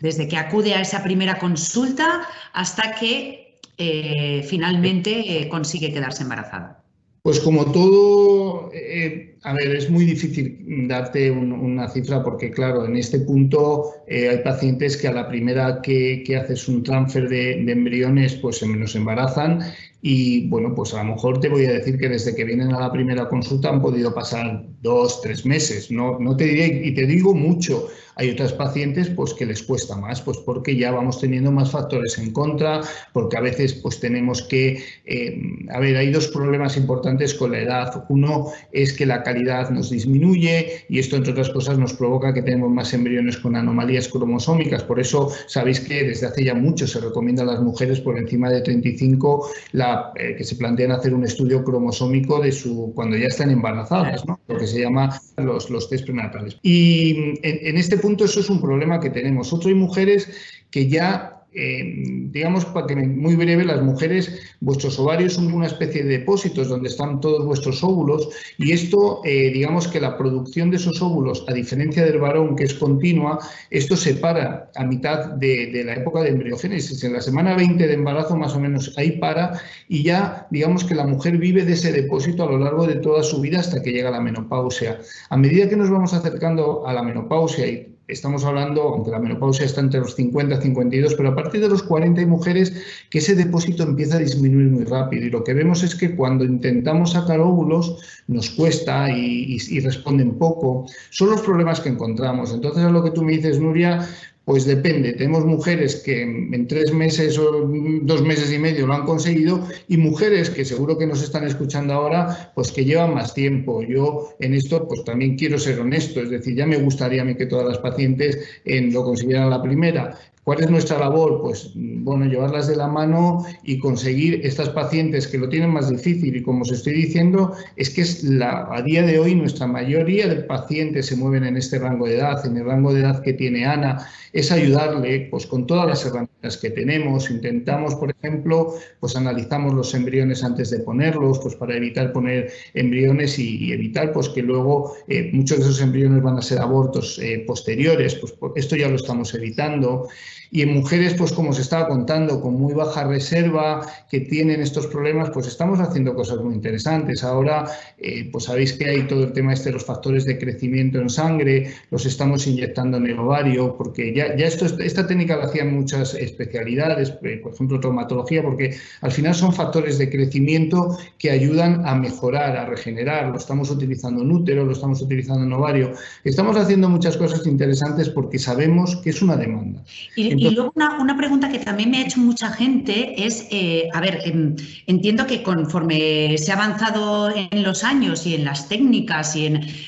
Desde 0.00 0.26
que 0.26 0.36
acude 0.36 0.74
a 0.74 0.80
esa 0.80 1.04
primera 1.04 1.38
consulta 1.38 2.22
hasta 2.52 2.96
que 2.96 3.60
eh, 3.78 4.42
finalmente 4.42 5.46
consigue 5.48 5.92
quedarse 5.92 6.24
embarazada. 6.24 6.84
Pues 7.24 7.40
como 7.40 7.72
todo, 7.72 8.70
eh, 8.74 9.38
a 9.44 9.54
ver, 9.54 9.74
es 9.74 9.88
muy 9.88 10.04
difícil 10.04 10.86
darte 10.86 11.30
una 11.30 11.88
cifra 11.88 12.22
porque, 12.22 12.50
claro, 12.50 12.84
en 12.84 12.98
este 12.98 13.20
punto 13.20 13.92
eh, 14.06 14.28
hay 14.28 14.38
pacientes 14.38 14.98
que 14.98 15.08
a 15.08 15.12
la 15.12 15.26
primera 15.26 15.80
que, 15.80 16.22
haces 16.38 16.68
un 16.68 16.82
transfer 16.82 17.26
de, 17.30 17.60
embriones, 17.60 18.34
pues 18.34 18.58
se 18.58 18.66
nos 18.66 18.94
embarazan 18.94 19.60
y, 20.06 20.48
bueno, 20.48 20.74
pues 20.74 20.92
a 20.92 21.02
lo 21.02 21.14
mejor 21.14 21.40
te 21.40 21.48
voy 21.48 21.64
a 21.64 21.72
decir 21.72 21.98
que 21.98 22.10
desde 22.10 22.34
que 22.34 22.44
vienen 22.44 22.74
a 22.74 22.80
la 22.80 22.92
primera 22.92 23.26
consulta 23.26 23.70
han 23.70 23.80
podido 23.80 24.12
pasar 24.12 24.62
dos, 24.82 25.22
tres 25.22 25.46
meses. 25.46 25.90
No, 25.90 26.18
no 26.18 26.36
te 26.36 26.44
diré, 26.44 26.82
y 26.84 26.92
te 26.92 27.06
digo 27.06 27.34
mucho, 27.34 27.86
hay 28.16 28.30
otras 28.30 28.52
pacientes 28.52 29.10
pues, 29.10 29.34
que 29.34 29.46
les 29.46 29.62
cuesta 29.62 29.96
más, 29.96 30.20
pues 30.20 30.38
porque 30.38 30.76
ya 30.76 30.92
vamos 30.92 31.20
teniendo 31.20 31.50
más 31.50 31.70
factores 31.70 32.18
en 32.18 32.32
contra, 32.32 32.80
porque 33.12 33.36
a 33.36 33.40
veces 33.40 33.74
pues, 33.74 34.00
tenemos 34.00 34.42
que... 34.42 34.82
Eh, 35.04 35.40
a 35.70 35.80
ver, 35.80 35.96
hay 35.96 36.10
dos 36.10 36.28
problemas 36.28 36.76
importantes 36.76 37.34
con 37.34 37.52
la 37.52 37.60
edad. 37.60 38.04
Uno 38.08 38.46
es 38.72 38.92
que 38.92 39.06
la 39.06 39.22
calidad 39.22 39.70
nos 39.70 39.90
disminuye 39.90 40.84
y 40.88 40.98
esto, 40.98 41.16
entre 41.16 41.32
otras 41.32 41.50
cosas, 41.50 41.78
nos 41.78 41.94
provoca 41.94 42.32
que 42.32 42.42
tenemos 42.42 42.70
más 42.70 42.92
embriones 42.94 43.36
con 43.36 43.56
anomalías 43.56 44.08
cromosómicas. 44.08 44.82
Por 44.82 45.00
eso 45.00 45.30
sabéis 45.46 45.80
que 45.80 46.04
desde 46.04 46.26
hace 46.26 46.44
ya 46.44 46.54
mucho 46.54 46.86
se 46.86 47.00
recomienda 47.00 47.42
a 47.42 47.46
las 47.46 47.60
mujeres 47.60 48.00
por 48.00 48.18
encima 48.18 48.50
de 48.50 48.60
35 48.60 49.48
la, 49.72 50.12
eh, 50.16 50.34
que 50.36 50.44
se 50.44 50.56
plantean 50.56 50.92
hacer 50.92 51.14
un 51.14 51.24
estudio 51.24 51.64
cromosómico 51.64 52.40
de 52.40 52.52
su 52.52 52.92
cuando 52.94 53.16
ya 53.16 53.26
están 53.26 53.50
embarazadas, 53.50 54.24
¿no? 54.26 54.38
lo 54.46 54.58
que 54.58 54.66
se 54.66 54.80
llama 54.80 55.20
los, 55.36 55.70
los 55.70 55.88
test 55.88 56.04
prenatales. 56.04 56.58
Y 56.62 57.38
en, 57.42 57.58
en 57.66 57.76
este 57.76 57.96
punto 58.04 58.26
eso 58.26 58.40
es 58.40 58.50
un 58.50 58.60
problema 58.60 59.00
que 59.00 59.08
tenemos. 59.08 59.52
Otro 59.52 59.68
hay 59.70 59.74
mujeres 59.74 60.28
que 60.70 60.88
ya 60.88 61.34
eh, 61.56 62.02
digamos, 62.32 62.64
para 62.64 62.88
que 62.88 62.96
muy 62.96 63.36
breve, 63.36 63.64
las 63.64 63.80
mujeres, 63.80 64.40
vuestros 64.60 64.98
ovarios 64.98 65.34
son 65.34 65.52
una 65.52 65.68
especie 65.68 66.02
de 66.02 66.18
depósitos 66.18 66.68
donde 66.68 66.88
están 66.88 67.20
todos 67.20 67.46
vuestros 67.46 67.84
óvulos 67.84 68.28
y 68.58 68.72
esto, 68.72 69.20
eh, 69.24 69.52
digamos 69.52 69.86
que 69.86 70.00
la 70.00 70.18
producción 70.18 70.70
de 70.70 70.78
esos 70.78 71.00
óvulos, 71.00 71.44
a 71.46 71.52
diferencia 71.52 72.04
del 72.04 72.18
varón 72.18 72.56
que 72.56 72.64
es 72.64 72.74
continua, 72.74 73.38
esto 73.70 73.96
se 73.96 74.14
para 74.14 74.72
a 74.74 74.84
mitad 74.84 75.26
de, 75.34 75.82
la 75.84 75.94
época 75.94 76.22
de 76.22 76.30
embriogénesis. 76.30 77.04
En 77.04 77.12
la 77.12 77.20
semana 77.20 77.54
20 77.54 77.86
de 77.86 77.94
embarazo 77.94 78.36
más 78.36 78.56
o 78.56 78.60
menos 78.60 78.92
ahí 78.98 79.12
para 79.12 79.60
y 79.88 80.02
ya, 80.02 80.48
digamos 80.50 80.82
que 80.82 80.96
la 80.96 81.06
mujer 81.06 81.38
vive 81.38 81.64
de 81.64 81.74
ese 81.74 81.92
depósito 81.92 82.42
a 82.42 82.50
lo 82.50 82.58
largo 82.58 82.84
de 82.84 82.96
toda 82.96 83.22
su 83.22 83.40
vida 83.40 83.60
hasta 83.60 83.80
que 83.80 83.92
llega 83.92 84.10
la 84.10 84.20
menopausia. 84.20 84.98
A 85.30 85.36
medida 85.36 85.68
que 85.68 85.76
nos 85.76 85.88
vamos 85.88 86.14
acercando 86.14 86.84
a 86.84 86.92
la 86.92 87.02
menopausia 87.04 87.66
y 87.68 87.93
estamos 88.08 88.44
hablando, 88.44 88.82
aunque 88.82 89.10
la 89.10 89.18
menopausia 89.18 89.64
está 89.64 89.80
entre 89.80 90.00
los 90.00 90.14
50 90.14 90.56
y 90.56 90.62
52, 90.62 91.14
pero 91.14 91.30
a 91.30 91.34
partir 91.34 91.60
de 91.60 91.68
los 91.68 91.82
40 91.82 92.20
hay 92.20 92.26
mujeres 92.26 92.72
que 93.10 93.18
ese 93.18 93.34
depósito 93.34 93.82
empieza 93.82 94.16
a 94.16 94.20
disminuir 94.20 94.70
muy 94.70 94.84
rápido 94.84 95.26
y 95.26 95.30
lo 95.30 95.44
que 95.44 95.54
vemos 95.54 95.82
es 95.82 95.94
que 95.94 96.14
cuando 96.14 96.44
intentamos 96.44 97.12
sacar 97.12 97.40
óvulos 97.40 97.96
nos 98.26 98.50
cuesta 98.50 99.10
y, 99.10 99.56
y 99.68 99.80
responden 99.80 100.38
poco. 100.38 100.86
Son 101.10 101.30
los 101.30 101.42
problemas 101.42 101.80
que 101.80 101.90
encontramos. 101.90 102.52
Entonces, 102.52 102.84
a 102.84 102.90
lo 102.90 103.02
que 103.02 103.10
tú 103.10 103.22
me 103.22 103.32
dices, 103.32 103.60
Nuria, 103.60 104.08
pues 104.44 104.66
depende, 104.66 105.14
tenemos 105.14 105.46
mujeres 105.46 105.96
que 105.96 106.20
en 106.22 106.68
tres 106.68 106.92
meses 106.92 107.38
o 107.38 107.66
dos 108.02 108.22
meses 108.22 108.52
y 108.52 108.58
medio 108.58 108.86
lo 108.86 108.92
han 108.92 109.06
conseguido 109.06 109.66
y 109.88 109.96
mujeres 109.96 110.50
que 110.50 110.66
seguro 110.66 110.98
que 110.98 111.06
nos 111.06 111.22
están 111.22 111.46
escuchando 111.46 111.94
ahora, 111.94 112.52
pues 112.54 112.70
que 112.70 112.84
llevan 112.84 113.14
más 113.14 113.32
tiempo. 113.32 113.82
Yo 113.82 114.34
en 114.40 114.52
esto 114.52 114.86
pues 114.86 115.02
también 115.04 115.36
quiero 115.36 115.58
ser 115.58 115.80
honesto, 115.80 116.20
es 116.20 116.28
decir, 116.28 116.56
ya 116.56 116.66
me 116.66 116.76
gustaría 116.76 117.22
a 117.22 117.24
mí 117.24 117.34
que 117.36 117.46
todas 117.46 117.66
las 117.66 117.78
pacientes 117.78 118.38
en, 118.66 118.92
lo 118.92 119.02
consiguieran 119.04 119.48
la 119.48 119.62
primera, 119.62 120.18
¿Cuál 120.44 120.60
es 120.60 120.70
nuestra 120.70 120.98
labor? 120.98 121.40
Pues 121.40 121.70
bueno, 121.74 122.26
llevarlas 122.26 122.68
de 122.68 122.76
la 122.76 122.86
mano 122.86 123.46
y 123.62 123.78
conseguir 123.78 124.40
estas 124.44 124.68
pacientes 124.68 125.26
que 125.26 125.38
lo 125.38 125.48
tienen 125.48 125.70
más 125.70 125.88
difícil 125.88 126.36
y 126.36 126.42
como 126.42 126.62
os 126.62 126.70
estoy 126.70 126.92
diciendo, 126.92 127.54
es 127.76 127.88
que 127.88 128.04
a 128.42 128.82
día 128.82 129.02
de 129.02 129.18
hoy 129.18 129.34
nuestra 129.34 129.66
mayoría 129.66 130.28
de 130.28 130.42
pacientes 130.42 131.06
se 131.06 131.16
mueven 131.16 131.44
en 131.44 131.56
este 131.56 131.78
rango 131.78 132.06
de 132.06 132.16
edad, 132.16 132.44
en 132.44 132.58
el 132.58 132.66
rango 132.66 132.92
de 132.92 133.00
edad 133.00 133.22
que 133.22 133.32
tiene 133.32 133.64
Ana, 133.64 134.06
es 134.34 134.52
ayudarle 134.52 135.28
pues 135.30 135.46
con 135.46 135.66
todas 135.66 135.86
las 135.86 136.04
herramientas 136.04 136.58
que 136.58 136.68
tenemos. 136.68 137.30
Intentamos, 137.30 137.94
por 137.94 138.10
ejemplo, 138.10 138.74
pues 139.00 139.16
analizamos 139.16 139.72
los 139.72 139.94
embriones 139.94 140.44
antes 140.44 140.70
de 140.70 140.80
ponerlos, 140.80 141.38
pues 141.38 141.54
para 141.54 141.74
evitar 141.74 142.12
poner 142.12 142.52
embriones 142.74 143.38
y, 143.38 143.72
evitar 143.72 144.12
pues 144.12 144.28
que 144.28 144.42
luego 144.42 144.94
eh, 145.08 145.30
muchos 145.32 145.58
de 145.58 145.64
esos 145.64 145.80
embriones 145.80 146.22
van 146.22 146.36
a 146.36 146.42
ser 146.42 146.58
abortos 146.58 147.18
eh, 147.18 147.44
posteriores, 147.46 148.16
pues 148.16 148.34
esto 148.56 148.76
ya 148.76 148.88
lo 148.88 148.96
estamos 148.96 149.32
evitando. 149.34 150.08
Y 150.50 150.62
en 150.62 150.74
mujeres, 150.74 151.14
pues 151.14 151.32
como 151.32 151.52
se 151.52 151.62
estaba 151.62 151.88
contando, 151.88 152.40
con 152.40 152.54
muy 152.54 152.74
baja 152.74 153.04
reserva, 153.04 153.86
que 154.10 154.20
tienen 154.20 154.60
estos 154.60 154.86
problemas, 154.86 155.30
pues 155.30 155.46
estamos 155.46 155.80
haciendo 155.80 156.14
cosas 156.14 156.38
muy 156.38 156.54
interesantes. 156.54 157.24
Ahora, 157.24 157.66
eh, 157.98 158.28
pues 158.30 158.44
sabéis 158.44 158.72
que 158.74 158.88
hay 158.88 159.06
todo 159.06 159.24
el 159.24 159.32
tema 159.32 159.52
este 159.52 159.70
de 159.70 159.74
los 159.74 159.84
factores 159.84 160.24
de 160.24 160.38
crecimiento 160.38 161.00
en 161.00 161.08
sangre, 161.08 161.72
los 161.90 162.06
estamos 162.06 162.46
inyectando 162.46 162.98
en 162.98 163.06
el 163.06 163.18
ovario, 163.18 163.76
porque 163.76 164.14
ya, 164.14 164.36
ya 164.36 164.46
esto, 164.46 164.66
esta 164.80 165.06
técnica 165.06 165.36
la 165.36 165.44
hacían 165.44 165.74
muchas 165.74 166.14
especialidades, 166.14 167.14
eh, 167.22 167.40
por 167.42 167.54
ejemplo, 167.54 167.80
traumatología, 167.80 168.42
porque 168.42 168.76
al 169.00 169.10
final 169.10 169.34
son 169.34 169.52
factores 169.52 169.98
de 169.98 170.10
crecimiento 170.10 170.98
que 171.18 171.30
ayudan 171.30 171.86
a 171.86 171.94
mejorar, 171.94 172.56
a 172.56 172.66
regenerar. 172.66 173.28
Lo 173.28 173.36
estamos 173.36 173.70
utilizando 173.70 174.22
en 174.22 174.30
útero, 174.30 174.64
lo 174.64 174.72
estamos 174.72 175.02
utilizando 175.02 175.44
en 175.44 175.52
ovario. 175.52 175.92
Estamos 176.24 176.56
haciendo 176.56 176.88
muchas 176.88 177.16
cosas 177.16 177.46
interesantes 177.46 178.08
porque 178.08 178.38
sabemos 178.38 178.96
que 178.96 179.10
es 179.10 179.22
una 179.22 179.36
demanda. 179.36 179.82
Luego 180.32 180.72
una, 180.74 181.16
pregunta 181.16 181.48
que 181.48 181.58
también 181.58 181.90
me 181.90 181.98
ha 181.98 182.02
hecho 182.02 182.20
mucha 182.20 182.50
gente 182.50 183.24
es, 183.24 183.46
eh, 183.50 183.88
a 183.92 184.00
ver, 184.00 184.20
em, 184.24 184.56
entiendo 184.86 185.26
que 185.26 185.42
conforme 185.42 186.36
se 186.38 186.52
ha 186.52 186.54
avanzado 186.54 187.30
en 187.34 187.62
los 187.62 187.84
años 187.84 188.26
y 188.26 188.34
en 188.34 188.44
las 188.44 188.68
técnicas 188.68 189.36
y 189.36 189.46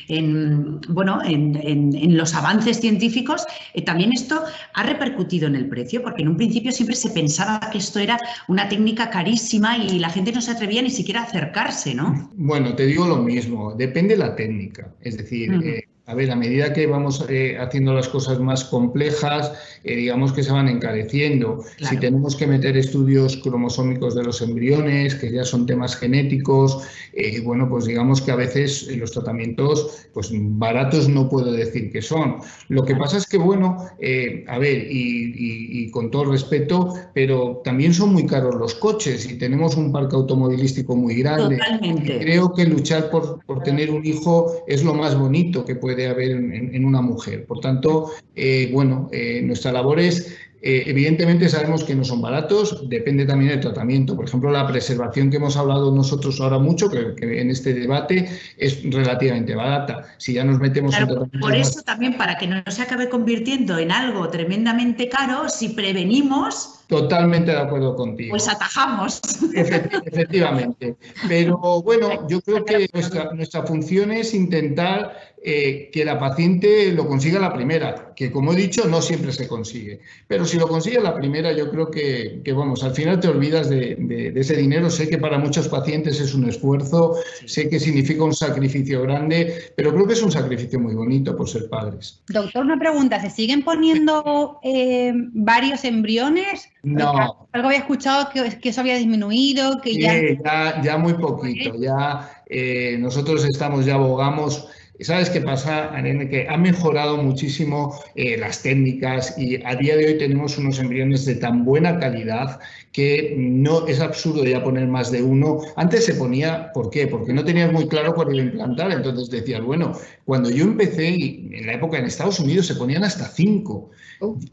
en, 0.08 0.80
bueno, 0.88 1.20
en, 1.24 2.16
los 2.16 2.34
avances 2.34 2.80
científicos, 2.80 3.44
eh, 3.74 3.82
también 3.82 4.12
esto 4.12 4.42
ha 4.74 4.82
repercutido 4.82 5.46
en 5.46 5.56
el 5.56 5.68
precio, 5.68 6.02
porque 6.02 6.22
en 6.22 6.28
un 6.28 6.36
principio 6.36 6.72
siempre 6.72 6.96
se 6.96 7.10
pensaba 7.10 7.60
que 7.70 7.78
esto 7.78 7.98
era 7.98 8.18
una 8.48 8.68
técnica 8.68 9.10
carísima 9.10 9.76
y 9.76 9.98
la 9.98 10.10
gente 10.10 10.32
no 10.32 10.40
se 10.40 10.52
atrevía 10.52 10.82
ni 10.82 10.90
siquiera 10.90 11.20
a 11.20 11.24
acercarse, 11.24 11.94
¿no? 11.94 12.30
Bueno, 12.34 12.74
te 12.74 12.86
digo 12.86 13.06
lo 13.06 13.18
mismo, 13.18 13.74
depende 13.74 14.14
de 14.14 14.18
la 14.18 14.36
técnica. 14.36 14.94
Es 15.00 15.16
decir, 15.16 15.86
a 16.08 16.14
ver, 16.14 16.30
a 16.30 16.36
medida 16.36 16.72
que 16.72 16.86
vamos 16.86 17.24
eh, 17.28 17.56
haciendo 17.58 17.92
las 17.92 18.08
cosas 18.08 18.38
más 18.38 18.64
complejas, 18.64 19.52
eh, 19.82 19.96
digamos 19.96 20.32
que 20.32 20.44
se 20.44 20.52
van 20.52 20.68
encareciendo. 20.68 21.64
Si 21.80 21.96
tenemos 21.96 22.36
que 22.36 22.46
meter 22.46 22.76
estudios 22.76 23.36
cromosómicos 23.38 24.14
de 24.14 24.22
los 24.22 24.40
embriones, 24.40 25.16
que 25.16 25.32
ya 25.32 25.44
son 25.44 25.66
temas 25.66 25.96
genéticos, 25.96 26.78
eh, 27.12 27.40
bueno, 27.40 27.68
pues 27.68 27.86
digamos 27.86 28.22
que 28.22 28.30
a 28.30 28.36
veces 28.36 28.86
los 28.96 29.10
tratamientos, 29.10 30.06
pues 30.14 30.30
baratos 30.32 31.08
no 31.08 31.28
puedo 31.28 31.50
decir 31.50 31.90
que 31.90 32.00
son. 32.00 32.36
Lo 32.68 32.84
que 32.84 32.94
pasa 32.94 33.16
es 33.16 33.26
que, 33.26 33.38
bueno, 33.38 33.76
a 33.78 34.58
ver, 34.58 34.86
y, 34.88 35.90
con 35.90 36.10
todo 36.10 36.26
respeto, 36.26 36.94
pero 37.14 37.62
también 37.64 37.94
son 37.94 38.12
muy 38.12 38.26
caros 38.26 38.54
los 38.56 38.74
coches 38.74 39.28
y 39.30 39.38
tenemos 39.38 39.76
un 39.76 39.90
parque 39.92 40.14
automovilístico 40.14 40.94
muy 40.94 41.16
grande. 41.16 41.56
Totalmente. 41.56 42.18
Creo 42.18 42.52
que 42.52 42.64
luchar 42.64 43.10
por, 43.10 43.44
por 43.44 43.62
tener 43.62 43.90
un 43.90 44.04
hijo 44.04 44.62
es 44.66 44.84
lo 44.84 44.94
más 44.94 45.18
bonito 45.18 45.64
que 45.64 45.74
puede 45.74 45.95
de 45.96 46.08
haber 46.08 46.30
en, 46.30 46.84
una 46.84 47.00
mujer. 47.00 47.46
Por 47.46 47.60
tanto, 47.60 48.12
eh, 48.34 48.70
bueno, 48.72 49.08
eh, 49.12 49.40
nuestra 49.42 49.72
labor 49.72 49.98
es 49.98 50.36
eh, 50.62 50.82
evidentemente 50.90 51.48
sabemos 51.48 51.84
que 51.84 51.94
no 51.94 52.04
son 52.04 52.20
baratos, 52.20 52.88
depende 52.88 53.24
también 53.24 53.50
del 53.50 53.60
tratamiento. 53.60 54.16
Por 54.16 54.24
ejemplo, 54.24 54.50
la 54.50 54.66
preservación 54.66 55.30
que 55.30 55.36
hemos 55.36 55.56
hablado 55.56 55.94
nosotros 55.94 56.40
ahora 56.40 56.58
mucho, 56.58 56.90
que, 56.90 57.40
en 57.40 57.50
este 57.50 57.72
debate 57.72 58.28
es 58.56 58.82
relativamente 58.82 59.54
barata. 59.54 60.16
Si 60.18 60.32
ya 60.32 60.42
nos 60.42 60.58
metemos 60.58 60.98
en 60.98 61.30
Por 61.40 61.54
eso 61.54 61.82
también, 61.82 62.16
para 62.16 62.36
que 62.36 62.48
no 62.48 62.62
se 62.66 62.82
acabe 62.82 63.08
convirtiendo 63.08 63.78
en 63.78 63.92
algo 63.92 64.28
tremendamente 64.28 65.08
caro, 65.08 65.48
si 65.48 65.68
prevenimos, 65.68 66.72
Totalmente 66.88 67.50
de 67.50 67.58
acuerdo 67.58 67.96
contigo. 67.96 68.30
Pues 68.30 68.48
atajamos. 68.48 69.20
Efectivamente. 69.54 70.94
Pero 71.26 71.82
bueno, 71.82 72.28
yo 72.28 72.40
creo 72.40 72.64
que 72.64 72.88
nuestra, 72.92 73.32
nuestra 73.32 73.64
función 73.64 74.12
es 74.12 74.32
intentar 74.34 75.12
eh, 75.48 75.90
que 75.92 76.04
la 76.04 76.18
paciente 76.18 76.90
lo 76.90 77.06
consiga 77.06 77.38
la 77.38 77.54
primera, 77.54 78.12
que 78.16 78.32
como 78.32 78.52
he 78.52 78.56
dicho, 78.56 78.88
no 78.88 79.00
siempre 79.00 79.30
se 79.30 79.46
consigue. 79.46 80.00
Pero 80.26 80.44
si 80.44 80.58
lo 80.58 80.66
consigue 80.66 81.00
la 81.00 81.14
primera, 81.14 81.52
yo 81.52 81.70
creo 81.70 81.88
que, 81.88 82.42
vamos, 82.52 82.82
al 82.82 82.90
final 82.90 83.20
te 83.20 83.28
olvidas 83.28 83.70
de, 83.70 84.32
ese 84.34 84.56
dinero. 84.56 84.90
Sé 84.90 85.08
que 85.08 85.18
para 85.18 85.38
muchos 85.38 85.68
pacientes 85.68 86.18
es 86.18 86.34
un 86.34 86.48
esfuerzo, 86.48 87.14
sé 87.44 87.68
que 87.68 87.78
significa 87.78 88.24
un 88.24 88.34
sacrificio 88.34 89.02
grande, 89.02 89.70
pero 89.76 89.94
creo 89.94 90.08
que 90.08 90.14
es 90.14 90.22
un 90.24 90.32
sacrificio 90.32 90.80
muy 90.80 90.96
bonito 90.96 91.36
por 91.36 91.48
ser 91.48 91.68
padres. 91.68 92.20
Doctor, 92.26 92.64
una 92.64 92.80
pregunta, 92.80 93.20
¿se 93.20 93.30
siguen 93.30 93.62
poniendo 93.62 94.58
eh, 94.64 95.12
varios 95.14 95.84
embriones? 95.84 96.68
No. 96.82 97.46
Algo 97.52 97.68
había 97.68 97.78
escuchado 97.78 98.30
que, 98.34 98.58
que 98.58 98.70
eso 98.70 98.80
había 98.80 98.96
disminuido, 98.96 99.80
que 99.80 99.94
ya... 99.94 100.82
ya... 100.82 100.98
muy 100.98 101.14
poquito, 101.14 101.72
ya 101.78 102.42
eh, 102.48 102.96
nosotros 102.98 103.44
estamos, 103.44 103.86
ya 103.86 103.94
abogamos 103.94 104.68
¿Sabes 105.00 105.28
qué 105.28 105.42
pasa, 105.42 105.94
Arene? 105.94 106.28
Que 106.28 106.48
ha 106.48 106.56
mejorado 106.56 107.18
muchísimo 107.18 107.98
eh, 108.14 108.38
las 108.38 108.62
técnicas 108.62 109.36
y 109.38 109.62
a 109.64 109.74
día 109.74 109.96
de 109.96 110.06
hoy 110.06 110.18
tenemos 110.18 110.56
unos 110.56 110.78
embriones 110.78 111.26
de 111.26 111.34
tan 111.34 111.64
buena 111.64 111.98
calidad 111.98 112.60
que 112.96 113.34
no 113.36 113.86
es 113.86 114.00
absurdo 114.00 114.42
ya 114.42 114.64
poner 114.64 114.88
más 114.88 115.10
de 115.10 115.22
uno. 115.22 115.60
Antes 115.76 116.06
se 116.06 116.14
ponía, 116.14 116.72
¿por 116.72 116.88
qué? 116.88 117.06
Porque 117.06 117.34
no 117.34 117.44
tenías 117.44 117.70
muy 117.70 117.86
claro 117.88 118.14
cuál 118.14 118.34
iba 118.34 118.42
a 118.42 118.46
implantar. 118.46 118.90
Entonces 118.90 119.28
decías, 119.28 119.62
bueno, 119.62 119.92
cuando 120.24 120.48
yo 120.48 120.64
empecé, 120.64 121.08
en 121.08 121.66
la 121.66 121.74
época 121.74 121.98
en 121.98 122.06
Estados 122.06 122.40
Unidos 122.40 122.66
se 122.66 122.74
ponían 122.74 123.04
hasta 123.04 123.28
cinco. 123.28 123.90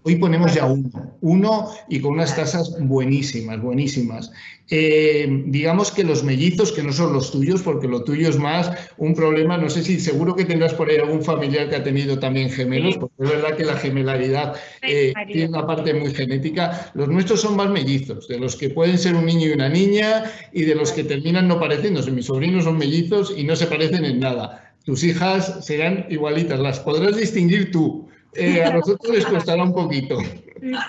Hoy 0.04 0.18
ponemos 0.18 0.54
ya 0.54 0.66
uno, 0.66 0.90
uno 1.22 1.70
y 1.88 2.02
con 2.02 2.16
unas 2.16 2.36
tasas 2.36 2.76
buenísimas, 2.82 3.62
buenísimas. 3.62 4.30
Eh, 4.70 5.44
digamos 5.48 5.92
que 5.92 6.04
los 6.04 6.24
mellizos, 6.24 6.72
que 6.72 6.84
no 6.84 6.92
son 6.92 7.14
los 7.14 7.32
tuyos, 7.32 7.62
porque 7.62 7.88
lo 7.88 8.04
tuyo 8.04 8.30
es 8.30 8.38
más 8.38 8.72
un 8.98 9.14
problema, 9.14 9.58
no 9.58 9.70
sé 9.70 9.84
si 9.84 10.00
seguro 10.00 10.36
que 10.36 10.46
tendrás 10.46 10.74
por 10.74 10.90
ahí 10.90 10.98
algún 10.98 11.24
familiar 11.24 11.70
que 11.70 11.76
ha 11.76 11.84
tenido 11.84 12.18
también 12.18 12.50
gemelos, 12.50 12.98
porque 12.98 13.24
es 13.24 13.30
verdad 13.30 13.56
que 13.56 13.66
la 13.66 13.76
gemelaridad 13.76 14.56
eh, 14.82 15.14
tiene 15.28 15.50
una 15.50 15.68
parte 15.68 15.94
muy 15.94 16.14
genética. 16.14 16.92
Los 16.94 17.08
nuestros 17.08 17.42
son 17.42 17.56
más 17.56 17.70
mellizos, 17.70 18.28
de 18.34 18.40
los 18.40 18.56
que 18.56 18.70
pueden 18.70 18.98
ser 18.98 19.14
un 19.16 19.26
niño 19.26 19.48
y 19.48 19.52
una 19.52 19.70
niña 19.70 20.24
y 20.52 20.64
de 20.64 20.74
los 20.74 20.92
que 20.92 21.04
terminan 21.04 21.48
no 21.48 21.60
pareciéndose. 21.60 22.12
Mis 22.12 22.26
sobrinos 22.26 22.64
son 22.64 22.78
mellizos 22.78 23.34
y 23.38 23.44
no 23.44 23.56
se 23.56 23.68
parecen 23.68 24.06
en 24.06 24.20
nada. 24.20 24.74
Tus 24.86 25.04
hijas 25.04 25.64
serán 25.66 26.08
igualitas, 26.10 26.60
las 26.60 26.80
podrás 26.80 27.16
distinguir 27.16 27.72
tú. 27.72 28.10
Eh, 28.34 28.64
a 28.64 28.74
nosotros 28.74 29.16
les 29.16 29.26
costará 29.26 29.64
un 29.64 29.74
poquito. 29.74 30.18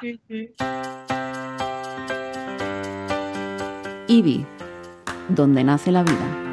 Sí, 0.01 0.19
sí, 0.29 0.51
IBI, 4.09 4.47
donde 5.29 5.65
nace 5.65 5.93
la 5.93 6.03
vida. 6.03 6.44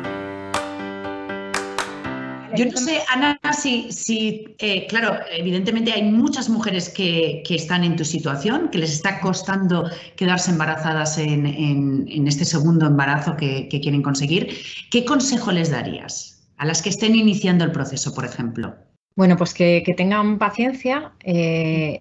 Yo 2.55 2.65
no 2.65 2.77
sé, 2.77 3.01
Ana, 3.09 3.39
si, 3.53 4.55
eh, 4.59 4.87
claro, 4.87 5.17
evidentemente 5.31 5.91
hay 5.91 6.03
muchas 6.03 6.49
mujeres 6.49 6.89
que, 6.89 7.43
están 7.49 7.83
en 7.83 7.95
tu 7.95 8.05
situación, 8.05 8.69
que 8.69 8.77
les 8.77 8.91
está 8.91 9.19
costando 9.19 9.89
quedarse 10.15 10.51
embarazadas 10.51 11.17
en, 11.17 12.07
este 12.27 12.45
segundo 12.45 12.87
embarazo 12.87 13.35
que, 13.37 13.67
quieren 13.69 14.01
conseguir. 14.01 14.57
¿Qué 14.89 15.05
consejo 15.05 15.51
les 15.51 15.71
darías 15.71 16.47
a 16.57 16.65
las 16.65 16.81
que 16.81 16.89
estén 16.89 17.15
iniciando 17.15 17.63
el 17.63 17.71
proceso, 17.71 18.13
por 18.13 18.25
ejemplo? 18.25 18.75
Bueno, 19.15 19.35
pues 19.37 19.53
que, 19.53 19.93
tengan 19.95 20.37
paciencia, 20.37 21.11
eh, 21.23 21.99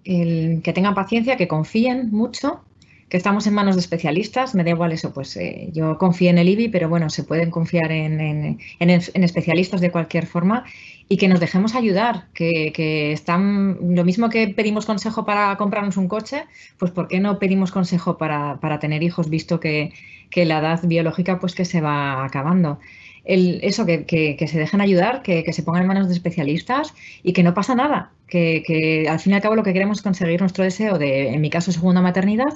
que 0.63 0.73
tengan 0.73 0.95
paciencia, 0.95 1.37
que 1.37 1.47
confíen 1.47 2.11
mucho 2.11 2.63
que 3.11 3.17
estamos 3.17 3.45
en 3.45 3.53
manos 3.53 3.75
de 3.75 3.81
especialistas, 3.81 4.55
me 4.55 4.63
da 4.63 4.69
igual 4.69 4.93
eso, 4.93 5.13
pues 5.13 5.35
eh, 5.35 5.67
yo 5.73 5.97
confío 5.97 6.29
en 6.29 6.37
el 6.37 6.47
IBI, 6.47 6.69
pero 6.69 6.87
bueno, 6.87 7.09
se 7.09 7.25
pueden 7.25 7.51
confiar 7.51 7.91
en, 7.91 8.57
especialistas 8.79 9.81
de 9.81 9.91
cualquier 9.91 10.25
forma 10.25 10.63
y 11.09 11.17
que 11.17 11.27
nos 11.27 11.41
dejemos 11.41 11.75
ayudar, 11.75 12.27
que, 12.33 13.11
están, 13.11 13.95
lo 13.95 14.05
mismo 14.05 14.29
que 14.29 14.47
pedimos 14.47 14.85
consejo 14.85 15.25
para 15.25 15.57
comprarnos 15.57 15.97
un 15.97 16.07
coche, 16.07 16.45
pues 16.77 16.91
¿por 16.91 17.09
qué 17.09 17.19
no 17.19 17.37
pedimos 17.37 17.73
consejo 17.73 18.17
para, 18.17 18.79
tener 18.79 19.03
hijos, 19.03 19.29
visto 19.29 19.59
que, 19.59 19.91
la 20.33 20.59
edad 20.59 20.79
biológica 20.83 21.37
pues 21.37 21.53
que 21.53 21.65
se 21.65 21.81
va 21.81 22.23
acabando? 22.23 22.79
El, 23.25 23.59
eso, 23.61 23.85
que, 23.85 24.37
se 24.49 24.57
dejen 24.57 24.79
ayudar, 24.79 25.21
que, 25.21 25.51
se 25.51 25.63
pongan 25.63 25.81
en 25.81 25.89
manos 25.89 26.07
de 26.07 26.13
especialistas 26.13 26.93
y 27.23 27.33
que 27.33 27.43
no 27.43 27.53
pasa 27.53 27.75
nada, 27.75 28.13
que, 28.27 29.05
al 29.09 29.19
fin 29.19 29.33
y 29.33 29.35
al 29.35 29.41
cabo 29.41 29.55
lo 29.55 29.63
que 29.63 29.73
queremos 29.73 29.97
es 29.97 30.01
conseguir 30.01 30.39
nuestro 30.39 30.63
deseo 30.63 30.97
de, 30.97 31.33
en 31.33 31.41
mi 31.41 31.49
caso, 31.49 31.73
segunda 31.73 32.01
maternidad 32.01 32.53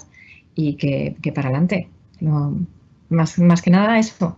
y 0.56 0.76
que, 0.76 1.16
para 1.34 1.49
adelante. 1.49 1.89
más, 3.10 3.38
más 3.38 3.62
que 3.62 3.70
nada 3.70 3.99
eso. 3.99 4.38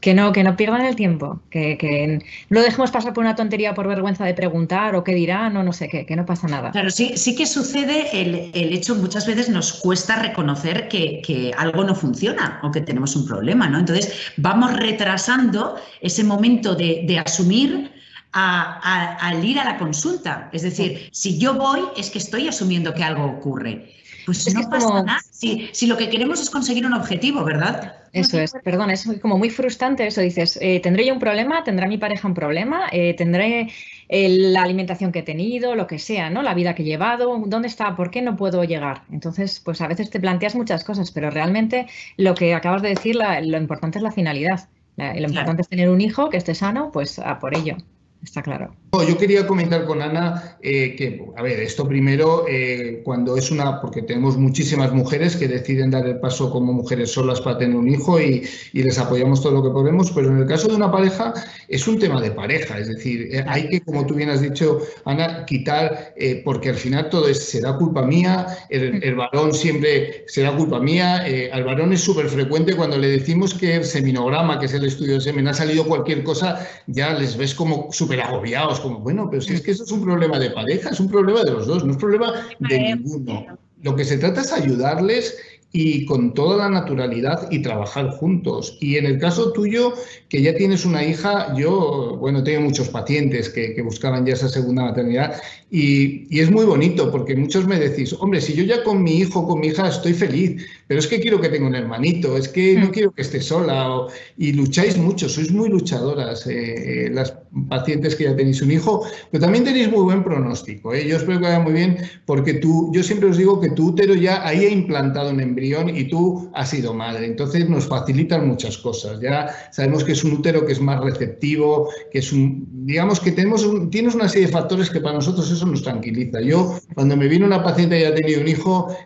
Que 0.00 0.14
no, 0.14 0.32
que 0.32 0.42
no 0.42 0.56
pierdan 0.56 0.86
el 0.86 0.96
tiempo, 0.96 1.42
que, 1.50 1.76
que, 1.76 2.24
no 2.48 2.62
dejemos 2.62 2.90
pasar 2.90 3.12
por 3.12 3.22
una 3.22 3.36
tontería 3.36 3.74
por 3.74 3.86
vergüenza 3.86 4.24
de 4.24 4.32
preguntar 4.32 4.94
o 4.94 5.04
qué 5.04 5.14
dirán 5.14 5.54
o 5.58 5.62
no 5.62 5.74
sé 5.74 5.90
qué, 5.90 6.06
que 6.06 6.16
no 6.16 6.24
pasa 6.24 6.48
nada. 6.48 6.70
Claro, 6.70 6.88
sí, 6.88 7.12
sí 7.16 7.34
que 7.34 7.44
sucede 7.44 8.08
el, 8.18 8.50
el 8.54 8.72
hecho, 8.72 8.94
muchas 8.94 9.26
veces 9.26 9.50
nos 9.50 9.74
cuesta 9.74 10.16
reconocer 10.16 10.88
que, 10.88 11.20
que, 11.20 11.52
algo 11.58 11.84
no 11.84 11.94
funciona 11.94 12.60
o 12.62 12.70
que 12.70 12.80
tenemos 12.80 13.14
un 13.14 13.26
problema, 13.26 13.68
¿no? 13.68 13.78
Entonces 13.78 14.32
vamos 14.38 14.72
retrasando 14.72 15.76
ese 16.00 16.24
momento 16.24 16.74
de, 16.74 17.04
de 17.06 17.18
asumir 17.18 17.90
al 18.32 19.44
ir 19.44 19.58
a 19.58 19.64
la 19.64 19.78
consulta. 19.78 20.48
Es 20.52 20.62
decir, 20.62 21.08
si 21.12 21.38
yo 21.38 21.54
voy 21.54 21.80
es 21.96 22.10
que 22.10 22.18
estoy 22.18 22.48
asumiendo 22.48 22.94
que 22.94 23.04
algo 23.04 23.24
ocurre. 23.24 23.92
Pues 24.26 24.52
no 24.54 24.68
pasa 24.68 25.02
nada. 25.02 25.20
Si, 25.40 25.86
lo 25.86 25.96
que 25.96 26.10
queremos 26.10 26.38
es 26.42 26.50
conseguir 26.50 26.84
un 26.84 26.92
objetivo, 26.92 27.42
¿verdad? 27.44 27.94
Eso 28.12 28.38
es, 28.38 28.52
perdón, 28.62 28.90
es 28.90 29.08
como 29.22 29.38
muy 29.38 29.48
frustrante 29.48 30.06
eso. 30.06 30.20
Dices, 30.20 30.58
eh, 30.60 30.80
tendré 30.80 31.06
yo 31.06 31.14
un 31.14 31.18
problema, 31.18 31.64
tendrá 31.64 31.88
mi 31.88 31.96
pareja 31.96 32.28
un 32.28 32.34
problema, 32.34 32.88
eh, 32.92 33.14
tendré 33.14 33.70
eh, 34.10 34.28
la 34.28 34.64
alimentación 34.64 35.12
que 35.12 35.20
he 35.20 35.22
tenido, 35.22 35.76
lo 35.76 35.86
que 35.86 35.98
sea, 35.98 36.28
¿no? 36.28 36.42
La 36.42 36.52
vida 36.52 36.74
que 36.74 36.82
he 36.82 36.84
llevado, 36.84 37.42
¿dónde 37.46 37.68
está? 37.68 37.96
¿Por 37.96 38.10
qué 38.10 38.20
no 38.20 38.36
puedo 38.36 38.64
llegar? 38.64 39.04
Entonces, 39.10 39.60
pues 39.60 39.80
a 39.80 39.88
veces 39.88 40.10
te 40.10 40.20
planteas 40.20 40.54
muchas 40.54 40.84
cosas, 40.84 41.10
pero 41.10 41.30
realmente 41.30 41.86
lo 42.18 42.34
que 42.34 42.52
acabas 42.52 42.82
de 42.82 42.90
decir, 42.90 43.16
lo 43.16 43.56
importante 43.56 43.96
es 43.96 44.02
la 44.02 44.12
finalidad. 44.12 44.68
lo 44.96 45.26
importante 45.26 45.62
es 45.62 45.68
tener 45.68 45.88
un 45.88 46.02
hijo 46.02 46.28
que 46.28 46.36
esté 46.36 46.54
sano, 46.54 46.90
pues 46.92 47.18
a 47.18 47.38
por 47.38 47.56
ello 47.56 47.78
está 48.22 48.42
claro. 48.42 48.74
Yo 48.92 49.16
quería 49.16 49.46
comentar 49.46 49.84
con 49.84 50.02
Ana 50.02 50.58
eh, 50.62 50.96
que, 50.96 51.24
a 51.36 51.42
ver, 51.42 51.60
esto 51.60 51.86
primero, 51.86 52.44
eh, 52.48 53.02
cuando 53.04 53.36
es 53.36 53.52
una, 53.52 53.80
porque 53.80 54.02
tenemos 54.02 54.36
muchísimas 54.36 54.92
mujeres 54.92 55.36
que 55.36 55.46
deciden 55.46 55.92
dar 55.92 56.08
el 56.08 56.18
paso 56.18 56.50
como 56.50 56.72
mujeres 56.72 57.12
solas 57.12 57.40
para 57.40 57.56
tener 57.56 57.76
un 57.76 57.88
hijo 57.88 58.20
y, 58.20 58.44
les 58.72 58.98
apoyamos 58.98 59.42
todo 59.42 59.52
lo 59.52 59.62
que 59.62 59.70
podemos, 59.70 60.10
pero 60.10 60.28
en 60.28 60.38
el 60.38 60.46
caso 60.46 60.66
de 60.66 60.74
una 60.74 60.90
pareja 60.90 61.32
es 61.68 61.86
un 61.86 62.00
tema 62.00 62.20
de 62.20 62.32
pareja, 62.32 62.78
es 62.78 62.88
decir, 62.88 63.28
eh, 63.30 63.44
hay 63.46 63.68
que, 63.68 63.80
como 63.80 64.04
tú 64.06 64.14
bien 64.14 64.28
has 64.28 64.40
dicho, 64.40 64.80
Ana, 65.04 65.44
quitar, 65.46 66.14
porque 66.44 66.70
al 66.70 66.74
final 66.74 67.10
todo 67.10 67.28
es, 67.28 67.44
será 67.44 67.76
culpa 67.76 68.02
mía, 68.02 68.46
el, 68.70 69.14
varón 69.14 69.54
siempre 69.54 70.24
será 70.26 70.56
culpa 70.56 70.80
mía, 70.80 71.24
al 71.52 71.62
varón 71.62 71.92
es 71.92 72.00
súper 72.00 72.28
frecuente 72.28 72.74
cuando 72.74 72.98
le 72.98 73.08
decimos 73.08 73.54
que 73.54 73.76
el 73.76 73.84
seminograma, 73.84 74.58
que 74.58 74.66
es 74.66 74.74
el 74.74 74.84
estudio 74.84 75.14
de 75.14 75.20
semen, 75.20 75.46
ha 75.46 75.54
salido 75.54 75.84
cualquier 75.84 76.24
cosa, 76.24 76.66
ya 76.88 77.12
les 77.14 77.36
ves 77.36 77.54
como 77.54 77.88
súper 77.92 78.20
agobiados, 78.20 78.79
como, 78.80 79.00
bueno, 79.00 79.28
pero 79.30 79.42
si 79.42 79.54
es 79.54 79.62
que 79.62 79.70
eso 79.70 79.84
es 79.84 79.92
un 79.92 80.02
problema 80.02 80.38
de 80.38 80.50
pareja, 80.50 80.90
es 80.90 81.00
un 81.00 81.08
problema 81.08 81.44
de 81.44 81.52
los 81.52 81.66
dos, 81.66 81.84
no 81.84 81.92
es 81.92 81.98
problema 81.98 82.32
de 82.58 82.78
ninguno. 82.78 83.58
Lo 83.82 83.96
que 83.96 84.04
se 84.04 84.18
trata 84.18 84.42
es 84.42 84.52
ayudarles 84.52 85.36
y 85.72 86.04
con 86.04 86.34
toda 86.34 86.56
la 86.56 86.68
naturalidad 86.68 87.48
y 87.50 87.62
trabajar 87.62 88.10
juntos. 88.10 88.76
Y 88.80 88.96
en 88.96 89.06
el 89.06 89.18
caso 89.18 89.52
tuyo, 89.52 89.94
que 90.28 90.42
ya 90.42 90.54
tienes 90.56 90.84
una 90.84 91.04
hija, 91.04 91.54
yo, 91.56 92.16
bueno, 92.18 92.42
tengo 92.42 92.62
muchos 92.62 92.88
pacientes 92.88 93.48
que, 93.48 93.80
buscaban 93.80 94.26
ya 94.26 94.34
esa 94.34 94.48
segunda 94.48 94.84
maternidad 94.84 95.40
y, 95.70 96.26
y, 96.28 96.40
es 96.40 96.50
muy 96.50 96.66
bonito 96.66 97.10
porque 97.10 97.34
muchos 97.34 97.66
me 97.66 97.78
decís, 97.78 98.12
hombre, 98.12 98.40
si 98.40 98.52
yo 98.52 98.62
ya 98.62 98.84
con 98.84 99.02
mi 99.02 99.18
hijo, 99.18 99.46
con 99.46 99.60
mi 99.60 99.68
hija 99.68 99.88
estoy 99.88 100.12
feliz, 100.12 100.62
pero 100.86 101.00
es 101.00 101.06
que 101.06 101.18
quiero 101.18 101.40
que 101.40 101.48
tenga 101.48 101.66
un 101.66 101.74
hermanito, 101.74 102.36
es 102.36 102.48
que 102.48 102.74
no 102.74 102.88
mm. 102.88 102.90
quiero 102.90 103.12
que 103.12 103.22
esté 103.22 103.40
sola 103.40 104.06
y 104.36 104.52
lucháis 104.52 104.98
mucho, 104.98 105.28
sois 105.28 105.50
muy 105.50 105.70
luchadoras. 105.70 106.46
Eh, 106.46 107.08
las 107.12 107.32
pacientes 107.68 108.14
que 108.16 108.24
ya 108.24 108.36
tenéis 108.36 108.62
un 108.62 108.70
hijo, 108.70 109.04
pero 109.30 109.42
también 109.42 109.64
tenéis 109.64 109.90
muy 109.90 110.02
buen 110.02 110.22
pronóstico. 110.22 110.94
¿eh? 110.94 111.06
Yo 111.06 111.16
espero 111.16 111.38
que 111.38 111.46
vaya 111.46 111.60
muy 111.60 111.72
bien 111.72 111.98
porque 112.26 112.54
tú, 112.54 112.90
yo 112.92 113.02
siempre 113.02 113.28
os 113.28 113.36
digo 113.36 113.60
que 113.60 113.70
tu 113.70 113.88
útero 113.88 114.14
ya 114.14 114.46
ahí 114.46 114.64
ha 114.64 114.70
implantado 114.70 115.30
un 115.30 115.40
embrión 115.40 115.94
y 115.94 116.04
tú 116.04 116.50
has 116.54 116.70
sido 116.70 116.94
madre. 116.94 117.26
Entonces 117.26 117.68
nos 117.68 117.86
facilitan 117.86 118.46
muchas 118.46 118.78
cosas. 118.78 119.20
Ya 119.20 119.48
sabemos 119.72 120.04
que 120.04 120.12
es 120.12 120.24
un 120.24 120.32
útero 120.32 120.64
que 120.64 120.72
es 120.72 120.80
más 120.80 121.02
receptivo, 121.02 121.88
que 122.10 122.20
es 122.20 122.32
un, 122.32 122.68
digamos 122.86 123.20
que 123.20 123.32
tenemos 123.32 123.66
tienes 123.90 124.14
una 124.14 124.28
serie 124.28 124.46
de 124.46 124.52
factores 124.52 124.90
que 124.90 125.00
para 125.00 125.14
nosotros 125.14 125.50
eso 125.50 125.66
nos 125.66 125.82
tranquiliza. 125.82 126.40
Yo, 126.40 126.78
cuando 126.94 127.16
me 127.16 127.28
vino 127.28 127.46
una 127.46 127.62
paciente 127.62 128.00
y 128.00 128.04
ha 128.04 128.14
tenido 128.14 128.40
un 128.40 128.48
hijo, 128.48 128.96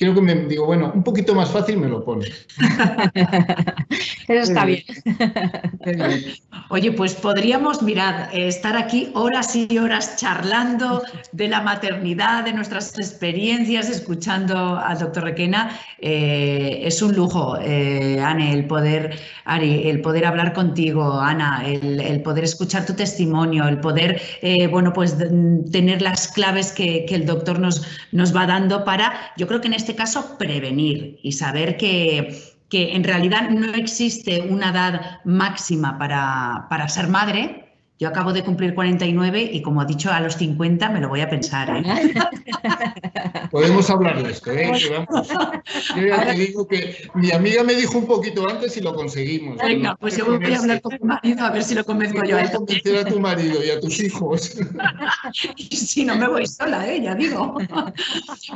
creo 0.00 0.14
que 0.14 0.22
me 0.22 0.34
digo, 0.34 0.64
bueno, 0.64 0.90
un 0.94 1.04
poquito 1.04 1.34
más 1.34 1.50
fácil 1.50 1.76
me 1.76 1.86
lo 1.86 2.02
pone. 2.02 2.26
Eso 4.28 4.42
está 4.52 4.64
bien. 4.64 4.82
Oye, 6.70 6.92
pues 6.92 7.14
podríamos, 7.14 7.82
mirad, 7.82 8.32
estar 8.32 8.78
aquí 8.78 9.10
horas 9.14 9.54
y 9.54 9.76
horas 9.76 10.16
charlando 10.16 11.02
de 11.32 11.48
la 11.48 11.60
maternidad, 11.60 12.44
de 12.44 12.54
nuestras 12.54 12.98
experiencias, 12.98 13.90
escuchando 13.90 14.78
al 14.78 15.00
doctor 15.00 15.24
Requena. 15.24 15.78
Eh, 15.98 16.80
es 16.82 17.02
un 17.02 17.14
lujo, 17.14 17.58
eh, 17.60 18.22
Anne, 18.24 18.54
el 18.54 18.66
poder, 18.66 19.18
Ari, 19.44 19.86
el 19.86 20.00
poder 20.00 20.24
hablar 20.24 20.54
contigo, 20.54 21.20
Ana, 21.20 21.62
el, 21.66 22.22
poder 22.22 22.44
escuchar 22.44 22.86
tu 22.86 22.94
testimonio, 22.94 23.68
el 23.68 23.80
poder, 23.80 24.22
eh, 24.40 24.66
bueno, 24.66 24.94
pues 24.94 25.16
tener 25.70 26.00
las 26.00 26.28
claves 26.28 26.72
que, 26.72 27.04
que, 27.04 27.16
el 27.16 27.26
doctor 27.26 27.58
nos, 27.58 27.82
nos 28.12 28.34
va 28.34 28.46
dando 28.46 28.84
para, 28.84 29.32
yo 29.36 29.46
creo 29.46 29.60
que 29.60 29.66
en 29.68 29.74
este 29.74 29.89
caso, 29.94 30.36
prevenir 30.38 31.18
y 31.22 31.32
saber 31.32 31.76
que 31.76 32.50
que 32.70 32.94
en 32.94 33.04
realidad 33.04 33.50
no 33.50 33.74
existe 33.74 34.40
una 34.40 34.70
edad 34.70 35.20
máxima 35.24 35.98
para, 35.98 36.66
para 36.70 36.88
ser 36.88 37.08
madre, 37.08 37.69
yo 38.00 38.08
acabo 38.08 38.32
de 38.32 38.42
cumplir 38.42 38.74
49 38.74 39.50
y 39.52 39.60
como 39.60 39.82
ha 39.82 39.84
dicho, 39.84 40.10
a 40.10 40.20
los 40.20 40.34
50 40.36 40.88
me 40.88 41.00
lo 41.00 41.10
voy 41.10 41.20
a 41.20 41.28
pensar. 41.28 41.68
¿eh? 41.84 42.14
Podemos 43.50 43.90
hablar 43.90 44.22
de 44.22 44.30
esto. 44.30 44.50
¿eh? 44.52 44.72
Yo 45.96 46.06
ya 46.06 46.24
te 46.24 46.32
digo 46.32 46.66
que 46.66 47.10
mi 47.14 47.30
amiga 47.30 47.62
me 47.62 47.74
dijo 47.74 47.98
un 47.98 48.06
poquito 48.06 48.48
antes 48.48 48.74
y 48.78 48.80
lo 48.80 48.94
conseguimos. 48.94 49.58
Venga, 49.58 49.96
pues 49.96 50.16
yo 50.16 50.24
voy 50.24 50.52
a 50.52 50.58
hablar 50.58 50.80
con 50.80 50.96
tu 50.96 51.04
marido 51.04 51.44
a 51.44 51.50
ver 51.50 51.62
si 51.62 51.74
lo 51.74 51.84
convenzco 51.84 52.24
yo. 52.24 52.36
Voy 52.36 52.46
a 52.46 52.52
convencer 52.52 52.96
a 52.98 53.04
tu 53.04 53.20
marido 53.20 53.62
y 53.62 53.70
a 53.70 53.80
tus 53.80 54.00
hijos. 54.00 54.56
si 55.70 56.04
no 56.04 56.16
me 56.16 56.28
voy 56.28 56.46
sola, 56.46 56.88
¿eh? 56.88 57.02
ya 57.02 57.14
digo. 57.14 57.58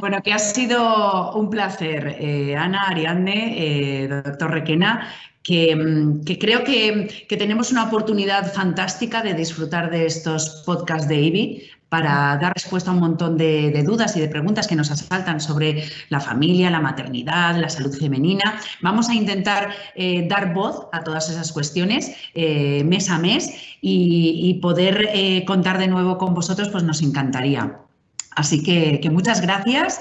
Bueno, 0.01 0.23
que 0.23 0.33
ha 0.33 0.39
sido 0.39 1.33
un 1.33 1.51
placer, 1.51 2.17
eh, 2.19 2.57
Ana, 2.57 2.89
Ariadne, 2.89 4.09
doctor 4.09 4.53
Requena. 4.53 5.13
Mm, 5.47 6.25
que, 6.25 6.39
creo 6.39 6.65
que, 6.65 7.27
tenemos 7.29 7.71
una 7.71 7.85
oportunidad 7.85 8.53
fantástica 8.53 9.23
de 9.23 9.35
disfrutar 9.35 9.91
de 9.91 10.07
estos 10.07 10.63
podcasts 10.65 11.07
de 11.07 11.21
IBI 11.21 11.63
para 11.91 12.37
dar 12.41 12.55
respuesta 12.55 12.91
a 12.91 12.95
un 12.95 13.01
montón 13.01 13.37
de, 13.37 13.83
dudas 13.85 14.17
y 14.17 14.21
de 14.21 14.29
preguntas 14.29 14.67
que 14.67 14.75
nos 14.75 14.91
asaltan 14.91 15.41
sobre 15.41 15.85
la 16.09 16.19
familia, 16.19 16.71
la 16.71 16.81
maternidad, 16.81 17.57
la 17.57 17.69
salud 17.69 17.95
femenina. 17.97 18.59
Vamos 18.81 19.09
a 19.11 19.15
intentar 19.15 19.71
eh, 19.95 20.27
dar 20.29 20.55
voz 20.55 20.89
a 20.93 21.05
todas 21.05 21.29
esas 21.29 21.53
cuestiones 21.53 22.13
eh, 22.35 22.83
mes 22.85 23.11
a 23.11 23.19
mes 23.19 23.51
y, 23.81 24.55
poder 24.63 25.11
eh, 25.13 25.45
contar 25.45 25.79
de 25.79 25.89
nuevo 25.89 26.17
con 26.17 26.35
vosotros, 26.35 26.71
pues 26.71 26.83
nos 26.85 27.03
encantaría. 27.03 27.79
Así 28.35 28.63
que 28.63 29.09
muchas 29.11 29.43
gracias. 29.43 30.01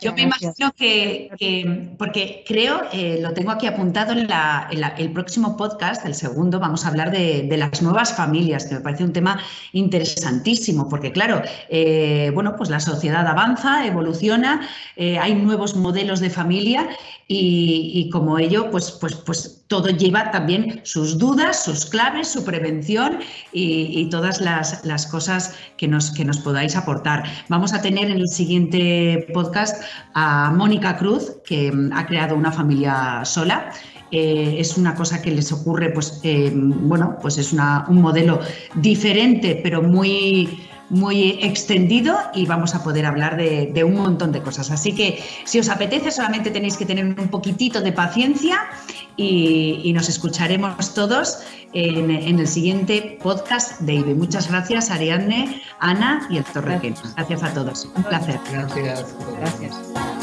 Yo 0.00 0.12
me 0.12 0.22
imagino 0.22 0.72
que, 0.72 1.94
porque 1.98 2.44
creo, 2.46 2.82
eh, 2.92 3.18
lo 3.20 3.32
tengo 3.32 3.50
aquí 3.50 3.66
apuntado 3.66 4.12
en, 4.12 4.28
el 4.30 5.12
próximo 5.12 5.56
podcast, 5.56 6.06
el 6.06 6.14
segundo, 6.14 6.60
vamos 6.60 6.84
a 6.84 6.88
hablar 6.88 7.10
de, 7.10 7.48
las 7.56 7.82
nuevas 7.82 8.14
familias, 8.14 8.66
que 8.66 8.76
me 8.76 8.80
parece 8.80 9.02
un 9.02 9.12
tema 9.12 9.40
interesantísimo, 9.72 10.88
porque 10.88 11.10
claro, 11.10 11.42
eh, 11.68 12.30
bueno, 12.32 12.54
pues 12.56 12.70
la 12.70 12.78
sociedad 12.78 13.26
avanza, 13.26 13.86
evoluciona, 13.86 14.68
eh, 14.94 15.18
hay 15.18 15.34
nuevos 15.34 15.74
modelos 15.74 16.20
de 16.20 16.30
familia 16.30 16.88
y, 17.28 18.08
como 18.10 18.38
ello, 18.38 18.70
pues, 18.70 18.92
pues, 18.92 19.16
pues 19.16 19.64
todo 19.66 19.88
lleva 19.88 20.30
también 20.30 20.80
sus 20.84 21.18
dudas, 21.18 21.64
sus 21.64 21.84
claves, 21.86 22.28
su 22.28 22.44
prevención 22.44 23.18
y, 23.52 24.08
todas 24.10 24.40
las, 24.40 24.84
las, 24.84 25.06
cosas 25.06 25.56
que 25.76 25.88
nos, 25.88 26.12
que 26.12 26.24
nos 26.24 26.38
podáis 26.38 26.76
aportar. 26.76 27.24
Vamos 27.48 27.72
a 27.72 27.82
tener 27.82 28.10
en 28.10 28.18
el 28.18 28.28
siguiente 28.28 29.26
podcast 29.34 29.82
a 30.14 30.52
Mónica 30.52 30.96
Cruz, 30.98 31.32
que 31.44 31.72
mm, 31.72 31.92
ha 31.92 32.06
creado 32.06 32.36
una 32.36 32.52
familia 32.52 33.24
sola. 33.24 33.72
Eh, 34.12 34.56
es 34.60 34.76
una 34.78 34.94
cosa 34.94 35.20
que 35.20 35.32
les 35.32 35.50
ocurre, 35.50 35.90
pues, 35.90 36.20
eh, 36.22 36.52
bueno, 36.54 37.18
pues 37.20 37.38
es 37.38 37.52
un 37.52 38.00
modelo 38.00 38.38
diferente, 38.76 39.58
pero 39.64 39.82
muy 39.82 40.65
muy 40.90 41.38
extendido 41.42 42.18
y 42.34 42.46
vamos 42.46 42.74
a 42.74 42.82
poder 42.82 43.06
hablar 43.06 43.36
de, 43.36 43.84
un 43.84 43.94
montón 43.94 44.32
de 44.32 44.42
cosas. 44.42 44.70
Así 44.70 44.94
que 44.94 45.22
si 45.44 45.58
os 45.58 45.68
apetece, 45.68 46.10
solamente 46.10 46.50
tenéis 46.50 46.76
que 46.76 46.86
tener 46.86 47.04
un 47.04 47.28
poquitito 47.28 47.80
de 47.80 47.92
paciencia 47.92 48.60
y, 49.16 49.92
nos 49.94 50.08
escucharemos 50.08 50.94
todos 50.94 51.38
en, 51.72 52.10
el 52.10 52.46
siguiente 52.46 53.18
podcast 53.22 53.80
de 53.80 53.94
IBE. 53.94 54.14
Muchas 54.14 54.48
gracias, 54.48 54.90
Ariadne, 54.90 55.62
Ana 55.80 56.26
y 56.30 56.38
el 56.38 56.44
Torrequén. 56.44 56.94
Gracias 57.16 57.42
a 57.42 57.54
todos. 57.54 57.88
Un 57.96 58.04
placer. 58.04 58.38
Gracias. 58.50 59.14
Gracias. 59.38 60.15